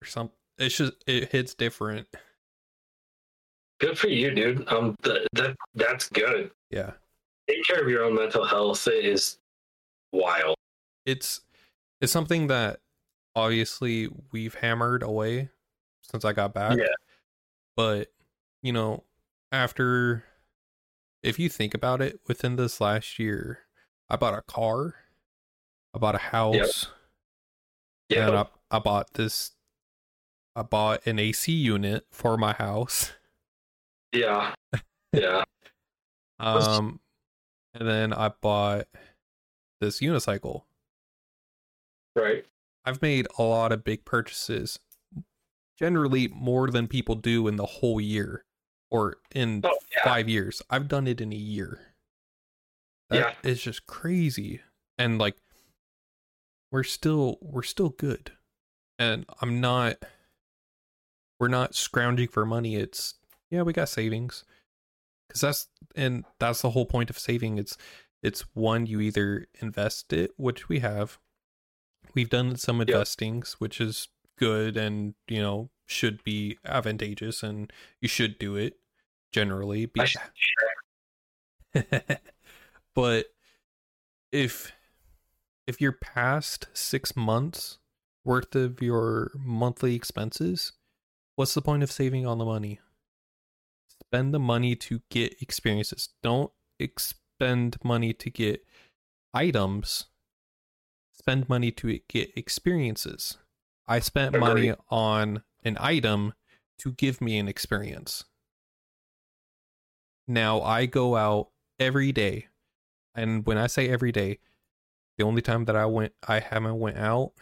[0.00, 2.06] there's some it's just it hits different.
[3.80, 4.68] Good for you, dude.
[4.68, 6.50] Um, th- that that's good.
[6.70, 6.92] Yeah.
[7.48, 9.38] Take care of your own mental health is
[10.12, 10.56] wild.
[11.06, 11.40] It's
[12.00, 12.80] it's something that
[13.34, 15.48] obviously we've hammered away
[16.02, 16.76] since I got back.
[16.78, 16.84] Yeah.
[17.76, 18.12] But
[18.62, 19.04] you know,
[19.50, 20.24] after
[21.22, 23.60] if you think about it, within this last year,
[24.08, 24.94] I bought a car,
[25.94, 26.88] I bought a house,
[28.08, 28.28] Yeah.
[28.28, 29.52] and I, I bought this.
[30.56, 33.12] I bought an AC unit for my house.
[34.12, 34.54] yeah.
[35.12, 35.44] Yeah.
[36.42, 37.00] Um,
[37.74, 38.86] and then I bought
[39.82, 40.62] this unicycle.
[42.16, 42.46] Right.
[42.86, 44.78] I've made a lot of big purchases,
[45.78, 48.46] generally more than people do in the whole year
[48.90, 50.04] or in Oh, yeah.
[50.04, 50.62] five years.
[50.70, 51.80] I've done it in a year.
[53.10, 54.60] Yeah, That is just crazy.
[54.98, 55.36] And like
[56.70, 58.32] we're still we're still good.
[58.98, 59.96] And I'm not
[61.38, 62.76] we're not scrounging for money.
[62.76, 63.14] It's
[63.50, 64.44] yeah, we got savings.
[65.30, 67.58] Cuz that's and that's the whole point of saving.
[67.58, 67.76] It's
[68.22, 71.18] it's one you either invest it, which we have.
[72.14, 78.08] We've done some investings, which is good and, you know, should be advantageous and you
[78.08, 78.79] should do it
[79.32, 79.86] generally.
[79.86, 80.06] Be-
[82.94, 83.26] but
[84.32, 84.72] if
[85.66, 87.78] if you're past six months
[88.24, 90.72] worth of your monthly expenses,
[91.36, 92.80] what's the point of saving on the money?
[94.02, 96.08] Spend the money to get experiences.
[96.22, 98.64] Don't expend money to get
[99.32, 100.06] items.
[101.12, 103.38] Spend money to get experiences.
[103.86, 106.32] I spent money on an item
[106.78, 108.24] to give me an experience.
[110.30, 111.48] Now I go out
[111.80, 112.46] every day.
[113.16, 114.38] And when I say every day,
[115.18, 117.32] the only time that I went I haven't went out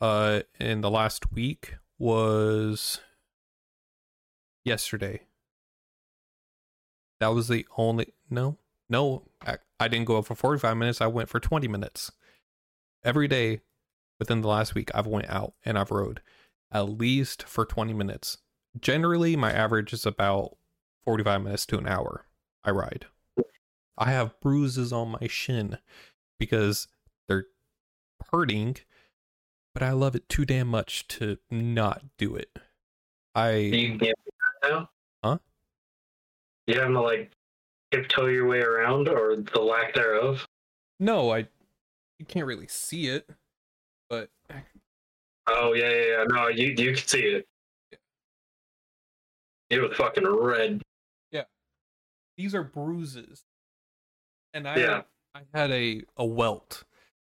[0.00, 3.00] uh in the last week was
[4.64, 5.26] yesterday.
[7.20, 8.56] That was the only no.
[8.88, 11.00] No, I, I didn't go out for 45 minutes.
[11.02, 12.10] I went for 20 minutes.
[13.04, 13.60] Every day
[14.18, 16.22] within the last week I've went out and I've rode
[16.72, 18.38] at least for 20 minutes.
[18.80, 20.56] Generally my average is about
[21.04, 22.26] 45 minutes to an hour
[22.64, 23.06] I ride.
[23.96, 25.78] I have bruises on my shin
[26.38, 26.88] because
[27.28, 27.46] they're
[28.32, 28.76] hurting,
[29.72, 32.50] but I love it too damn much to not do it.
[32.54, 32.60] Do
[33.34, 34.14] I you get
[34.62, 34.90] now?
[35.22, 35.38] Huh?
[36.66, 37.30] You having to like
[37.92, 40.46] tiptoe your way around or the lack thereof?
[41.00, 41.48] no, I
[42.18, 43.28] you can't really see it,
[44.08, 44.30] but
[45.46, 46.24] Oh yeah, yeah, yeah.
[46.28, 47.46] No, you you can see it.
[49.70, 50.82] It was fucking red.
[52.36, 53.44] These are bruises.
[54.52, 55.02] And I Yeah.
[55.34, 56.84] I had a a welt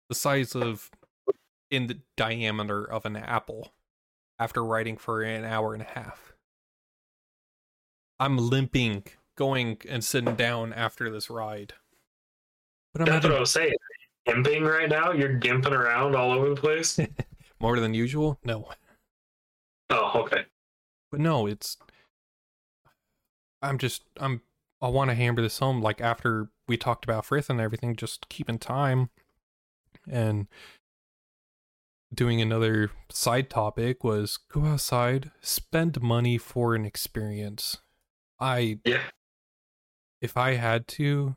[0.09, 0.91] the size of
[1.71, 3.73] in the diameter of an apple
[4.37, 6.33] after riding for an hour and a half.
[8.19, 9.05] I'm limping
[9.35, 11.73] going and sitting down after this ride.
[12.93, 13.73] But I'm That's what I having was saying.
[14.27, 15.11] Gimping right now?
[15.11, 16.99] You're gimping around all over the place?
[17.59, 18.39] more than usual.
[18.43, 18.69] No.
[19.89, 20.45] oh, okay.
[21.11, 21.77] But no, it's
[23.61, 24.41] I'm just I'm
[24.85, 28.29] I want to hammer this home like after we talked about Frith and everything, just
[28.29, 29.09] keeping time
[30.07, 30.47] and
[32.13, 37.77] doing another side topic was go outside, spend money for an experience.
[38.39, 39.09] I Yeah.
[40.21, 41.35] if I had to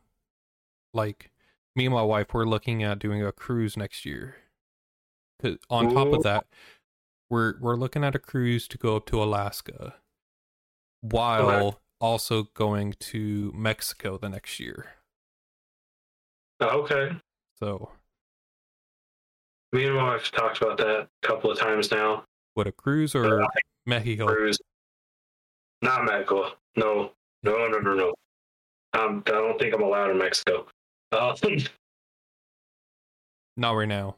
[0.92, 1.30] like
[1.74, 4.36] me and my wife we're looking at doing a cruise next year.
[5.40, 6.46] 'Cause on top of that,
[7.30, 10.02] we're we're looking at a cruise to go up to Alaska
[11.00, 14.92] while also going to Mexico the next year.
[16.60, 17.10] Oh, okay.
[17.58, 17.90] So,
[19.72, 22.24] Me and my wife talked about that a couple of times now.
[22.54, 23.46] what a cruise or Uh,
[23.86, 24.26] Mexico?
[24.26, 24.58] Cruise.
[25.82, 26.52] Not Mexico.
[26.76, 27.12] No.
[27.44, 28.14] No, no, no, no.
[28.98, 30.66] Um, I don't think I'm allowed in Mexico.
[31.12, 31.36] Uh,
[33.56, 34.16] Not right now.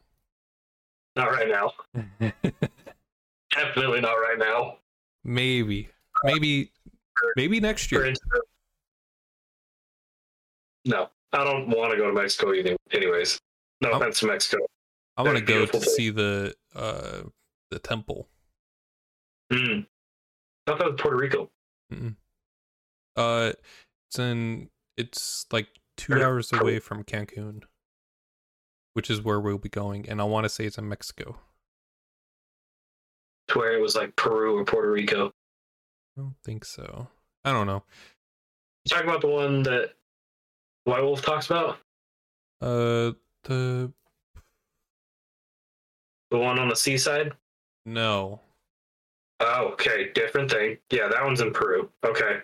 [1.15, 1.71] not right now.
[3.51, 4.77] Definitely not right now.
[5.23, 5.89] maybe,
[6.23, 6.71] maybe,
[7.35, 8.13] maybe next year.
[10.85, 12.75] No, I don't want to go to Mexico either.
[12.91, 13.39] Anyways,
[13.81, 13.97] no Oh.
[13.97, 14.65] offense to Mexico.
[15.17, 15.95] I want to go to place.
[15.95, 17.23] see the uh
[17.69, 18.27] the temple.
[19.51, 19.85] Mm.
[19.85, 21.51] I thought that was Puerto Rico.
[23.15, 23.51] Uh,
[24.07, 25.67] it's in it's like
[25.97, 27.63] two Or- hours away from Cancun,
[28.93, 31.39] which is where we'll be going, and I want to say it's in Mexico.
[33.49, 35.33] To where it was like Peru or Puerto Rico.
[36.17, 37.07] I don't think so.
[37.45, 37.83] I don't know.
[38.85, 39.93] You talking about the one that
[40.85, 41.77] White Wolf talks about?
[42.61, 43.13] Uh,
[43.43, 43.91] the
[46.29, 47.33] The one on the seaside?
[47.85, 48.39] no,
[49.43, 50.11] Oh, okay.
[50.13, 50.77] Different thing.
[50.91, 51.89] Yeah, that one's in Peru.
[52.05, 52.41] Okay.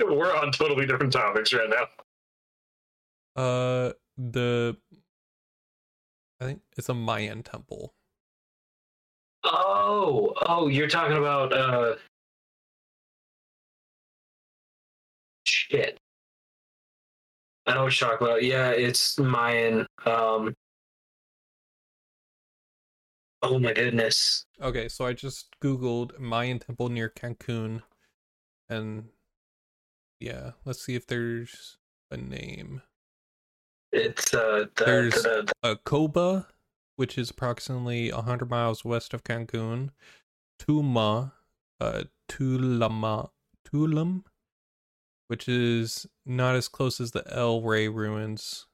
[0.00, 1.86] We're on totally different topics right now.
[3.40, 4.76] uh, the
[6.40, 7.94] I think it's a Mayan temple.
[9.44, 11.94] Oh, oh, you're talking about uh
[15.46, 15.98] shit.
[17.66, 18.42] I know what you're talking about.
[18.42, 19.86] Yeah, it's Mayan.
[20.04, 20.54] Um,
[23.42, 24.44] oh my goodness.
[24.60, 27.82] Okay, so I just googled Mayan temple near Cancun,
[28.68, 29.04] and
[30.18, 31.78] yeah, let's see if there's
[32.10, 32.82] a name.
[33.92, 36.46] It's uh, the, There's- the, the, uh, Coba,
[37.00, 39.88] which is approximately 100 miles west of Cancun,
[40.60, 41.32] Tuma,
[41.80, 43.30] uh, Tulama,
[43.66, 44.24] Tulum,
[45.28, 48.66] which is not as close as the El Rey ruins.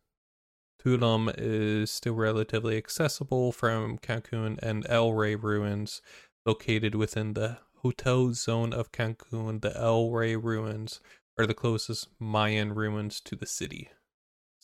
[0.83, 6.03] Tulum is still relatively accessible from Cancun, and El Rey ruins,
[6.45, 10.99] located within the hotel zone of Cancun, the El Rey ruins
[11.39, 13.91] are the closest Mayan ruins to the city.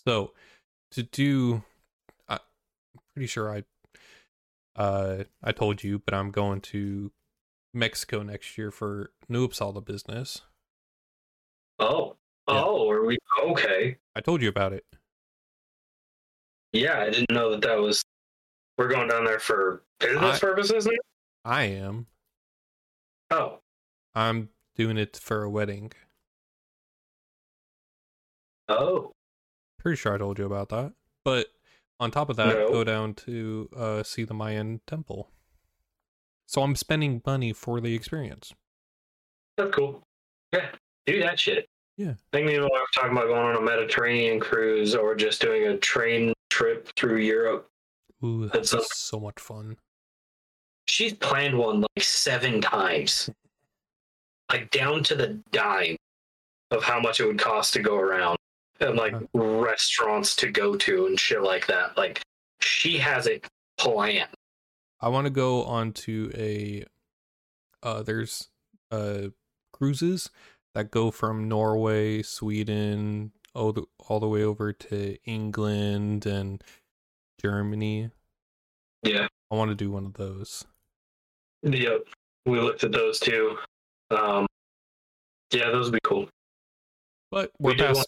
[0.04, 0.32] So,
[0.90, 1.62] to do
[3.14, 3.64] pretty sure I
[4.76, 7.12] uh I told you, but I'm going to
[7.74, 10.42] Mexico next year for New Uppsala business.
[11.78, 12.16] oh,
[12.48, 12.62] Yeah.
[12.64, 13.98] oh, are we okay?
[14.14, 14.84] I told you about it.
[16.72, 18.02] Yeah, I didn't know that that was.
[18.78, 20.86] We're going down there for business I- purposes.
[20.86, 20.92] Now?
[21.44, 22.06] I am.
[23.30, 23.60] Oh,
[24.14, 25.92] I'm doing it for a wedding.
[28.68, 29.12] oh,
[29.78, 30.92] Pretty sure I told you about that.
[31.24, 31.48] But
[32.02, 32.68] on top of that, No.
[32.70, 35.30] go down to uh see the Mayan temple.
[36.46, 38.52] So I'm spending money for the experience.
[39.56, 40.02] that's cool.
[40.52, 40.68] Yeah,
[41.06, 41.66] do that shit.
[41.96, 42.10] Yeah.
[42.12, 45.40] I think me and my wife talking about going on a Mediterranean cruise or just
[45.40, 47.68] doing a train trip through Europe.
[48.24, 49.76] Ooh, That's that's so much fun.
[50.88, 53.30] She's planned one like seven times,
[54.50, 55.96] like down to the dime
[56.70, 58.36] of how much it would cost to go around
[58.82, 59.26] and like Huh.
[59.34, 61.96] restaurants to go to and shit like that.
[61.96, 62.22] Like
[62.60, 63.46] she has it
[63.78, 64.28] planned.
[65.00, 66.84] I want to go on to a
[67.82, 68.48] uh there's
[68.90, 69.28] uh
[69.72, 70.30] cruises
[70.74, 76.62] that go from Norway, Sweden, all the all the way over to England and
[77.40, 78.10] Germany.
[79.02, 79.26] Yeah.
[79.50, 80.64] I want to do one of those.
[81.62, 82.06] Yep.
[82.46, 83.58] We looked at those too.
[84.10, 84.46] Um,
[85.52, 86.28] yeah, those would be cool.
[87.30, 88.06] But we're we past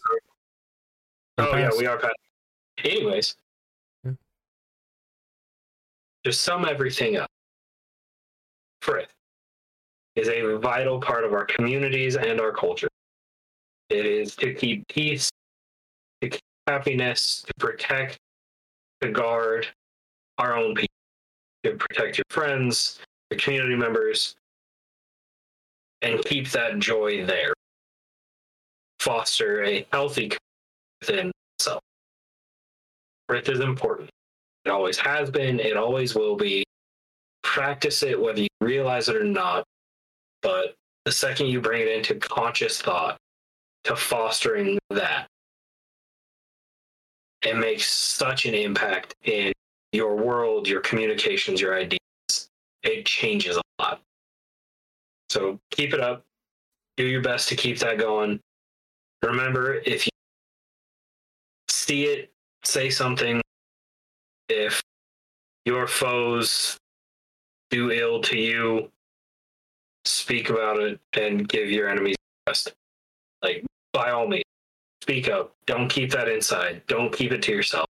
[1.37, 2.13] Oh yeah, we are past.
[2.83, 3.35] Anyways,
[4.03, 4.11] Yeah.
[6.23, 7.29] to sum everything up,
[8.81, 9.13] Frith
[10.15, 12.87] is a vital part of our communities and our culture.
[13.89, 15.29] It is to keep peace,
[16.21, 18.17] to keep happiness, to protect,
[19.01, 19.67] to guard
[20.37, 20.95] our own people,
[21.63, 22.99] to protect your friends,
[23.29, 24.35] your community members,
[26.01, 27.53] and keep that joy there.
[28.99, 30.44] Foster a healthy community
[31.07, 31.81] within itself.
[33.27, 34.09] Frith is important.
[34.65, 36.63] It always has been, it always will be.
[37.43, 39.63] Practice it whether you realize it or not.
[40.41, 40.75] But
[41.05, 43.17] the second you bring it into conscious thought
[43.83, 45.27] to fostering that,
[47.43, 49.53] it makes such an impact in
[49.91, 51.99] your world, your communications, your ideas.
[52.81, 54.01] It changes a lot.
[55.29, 56.23] So keep it up.
[56.97, 58.39] Do your best to keep that going.
[59.21, 60.11] Remember, if you
[61.85, 62.31] see it,
[62.63, 63.41] say something.
[64.49, 64.81] If
[65.65, 66.77] your foes
[67.69, 68.89] do ill to you,
[70.03, 72.73] speak about it and give your enemies best.
[73.43, 73.63] Like,
[73.93, 74.43] by all means,
[75.01, 75.55] speak up.
[75.67, 76.81] Don't keep that inside.
[76.87, 77.85] Don't keep it to yourself.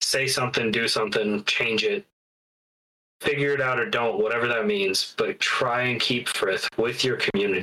[0.00, 2.06] Say something, do something, change it.
[3.20, 7.16] Figure it out or don't, whatever that means, but try and keep Frith with your
[7.16, 7.62] community,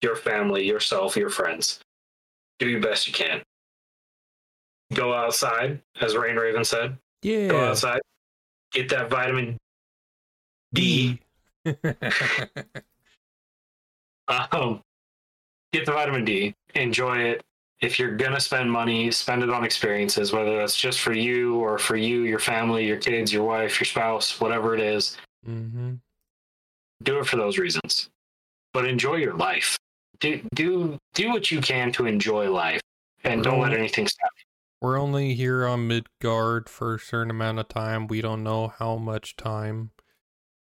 [0.00, 1.80] your family, yourself, your friends.
[2.58, 3.42] Do your best you can.
[4.94, 6.96] Go outside, as Rain Raven said.
[7.22, 7.48] Yeah.
[7.48, 8.00] Go outside.
[8.72, 9.58] Get that vitamin
[10.74, 11.20] D.
[14.28, 14.82] Um,
[15.72, 16.54] get the vitamin D.
[16.74, 17.42] Enjoy it.
[17.80, 21.78] If you're gonna spend money, spend it on experiences, whether that's just for you or
[21.78, 25.16] for you, your family, your kids, your wife, your spouse, whatever it is.
[25.44, 25.94] hmm
[27.02, 28.08] Do it for those reasons.
[28.72, 29.76] But enjoy your life.
[30.20, 32.80] Do do do what you can to enjoy life,
[33.24, 34.30] and don't let anything stop.
[34.80, 38.06] We're only here on Midgard for a certain amount of time.
[38.06, 39.92] We don't know how much time.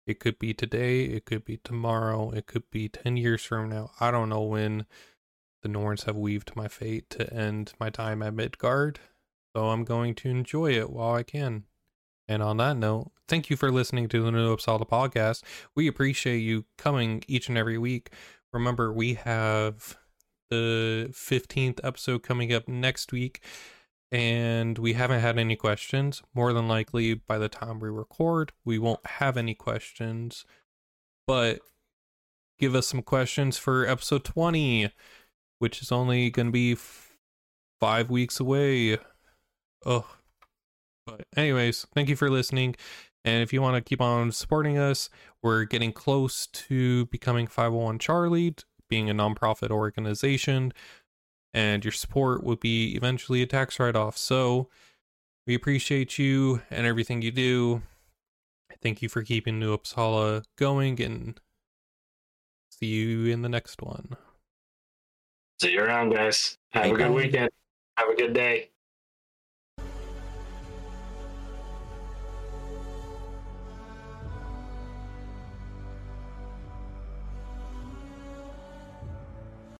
[0.06, 3.92] It could be today, it could be tomorrow, it could be 10 years from now.
[4.00, 4.86] I don't know when
[5.62, 8.98] the Norns have weaved my fate to end my time at Midgard.
[9.54, 11.64] So I'm going to enjoy it while I can.
[12.26, 15.42] And on that note, thank you for listening to the New Uppsala podcast.
[15.76, 18.10] We appreciate you coming each and every week.
[18.52, 19.96] Remember, we have
[20.48, 23.40] the 15th episode coming up next week
[24.12, 26.22] and we haven't had any questions.
[26.34, 30.44] More than likely, by the time we record, we won't have any questions.
[31.26, 31.60] But
[32.58, 34.90] give us some questions for episode 20.
[35.58, 37.16] which is only going to be f-
[37.80, 38.98] five weeks away.
[39.86, 40.06] Oh,
[41.06, 42.76] but anyways, thank you for listening.
[43.24, 45.10] And if you want to keep on supporting us,
[45.42, 48.54] we're getting close to becoming 501 Charlie,
[48.88, 50.72] being a nonprofit organization,
[51.52, 54.16] and your support would be eventually a tax write off.
[54.16, 54.68] So
[55.46, 57.82] we appreciate you and everything you do.
[58.82, 61.40] Thank you for keeping New Uppsala going, and
[62.70, 64.16] see you in the next one.
[65.60, 66.56] See you around, guys.
[66.70, 67.10] Have Bye, a good bye.
[67.10, 67.50] weekend.
[67.98, 68.70] Have a good day.